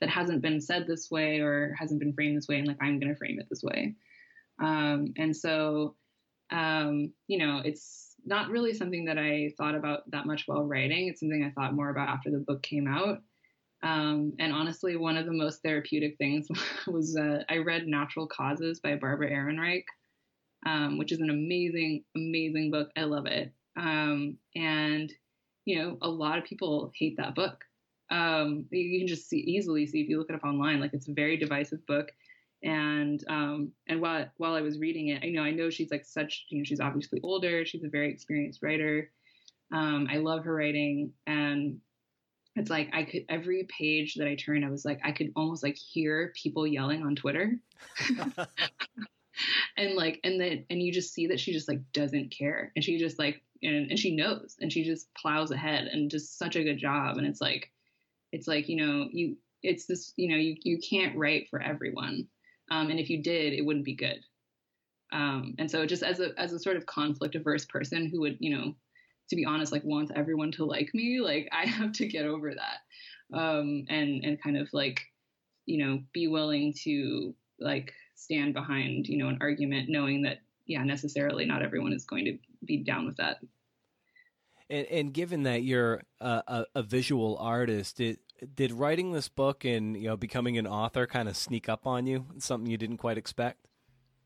that 0.00 0.08
hasn't 0.08 0.42
been 0.42 0.60
said 0.60 0.86
this 0.86 1.10
way 1.10 1.40
or 1.40 1.74
hasn't 1.76 1.98
been 1.98 2.12
framed 2.12 2.36
this 2.36 2.48
way, 2.48 2.58
and 2.58 2.68
like 2.68 2.76
I'm 2.80 3.00
going 3.00 3.12
to 3.12 3.18
frame 3.18 3.40
it 3.40 3.48
this 3.48 3.62
way. 3.62 3.94
Um, 4.60 5.12
and 5.16 5.36
so, 5.36 5.96
um, 6.50 7.12
you 7.26 7.38
know, 7.38 7.62
it's 7.64 8.14
not 8.24 8.50
really 8.50 8.74
something 8.74 9.06
that 9.06 9.18
I 9.18 9.54
thought 9.56 9.74
about 9.74 10.08
that 10.10 10.26
much 10.26 10.46
while 10.46 10.64
writing. 10.64 11.08
It's 11.08 11.20
something 11.20 11.42
I 11.44 11.50
thought 11.50 11.74
more 11.74 11.90
about 11.90 12.08
after 12.08 12.30
the 12.30 12.38
book 12.38 12.62
came 12.62 12.86
out. 12.86 13.22
Um, 13.82 14.32
and 14.38 14.52
honestly, 14.52 14.96
one 14.96 15.16
of 15.16 15.26
the 15.26 15.32
most 15.32 15.62
therapeutic 15.62 16.16
things 16.18 16.48
was 16.86 17.16
uh, 17.16 17.42
I 17.48 17.58
read 17.58 17.86
Natural 17.86 18.26
Causes 18.26 18.80
by 18.80 18.96
Barbara 18.96 19.30
Ehrenreich, 19.30 19.84
um, 20.66 20.98
which 20.98 21.12
is 21.12 21.20
an 21.20 21.30
amazing, 21.30 22.04
amazing 22.16 22.70
book. 22.70 22.90
I 22.96 23.04
love 23.04 23.26
it. 23.26 23.52
Um, 23.76 24.36
and, 24.56 25.12
you 25.64 25.78
know, 25.78 25.98
a 26.02 26.08
lot 26.08 26.38
of 26.38 26.44
people 26.44 26.90
hate 26.98 27.16
that 27.18 27.34
book. 27.34 27.64
Um, 28.10 28.66
you 28.70 28.98
can 28.98 29.06
just 29.06 29.28
see 29.28 29.38
easily 29.38 29.86
see 29.86 30.00
if 30.00 30.08
you 30.08 30.18
look 30.18 30.30
it 30.30 30.34
up 30.34 30.44
online, 30.44 30.80
like 30.80 30.94
it's 30.94 31.08
a 31.08 31.14
very 31.14 31.36
divisive 31.36 31.86
book. 31.86 32.10
And 32.62 33.22
um, 33.28 33.70
and 33.86 34.00
while 34.00 34.26
while 34.38 34.54
I 34.54 34.62
was 34.62 34.80
reading 34.80 35.08
it, 35.08 35.22
I 35.22 35.28
know 35.28 35.42
I 35.42 35.52
know 35.52 35.70
she's 35.70 35.92
like 35.92 36.04
such 36.04 36.46
you 36.48 36.58
know 36.58 36.64
she's 36.64 36.80
obviously 36.80 37.20
older. 37.22 37.64
She's 37.64 37.84
a 37.84 37.88
very 37.88 38.10
experienced 38.10 38.62
writer. 38.62 39.12
Um, 39.72 40.08
I 40.10 40.16
love 40.16 40.44
her 40.44 40.54
writing, 40.54 41.12
and 41.26 41.78
it's 42.58 42.70
like 42.70 42.90
I 42.92 43.04
could 43.04 43.24
every 43.28 43.66
page 43.68 44.14
that 44.16 44.28
I 44.28 44.34
turned, 44.34 44.64
I 44.64 44.70
was 44.70 44.84
like 44.84 45.00
I 45.04 45.12
could 45.12 45.32
almost 45.36 45.62
like 45.62 45.76
hear 45.76 46.32
people 46.34 46.66
yelling 46.66 47.02
on 47.02 47.16
Twitter. 47.16 47.58
and 49.76 49.94
like 49.94 50.20
and 50.24 50.40
then 50.40 50.64
and 50.70 50.82
you 50.82 50.92
just 50.92 51.14
see 51.14 51.28
that 51.28 51.40
she 51.40 51.52
just 51.52 51.68
like 51.68 51.80
doesn't 51.92 52.30
care. 52.30 52.72
And 52.74 52.84
she 52.84 52.98
just 52.98 53.18
like 53.18 53.42
and, 53.62 53.90
and 53.90 53.98
she 53.98 54.14
knows. 54.14 54.56
And 54.60 54.72
she 54.72 54.84
just 54.84 55.12
plows 55.14 55.50
ahead 55.50 55.86
and 55.86 56.10
does 56.10 56.30
such 56.30 56.56
a 56.56 56.64
good 56.64 56.78
job. 56.78 57.16
And 57.16 57.26
it's 57.26 57.40
like 57.40 57.70
it's 58.32 58.48
like 58.48 58.68
you 58.68 58.76
know 58.76 59.08
you 59.10 59.36
it's 59.62 59.86
this 59.86 60.12
you 60.16 60.28
know 60.28 60.36
you 60.36 60.56
you 60.62 60.78
can't 60.78 61.16
write 61.16 61.48
for 61.48 61.60
everyone. 61.60 62.28
Um, 62.70 62.90
and 62.90 63.00
if 63.00 63.08
you 63.08 63.22
did 63.22 63.52
it 63.52 63.64
wouldn't 63.64 63.84
be 63.84 63.94
good. 63.94 64.20
Um, 65.10 65.54
and 65.58 65.70
so 65.70 65.86
just 65.86 66.02
as 66.02 66.20
a 66.20 66.38
as 66.38 66.52
a 66.52 66.58
sort 66.58 66.76
of 66.76 66.86
conflict 66.86 67.34
averse 67.34 67.64
person 67.64 68.06
who 68.06 68.20
would 68.20 68.36
you 68.40 68.56
know 68.56 68.74
to 69.28 69.36
be 69.36 69.44
honest 69.44 69.72
like 69.72 69.84
wants 69.84 70.10
everyone 70.14 70.50
to 70.50 70.64
like 70.64 70.90
me 70.94 71.20
like 71.20 71.48
i 71.52 71.66
have 71.66 71.92
to 71.92 72.06
get 72.06 72.24
over 72.24 72.54
that. 72.54 72.78
Um, 73.30 73.84
and 73.90 74.24
and 74.24 74.42
kind 74.42 74.56
of 74.56 74.68
like 74.72 75.02
you 75.66 75.84
know 75.84 76.00
be 76.12 76.28
willing 76.28 76.74
to 76.84 77.34
like 77.60 77.92
stand 78.14 78.54
behind 78.54 79.06
you 79.06 79.18
know 79.18 79.28
an 79.28 79.38
argument 79.40 79.90
knowing 79.90 80.22
that 80.22 80.38
yeah 80.66 80.82
necessarily 80.82 81.44
not 81.44 81.62
everyone 81.62 81.92
is 81.92 82.04
going 82.04 82.24
to 82.24 82.38
be 82.64 82.78
down 82.78 83.06
with 83.06 83.16
that. 83.18 83.38
And, 84.70 84.86
and 84.86 85.12
given 85.12 85.44
that 85.44 85.62
you're 85.62 86.02
a, 86.20 86.42
a, 86.46 86.66
a 86.76 86.82
visual 86.82 87.36
artist 87.38 87.98
did 87.98 88.18
did 88.54 88.72
writing 88.72 89.12
this 89.12 89.28
book 89.28 89.64
and 89.64 89.96
you 89.96 90.08
know 90.08 90.16
becoming 90.16 90.56
an 90.56 90.66
author 90.66 91.06
kind 91.06 91.28
of 91.28 91.36
sneak 91.36 91.68
up 91.68 91.86
on 91.86 92.06
you? 92.06 92.24
Something 92.38 92.70
you 92.70 92.78
didn't 92.78 92.98
quite 92.98 93.18
expect? 93.18 93.66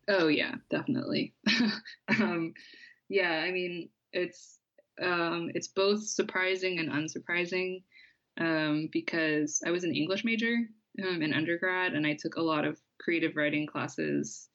Oh 0.06 0.28
yeah 0.28 0.54
definitely. 0.70 1.34
Um, 2.20 2.54
yeah 3.08 3.44
i 3.46 3.50
mean 3.50 3.88
it's 4.12 4.58
um, 5.00 5.50
it's 5.54 5.68
both 5.68 6.02
surprising 6.06 6.78
and 6.78 6.90
unsurprising 6.90 7.82
um, 8.40 8.88
because 8.92 9.62
i 9.66 9.70
was 9.70 9.84
an 9.84 9.94
english 9.94 10.24
major 10.24 10.56
um, 11.02 11.22
in 11.22 11.32
undergrad 11.32 11.92
and 11.92 12.06
i 12.06 12.14
took 12.14 12.36
a 12.36 12.42
lot 12.42 12.64
of 12.64 12.78
creative 13.02 13.36
writing 13.36 13.66
classes. 13.66 14.48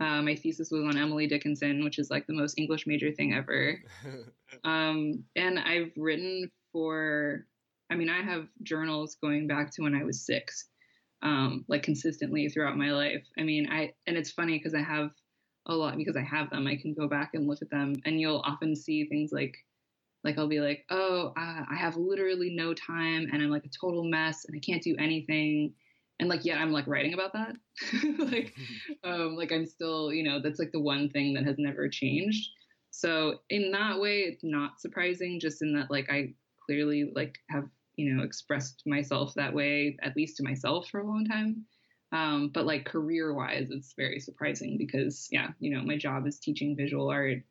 Uh, 0.00 0.22
my 0.22 0.36
thesis 0.36 0.70
was 0.70 0.84
on 0.84 0.96
Emily 0.96 1.26
Dickinson, 1.26 1.84
which 1.84 1.98
is 1.98 2.10
like 2.10 2.26
the 2.26 2.34
most 2.34 2.58
English 2.58 2.86
major 2.86 3.12
thing 3.12 3.34
ever. 3.34 3.82
um, 4.64 5.24
and 5.34 5.58
I've 5.58 5.92
written 5.96 6.50
for, 6.72 7.46
I 7.90 7.96
mean, 7.96 8.08
I 8.08 8.22
have 8.22 8.46
journals 8.62 9.16
going 9.20 9.48
back 9.48 9.72
to 9.72 9.82
when 9.82 9.94
I 9.94 10.04
was 10.04 10.24
six, 10.24 10.68
um, 11.22 11.64
like 11.68 11.82
consistently 11.82 12.48
throughout 12.48 12.78
my 12.78 12.92
life. 12.92 13.26
I 13.36 13.42
mean, 13.42 13.68
I, 13.70 13.92
and 14.06 14.16
it's 14.16 14.30
funny 14.30 14.56
because 14.56 14.74
I 14.74 14.82
have 14.82 15.10
a 15.66 15.74
lot, 15.74 15.96
because 15.96 16.16
I 16.16 16.22
have 16.22 16.50
them, 16.50 16.66
I 16.66 16.76
can 16.76 16.94
go 16.94 17.08
back 17.08 17.30
and 17.34 17.48
look 17.48 17.60
at 17.60 17.70
them, 17.70 17.94
and 18.04 18.20
you'll 18.20 18.42
often 18.46 18.76
see 18.76 19.06
things 19.06 19.32
like, 19.32 19.56
like 20.24 20.38
I'll 20.38 20.48
be 20.48 20.60
like, 20.60 20.84
oh, 20.90 21.32
uh, 21.36 21.64
I 21.70 21.76
have 21.76 21.96
literally 21.96 22.54
no 22.54 22.74
time, 22.74 23.28
and 23.32 23.42
I'm 23.42 23.50
like 23.50 23.64
a 23.64 23.70
total 23.80 24.04
mess, 24.04 24.44
and 24.44 24.56
I 24.56 24.60
can't 24.60 24.82
do 24.82 24.94
anything. 24.98 25.74
And 26.20 26.28
like 26.28 26.44
yet 26.44 26.58
i'm 26.58 26.72
like 26.72 26.88
writing 26.88 27.14
about 27.14 27.32
that. 27.34 27.54
Like 28.18 28.52
um 29.04 29.36
like 29.36 29.52
i'm 29.52 29.66
still 29.66 30.12
you 30.12 30.24
know 30.24 30.40
that's 30.42 30.58
like 30.58 30.72
the 30.72 30.80
one 30.80 31.08
thing 31.10 31.34
that 31.34 31.44
has 31.44 31.56
never 31.58 31.88
changed. 31.88 32.50
So 32.90 33.36
in 33.50 33.70
that 33.70 34.00
way 34.00 34.22
it's 34.22 34.42
not 34.42 34.80
surprising 34.80 35.38
just 35.38 35.62
in 35.62 35.74
that 35.74 35.90
like 35.90 36.10
i 36.10 36.34
clearly 36.66 37.12
like 37.14 37.38
have 37.50 37.68
you 37.96 38.12
know 38.12 38.24
expressed 38.24 38.82
myself 38.84 39.32
that 39.34 39.54
way 39.54 39.96
at 40.02 40.16
least 40.16 40.36
to 40.38 40.42
myself 40.42 40.88
for 40.88 41.00
a 41.00 41.06
long 41.06 41.24
time. 41.24 41.64
Um, 42.10 42.50
but 42.52 42.66
like 42.66 42.84
career 42.84 43.34
wise 43.34 43.68
it's 43.70 43.94
very 43.96 44.18
surprising 44.18 44.76
because 44.76 45.28
yeah 45.30 45.50
you 45.60 45.70
know 45.70 45.82
my 45.84 45.96
job 45.96 46.26
is 46.26 46.40
teaching 46.40 46.74
visual 46.74 47.10
art 47.10 47.44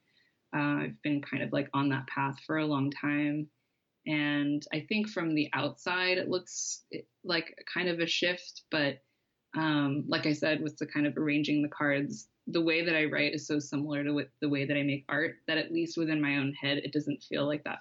uh, 0.55 0.83
i've 0.83 1.01
been 1.03 1.21
kind 1.21 1.43
of 1.43 1.51
like 1.51 1.69
on 1.73 1.89
that 1.89 2.07
path 2.07 2.37
for 2.45 2.57
a 2.57 2.65
long 2.65 2.91
time 2.91 3.47
and 4.07 4.65
I 4.73 4.85
think 4.87 5.09
from 5.09 5.35
the 5.35 5.49
outside, 5.53 6.17
it 6.17 6.29
looks 6.29 6.83
like 7.25 7.53
kind 7.71 7.89
of 7.89 7.99
a 7.99 8.07
shift. 8.07 8.63
But 8.71 9.01
um, 9.55 10.05
like 10.07 10.25
I 10.25 10.31
said, 10.31 10.61
with 10.61 10.77
the 10.77 10.87
kind 10.87 11.05
of 11.05 11.17
arranging 11.17 11.61
the 11.61 11.67
cards, 11.67 12.29
the 12.47 12.61
way 12.61 12.85
that 12.85 12.95
I 12.95 13.05
write 13.05 13.33
is 13.33 13.45
so 13.45 13.59
similar 13.59 14.05
to 14.05 14.23
the 14.41 14.47
way 14.47 14.65
that 14.65 14.77
I 14.77 14.83
make 14.83 15.03
art 15.09 15.35
that 15.47 15.57
at 15.57 15.73
least 15.73 15.97
within 15.97 16.21
my 16.21 16.37
own 16.37 16.53
head, 16.53 16.77
it 16.77 16.93
doesn't 16.93 17.21
feel 17.23 17.45
like 17.45 17.65
that 17.65 17.79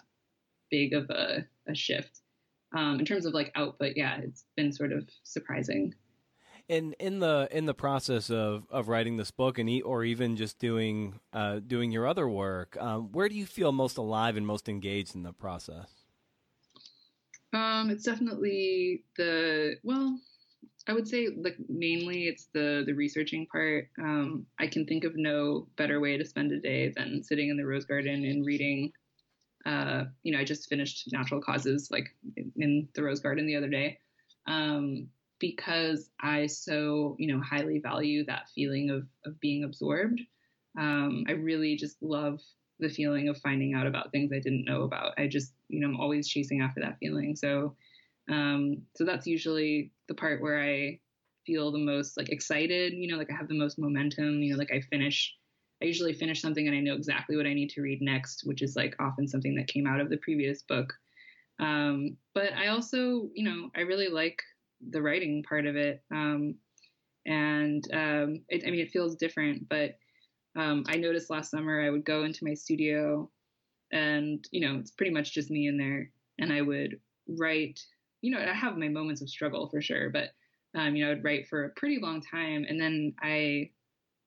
big 0.68 0.94
of 0.94 1.08
a, 1.10 1.46
a 1.68 1.74
shift. 1.76 2.22
Um, 2.76 2.98
in 2.98 3.06
terms 3.06 3.24
of 3.24 3.32
like 3.32 3.52
output, 3.54 3.92
yeah, 3.94 4.18
it's 4.18 4.44
been 4.56 4.72
sort 4.72 4.90
of 4.90 5.08
surprising. 5.22 5.94
And 6.68 6.94
in 6.98 7.20
the 7.20 7.48
in 7.52 7.66
the 7.66 7.74
process 7.74 8.28
of, 8.28 8.64
of 8.70 8.88
writing 8.88 9.16
this 9.16 9.30
book, 9.30 9.58
and 9.58 9.70
or 9.84 10.02
even 10.02 10.36
just 10.36 10.58
doing 10.58 11.20
uh, 11.32 11.60
doing 11.64 11.92
your 11.92 12.08
other 12.08 12.28
work, 12.28 12.76
um, 12.80 13.12
where 13.12 13.28
do 13.28 13.36
you 13.36 13.46
feel 13.46 13.70
most 13.70 13.98
alive 13.98 14.36
and 14.36 14.44
most 14.44 14.68
engaged 14.68 15.14
in 15.14 15.22
the 15.22 15.32
process? 15.32 15.86
Um, 17.52 17.90
it's 17.90 18.02
definitely 18.02 19.04
the 19.16 19.76
well, 19.84 20.18
I 20.88 20.92
would 20.92 21.06
say 21.06 21.28
like 21.28 21.56
mainly 21.68 22.24
it's 22.24 22.48
the 22.52 22.82
the 22.84 22.94
researching 22.94 23.46
part. 23.46 23.88
Um, 23.98 24.46
I 24.58 24.66
can 24.66 24.86
think 24.86 25.04
of 25.04 25.16
no 25.16 25.68
better 25.76 26.00
way 26.00 26.16
to 26.16 26.24
spend 26.24 26.50
a 26.52 26.60
day 26.60 26.92
than 26.96 27.22
sitting 27.22 27.48
in 27.48 27.56
the 27.56 27.66
rose 27.66 27.84
garden 27.84 28.24
and 28.24 28.44
reading. 28.44 28.92
Uh, 29.64 30.04
you 30.22 30.32
know, 30.32 30.38
I 30.38 30.44
just 30.44 30.68
finished 30.68 31.08
Natural 31.12 31.40
Causes 31.40 31.90
like 31.90 32.08
in, 32.36 32.52
in 32.56 32.88
the 32.94 33.02
rose 33.02 33.20
garden 33.20 33.46
the 33.46 33.56
other 33.56 33.68
day, 33.68 33.98
um, 34.46 35.08
because 35.38 36.10
I 36.20 36.46
so 36.46 37.16
you 37.18 37.28
know 37.28 37.40
highly 37.40 37.78
value 37.78 38.24
that 38.26 38.48
feeling 38.54 38.90
of 38.90 39.06
of 39.24 39.38
being 39.40 39.64
absorbed. 39.64 40.20
Um, 40.78 41.24
I 41.28 41.32
really 41.32 41.76
just 41.76 42.02
love 42.02 42.40
the 42.78 42.88
feeling 42.88 43.28
of 43.28 43.38
finding 43.38 43.74
out 43.74 43.86
about 43.86 44.12
things 44.12 44.32
I 44.32 44.40
didn't 44.40 44.64
know 44.64 44.82
about. 44.82 45.14
I 45.18 45.26
just, 45.26 45.52
you 45.68 45.80
know, 45.80 45.88
I'm 45.88 46.00
always 46.00 46.28
chasing 46.28 46.60
after 46.60 46.80
that 46.80 46.98
feeling. 46.98 47.34
So, 47.34 47.74
um, 48.30 48.82
so 48.94 49.04
that's 49.04 49.26
usually 49.26 49.92
the 50.08 50.14
part 50.14 50.42
where 50.42 50.60
I 50.60 51.00
feel 51.46 51.72
the 51.72 51.78
most 51.78 52.16
like 52.16 52.28
excited, 52.28 52.92
you 52.92 53.08
know, 53.08 53.16
like 53.16 53.30
I 53.30 53.36
have 53.36 53.48
the 53.48 53.58
most 53.58 53.78
momentum, 53.78 54.42
you 54.42 54.52
know, 54.52 54.58
like 54.58 54.72
I 54.72 54.80
finish, 54.80 55.34
I 55.80 55.86
usually 55.86 56.12
finish 56.12 56.42
something 56.42 56.66
and 56.66 56.76
I 56.76 56.80
know 56.80 56.94
exactly 56.94 57.36
what 57.36 57.46
I 57.46 57.54
need 57.54 57.70
to 57.70 57.82
read 57.82 58.02
next, 58.02 58.42
which 58.44 58.62
is 58.62 58.76
like 58.76 58.96
often 58.98 59.28
something 59.28 59.54
that 59.54 59.68
came 59.68 59.86
out 59.86 60.00
of 60.00 60.10
the 60.10 60.18
previous 60.18 60.62
book. 60.62 60.92
Um, 61.58 62.16
but 62.34 62.52
I 62.52 62.68
also, 62.68 63.30
you 63.34 63.44
know, 63.44 63.70
I 63.74 63.80
really 63.80 64.08
like 64.08 64.42
the 64.90 65.02
writing 65.02 65.42
part 65.42 65.66
of 65.66 65.76
it. 65.76 66.02
Um, 66.10 66.56
and 67.26 67.84
um, 67.92 68.42
it, 68.48 68.64
I 68.66 68.70
mean, 68.70 68.80
it 68.80 68.90
feels 68.90 69.16
different, 69.16 69.68
but 69.68 69.98
um, 70.56 70.84
I 70.88 70.96
noticed 70.96 71.30
last 71.30 71.50
summer 71.50 71.82
I 71.82 71.90
would 71.90 72.04
go 72.04 72.24
into 72.24 72.44
my 72.44 72.54
studio 72.54 73.30
and, 73.92 74.46
you 74.50 74.60
know, 74.66 74.78
it's 74.78 74.90
pretty 74.90 75.12
much 75.12 75.32
just 75.32 75.50
me 75.50 75.66
in 75.68 75.76
there. 75.76 76.10
And 76.38 76.52
I 76.52 76.62
would 76.62 77.00
write, 77.28 77.80
you 78.22 78.30
know, 78.30 78.38
I 78.38 78.54
have 78.54 78.76
my 78.76 78.88
moments 78.88 79.22
of 79.22 79.28
struggle 79.28 79.68
for 79.68 79.80
sure, 79.80 80.10
but, 80.10 80.30
um, 80.74 80.96
you 80.96 81.04
know, 81.04 81.12
I'd 81.12 81.24
write 81.24 81.48
for 81.48 81.64
a 81.64 81.70
pretty 81.70 81.98
long 82.00 82.20
time. 82.20 82.64
And 82.68 82.80
then 82.80 83.14
I 83.20 83.70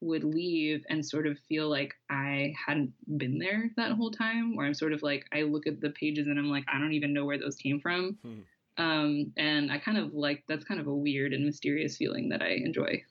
would 0.01 0.23
leave 0.23 0.83
and 0.89 1.05
sort 1.05 1.27
of 1.27 1.37
feel 1.49 1.69
like 1.69 1.93
I 2.09 2.53
hadn't 2.65 2.93
been 3.17 3.37
there 3.37 3.69
that 3.75 3.91
whole 3.91 4.11
time, 4.11 4.55
where 4.55 4.65
I'm 4.65 4.73
sort 4.73 4.93
of 4.93 5.03
like, 5.03 5.25
I 5.33 5.41
look 5.41 5.67
at 5.67 5.81
the 5.81 5.89
pages 5.91 6.27
and 6.27 6.39
I'm 6.39 6.49
like, 6.49 6.63
I 6.71 6.79
don't 6.79 6.93
even 6.93 7.13
know 7.13 7.25
where 7.25 7.37
those 7.37 7.55
came 7.55 7.79
from. 7.79 8.17
Hmm. 8.23 8.39
Um, 8.79 9.33
and 9.35 9.71
I 9.71 9.77
kind 9.77 9.97
of 9.97 10.13
like 10.13 10.45
that's 10.47 10.63
kind 10.63 10.79
of 10.79 10.87
a 10.87 10.95
weird 10.95 11.33
and 11.33 11.45
mysterious 11.45 11.97
feeling 11.97 12.29
that 12.29 12.41
I 12.41 12.51
enjoy. 12.51 13.03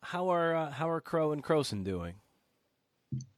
How 0.00 0.28
are 0.28 0.54
uh, 0.54 0.70
how 0.70 0.88
are 0.88 1.00
Crow 1.00 1.32
and 1.32 1.42
Croson 1.42 1.82
doing? 1.82 2.14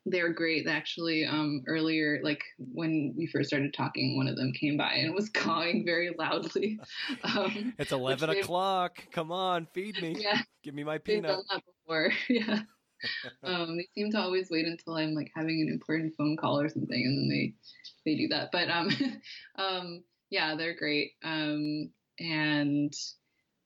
They're 0.04 0.32
great. 0.32 0.68
Actually, 0.68 1.24
um, 1.24 1.62
earlier, 1.66 2.20
like 2.22 2.42
when 2.58 3.14
we 3.16 3.26
first 3.26 3.48
started 3.48 3.72
talking, 3.72 4.14
one 4.18 4.28
of 4.28 4.36
them 4.36 4.52
came 4.52 4.76
by 4.76 4.92
and 4.92 5.14
was 5.14 5.30
cawing 5.34 5.84
very 5.86 6.14
loudly. 6.16 6.78
Um, 7.22 7.72
it's 7.78 7.92
eleven 7.92 8.28
o'clock. 8.28 9.02
Come 9.10 9.32
on, 9.32 9.66
feed 9.72 10.00
me. 10.02 10.16
Yeah, 10.18 10.42
give 10.62 10.74
me 10.74 10.84
my 10.84 10.98
peanut. 10.98 11.22
They've 11.22 11.36
done 11.36 11.44
that 11.50 11.62
before. 11.64 12.12
Yeah. 12.28 12.60
um, 13.42 13.76
they 13.76 13.86
seem 13.94 14.10
to 14.12 14.18
always 14.18 14.48
wait 14.50 14.64
until 14.66 14.94
I'm 14.94 15.14
like 15.14 15.30
having 15.34 15.60
an 15.60 15.68
important 15.68 16.14
phone 16.16 16.36
call 16.36 16.60
or 16.60 16.68
something, 16.68 17.02
and 17.02 17.18
then 17.18 17.28
they 17.28 17.54
they 18.04 18.16
do 18.16 18.28
that. 18.28 18.50
But 18.52 18.70
um, 18.70 18.90
um, 19.58 20.04
yeah, 20.34 20.56
they're 20.56 20.74
great. 20.74 21.12
Um, 21.22 21.90
and 22.18 22.92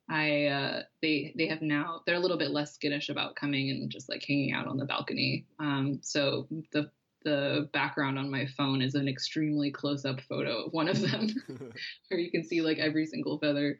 I 0.07 0.45
uh, 0.45 0.81
they 1.01 1.33
they 1.35 1.47
have 1.47 1.63
now 1.63 2.01
they're 2.05 2.15
a 2.15 2.19
little 2.19 2.37
bit 2.37 2.51
less 2.51 2.75
skittish 2.75 3.09
about 3.09 3.35
coming 3.35 3.71
and 3.71 3.89
just 3.89 4.07
like 4.07 4.23
hanging 4.27 4.53
out 4.53 4.67
on 4.67 4.77
the 4.77 4.85
balcony. 4.85 5.47
Um, 5.59 5.99
so 6.03 6.47
the 6.71 6.91
the 7.25 7.69
background 7.73 8.19
on 8.19 8.29
my 8.29 8.45
phone 8.55 8.83
is 8.83 8.93
an 8.93 9.07
extremely 9.07 9.71
close 9.71 10.05
up 10.05 10.21
photo 10.21 10.65
of 10.65 10.73
one 10.73 10.87
of 10.87 11.01
them, 11.01 11.27
where 12.07 12.19
you 12.19 12.29
can 12.29 12.43
see 12.43 12.61
like 12.61 12.77
every 12.77 13.07
single 13.07 13.39
feather. 13.39 13.79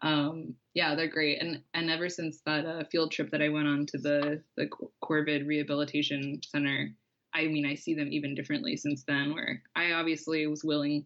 Um, 0.00 0.54
yeah, 0.72 0.94
they're 0.94 1.08
great. 1.08 1.40
And 1.42 1.62
and 1.74 1.90
ever 1.90 2.08
since 2.08 2.40
that 2.46 2.64
uh, 2.64 2.84
field 2.90 3.12
trip 3.12 3.30
that 3.32 3.42
I 3.42 3.50
went 3.50 3.68
on 3.68 3.84
to 3.86 3.98
the 3.98 4.42
the 4.56 4.70
Corvid 5.04 5.46
Rehabilitation 5.46 6.40
Center, 6.46 6.96
I 7.34 7.46
mean, 7.46 7.66
I 7.66 7.74
see 7.74 7.94
them 7.94 8.08
even 8.10 8.34
differently 8.34 8.78
since 8.78 9.04
then. 9.06 9.34
Where 9.34 9.62
I 9.76 9.92
obviously 9.92 10.46
was 10.46 10.64
willing 10.64 11.04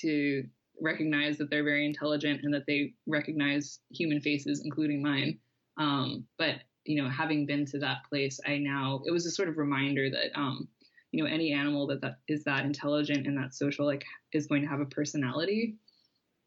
to 0.00 0.44
recognize 0.80 1.38
that 1.38 1.50
they're 1.50 1.64
very 1.64 1.86
intelligent 1.86 2.40
and 2.44 2.54
that 2.54 2.66
they 2.66 2.94
recognize 3.06 3.80
human 3.90 4.20
faces, 4.20 4.62
including 4.64 5.02
mine. 5.02 5.38
Um, 5.78 6.24
but 6.38 6.56
you 6.84 7.02
know, 7.02 7.08
having 7.08 7.44
been 7.44 7.66
to 7.66 7.78
that 7.80 8.04
place, 8.08 8.40
I 8.46 8.58
now 8.58 9.02
it 9.06 9.10
was 9.10 9.26
a 9.26 9.30
sort 9.30 9.48
of 9.48 9.58
reminder 9.58 10.08
that 10.10 10.38
um, 10.38 10.68
you 11.12 11.22
know 11.22 11.30
any 11.30 11.52
animal 11.52 11.86
that 11.88 12.00
that 12.00 12.18
is 12.28 12.44
that 12.44 12.64
intelligent 12.64 13.26
and 13.26 13.36
that 13.36 13.54
social 13.54 13.86
like 13.86 14.04
is 14.32 14.46
going 14.46 14.62
to 14.62 14.68
have 14.68 14.80
a 14.80 14.86
personality. 14.86 15.76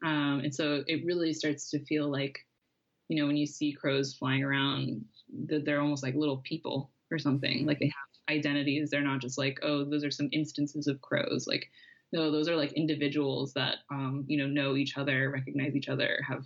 Um, 0.04 0.40
and 0.42 0.54
so 0.54 0.82
it 0.86 1.04
really 1.04 1.32
starts 1.32 1.70
to 1.70 1.84
feel 1.84 2.10
like, 2.10 2.38
you 3.08 3.20
know, 3.20 3.26
when 3.26 3.36
you 3.36 3.46
see 3.46 3.72
crows 3.72 4.14
flying 4.14 4.42
around, 4.42 5.04
that 5.46 5.64
they're 5.64 5.80
almost 5.80 6.02
like 6.02 6.14
little 6.14 6.38
people 6.38 6.90
or 7.10 7.18
something. 7.18 7.66
Like 7.66 7.78
they 7.78 7.86
have 7.86 8.36
identities. 8.36 8.90
They're 8.90 9.02
not 9.02 9.20
just 9.20 9.38
like, 9.38 9.60
oh, 9.62 9.84
those 9.84 10.04
are 10.04 10.10
some 10.10 10.28
instances 10.32 10.88
of 10.88 11.00
crows. 11.00 11.46
Like 11.46 11.70
no, 12.12 12.30
those 12.30 12.48
are 12.48 12.56
like 12.56 12.72
individuals 12.72 13.54
that 13.54 13.76
um, 13.90 14.24
you 14.28 14.38
know 14.38 14.46
know 14.46 14.76
each 14.76 14.96
other, 14.98 15.30
recognize 15.30 15.74
each 15.74 15.88
other, 15.88 16.20
have 16.28 16.44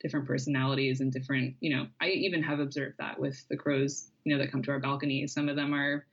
different 0.00 0.26
personalities 0.26 1.00
and 1.00 1.12
different. 1.12 1.54
You 1.60 1.76
know, 1.76 1.86
I 2.00 2.08
even 2.08 2.42
have 2.42 2.60
observed 2.60 2.96
that 2.98 3.18
with 3.18 3.46
the 3.48 3.56
crows. 3.56 4.10
You 4.24 4.34
know, 4.34 4.42
that 4.42 4.50
come 4.50 4.62
to 4.62 4.70
our 4.70 4.80
balcony. 4.80 5.26
Some 5.26 5.48
of 5.48 5.56
them 5.56 5.74
are 5.74 6.06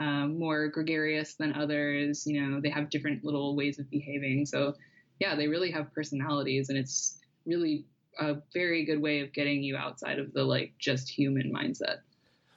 um, 0.00 0.38
more 0.38 0.68
gregarious 0.68 1.34
than 1.34 1.54
others. 1.54 2.26
You 2.26 2.40
know, 2.40 2.60
they 2.60 2.70
have 2.70 2.90
different 2.90 3.24
little 3.24 3.54
ways 3.54 3.78
of 3.78 3.88
behaving. 3.90 4.46
So, 4.46 4.74
yeah, 5.20 5.36
they 5.36 5.46
really 5.46 5.70
have 5.70 5.92
personalities, 5.94 6.70
and 6.70 6.78
it's 6.78 7.18
really 7.46 7.84
a 8.18 8.36
very 8.52 8.84
good 8.84 9.00
way 9.00 9.20
of 9.20 9.32
getting 9.32 9.62
you 9.62 9.76
outside 9.76 10.18
of 10.18 10.32
the 10.32 10.42
like 10.42 10.74
just 10.78 11.08
human 11.08 11.52
mindset. 11.52 11.98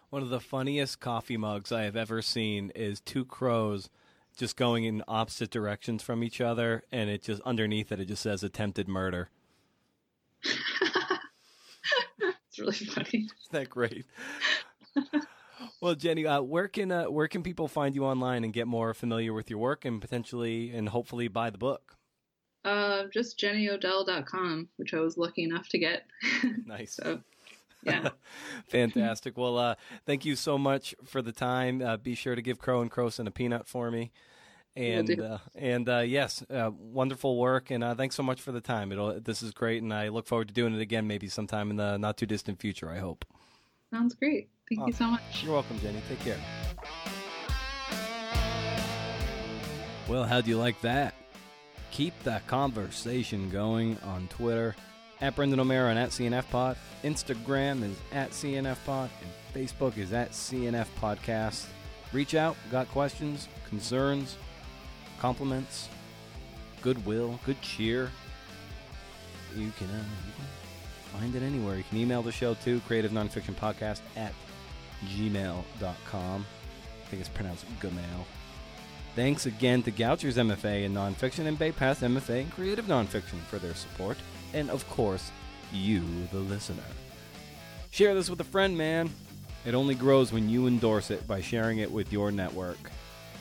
One 0.09 0.21
of 0.21 0.29
the 0.29 0.39
funniest 0.39 0.99
coffee 0.99 1.37
mugs 1.37 1.71
I 1.71 1.83
have 1.83 1.95
ever 1.95 2.21
seen 2.21 2.71
is 2.75 2.99
two 2.99 3.25
crows 3.25 3.89
just 4.37 4.55
going 4.55 4.83
in 4.83 5.03
opposite 5.07 5.49
directions 5.49 6.03
from 6.03 6.23
each 6.23 6.41
other, 6.41 6.83
and 6.91 7.09
it 7.09 7.23
just 7.23 7.41
underneath 7.43 7.91
it, 7.91 7.99
it 7.99 8.05
just 8.05 8.23
says 8.23 8.43
attempted 8.43 8.87
murder. 8.87 9.29
it's 10.43 12.59
really 12.59 12.73
funny. 12.73 13.27
Isn't 13.27 13.51
that 13.51 13.69
great? 13.69 14.05
well, 15.81 15.95
Jenny, 15.95 16.25
uh, 16.25 16.41
where 16.41 16.67
can 16.67 16.91
uh, 16.91 17.05
where 17.05 17.27
can 17.27 17.43
people 17.43 17.67
find 17.67 17.95
you 17.95 18.05
online 18.05 18.43
and 18.43 18.53
get 18.53 18.67
more 18.67 18.93
familiar 18.93 19.33
with 19.33 19.49
your 19.49 19.59
work 19.59 19.85
and 19.85 20.01
potentially 20.01 20.71
and 20.71 20.89
hopefully 20.89 21.27
buy 21.27 21.49
the 21.49 21.57
book? 21.57 21.95
Uh, 22.65 23.03
just 23.11 23.39
jennyodell.com, 23.39 24.69
which 24.77 24.93
I 24.93 24.99
was 24.99 25.17
lucky 25.17 25.43
enough 25.43 25.67
to 25.69 25.77
get. 25.77 26.05
nice. 26.65 26.95
so 26.95 27.19
yeah. 27.85 28.09
Fantastic. 28.67 29.37
Well, 29.37 29.57
uh, 29.57 29.75
thank 30.05 30.25
you 30.25 30.35
so 30.35 30.57
much 30.57 30.95
for 31.05 31.21
the 31.21 31.31
time. 31.31 31.81
Uh, 31.81 31.97
be 31.97 32.15
sure 32.15 32.35
to 32.35 32.41
give 32.41 32.59
Crow 32.59 32.81
and 32.81 32.91
Croson 32.91 33.27
a 33.27 33.31
peanut 33.31 33.67
for 33.67 33.91
me. 33.91 34.11
And 34.75 35.19
uh, 35.21 35.37
and 35.53 35.87
uh, 35.87 35.99
yes, 35.99 36.43
uh, 36.49 36.71
wonderful 36.75 37.37
work, 37.37 37.69
and 37.69 37.83
uh, 37.83 37.93
thanks 37.93 38.15
so 38.15 38.23
much 38.23 38.41
for 38.41 38.51
the 38.51 38.61
time. 38.61 38.91
It'll 38.91 39.19
this 39.19 39.43
is 39.43 39.51
great, 39.51 39.83
and 39.83 39.93
I 39.93 40.07
look 40.07 40.25
forward 40.25 40.47
to 40.47 40.53
doing 40.53 40.73
it 40.73 40.81
again, 40.81 41.05
maybe 41.05 41.27
sometime 41.27 41.69
in 41.69 41.75
the 41.75 41.97
not 41.97 42.17
too 42.17 42.25
distant 42.25 42.59
future. 42.59 42.89
I 42.89 42.97
hope. 42.97 43.23
Sounds 43.91 44.15
great. 44.15 44.49
Thank 44.67 44.87
you 44.87 44.93
so 44.93 45.05
much. 45.05 45.43
You're 45.43 45.53
welcome, 45.53 45.79
Jenny. 45.79 46.01
Take 46.09 46.21
care. 46.21 46.39
Well, 50.07 50.23
how 50.23 50.41
do 50.41 50.49
you 50.49 50.57
like 50.57 50.81
that? 50.81 51.13
Keep 51.91 52.23
that 52.23 52.47
conversation 52.47 53.51
going 53.51 53.99
on 54.03 54.27
Twitter 54.29 54.75
at 55.21 55.35
Brendan 55.35 55.59
O'Meara 55.59 55.89
and 55.89 55.99
at 55.99 56.09
CNF 56.09 56.49
Pod. 56.49 56.77
Instagram 57.03 57.83
is 57.83 57.97
at 58.11 58.31
CNF 58.31 58.77
Pod, 58.85 59.09
and 59.21 59.31
Facebook 59.67 59.97
is 59.97 60.13
at 60.13 60.31
CNF 60.31 60.87
Podcast. 60.99 61.65
Reach 62.11 62.35
out, 62.35 62.55
got 62.71 62.87
questions, 62.89 63.47
concerns, 63.67 64.37
compliments, 65.19 65.89
goodwill, 66.81 67.39
good 67.45 67.61
cheer. 67.61 68.11
You 69.55 69.71
can, 69.77 69.87
uh, 69.87 69.97
you 69.97 70.33
can 70.35 71.19
find 71.19 71.35
it 71.35 71.43
anywhere. 71.43 71.77
You 71.77 71.83
can 71.83 71.97
email 71.97 72.21
the 72.21 72.31
show 72.31 72.53
too, 72.55 72.81
creative 72.87 73.11
nonfiction 73.11 73.53
podcast 73.55 74.01
at 74.15 74.33
gmail.com. 75.05 76.45
I 77.03 77.09
think 77.09 77.19
it's 77.19 77.29
pronounced 77.29 77.65
Gmail. 77.79 78.25
Thanks 79.15 79.45
again 79.45 79.83
to 79.83 79.91
Goucher's 79.91 80.37
MFA 80.37 80.85
in 80.85 80.93
Nonfiction 80.93 81.45
and 81.45 81.57
Bay 81.59 81.71
Path 81.71 82.01
MFA 82.01 82.41
in 82.41 82.49
Creative 82.49 82.85
Nonfiction 82.85 83.39
for 83.49 83.59
their 83.59 83.75
support 83.75 84.17
and 84.53 84.69
of 84.69 84.87
course, 84.89 85.31
you, 85.71 86.03
the 86.31 86.39
listener. 86.39 86.83
Share 87.91 88.13
this 88.15 88.29
with 88.29 88.39
a 88.39 88.45
friend, 88.45 88.77
man. 88.77 89.09
It 89.65 89.73
only 89.73 89.95
grows 89.95 90.33
when 90.33 90.49
you 90.49 90.67
endorse 90.67 91.11
it 91.11 91.27
by 91.27 91.41
sharing 91.41 91.79
it 91.79 91.91
with 91.91 92.11
your 92.11 92.31
network. 92.31 92.91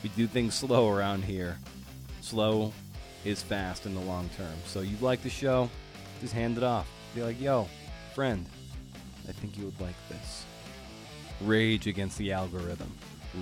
We 0.01 0.09
do 0.09 0.27
things 0.27 0.53
slow 0.53 0.89
around 0.89 1.23
here. 1.23 1.57
Slow 2.21 2.71
is 3.25 3.41
fast 3.41 3.85
in 3.85 3.95
the 3.95 4.01
long 4.01 4.29
term. 4.37 4.53
So 4.65 4.81
you 4.81 4.95
like 5.01 5.23
the 5.23 5.29
show, 5.29 5.69
just 6.21 6.33
hand 6.33 6.57
it 6.57 6.63
off. 6.63 6.87
Be 7.15 7.23
like, 7.23 7.39
yo, 7.39 7.67
friend, 8.13 8.45
I 9.27 9.31
think 9.31 9.57
you 9.57 9.65
would 9.65 9.79
like 9.81 9.95
this. 10.09 10.45
Rage 11.41 11.87
against 11.87 12.17
the 12.17 12.31
algorithm. 12.31 12.91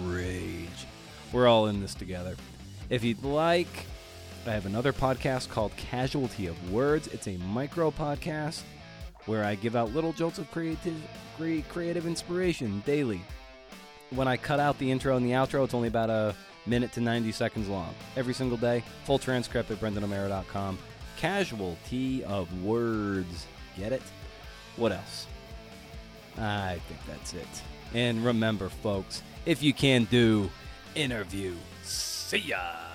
Rage. 0.03 0.87
We're 1.31 1.47
all 1.47 1.67
in 1.67 1.81
this 1.81 1.93
together. 1.93 2.35
If 2.89 3.03
you'd 3.03 3.23
like, 3.23 3.85
I 4.47 4.51
have 4.51 4.65
another 4.65 4.91
podcast 4.91 5.49
called 5.49 5.75
Casualty 5.77 6.47
of 6.47 6.71
Words. 6.71 7.07
It's 7.07 7.27
a 7.27 7.37
micro 7.37 7.91
podcast 7.91 8.63
where 9.27 9.43
I 9.43 9.53
give 9.53 9.75
out 9.75 9.93
little 9.93 10.13
jolts 10.13 10.39
of 10.39 10.49
creative, 10.49 10.95
creative 11.69 12.07
inspiration 12.07 12.81
daily. 12.83 13.21
When 14.09 14.27
I 14.27 14.37
cut 14.37 14.59
out 14.59 14.79
the 14.79 14.89
intro 14.89 15.15
and 15.15 15.23
the 15.23 15.31
outro, 15.31 15.63
it's 15.63 15.75
only 15.75 15.89
about 15.89 16.09
a 16.09 16.35
minute 16.65 16.91
to 16.93 17.01
90 17.01 17.31
seconds 17.31 17.69
long. 17.69 17.93
Every 18.17 18.33
single 18.33 18.57
day. 18.57 18.83
Full 19.05 19.19
transcript 19.19 19.69
at 19.69 19.79
brendanomeara.com. 19.79 20.79
Casualty 21.17 22.23
of 22.23 22.63
Words. 22.63 23.45
Get 23.77 23.91
it? 23.93 24.01
What 24.75 24.91
else? 24.91 25.27
I 26.39 26.79
think 26.87 26.99
that's 27.05 27.35
it. 27.35 27.47
And 27.93 28.25
remember, 28.25 28.69
folks, 28.69 29.21
if 29.45 29.61
you 29.61 29.71
can 29.71 30.05
do, 30.05 30.49
interview. 30.95 31.53
See 31.83 32.39
ya! 32.39 32.90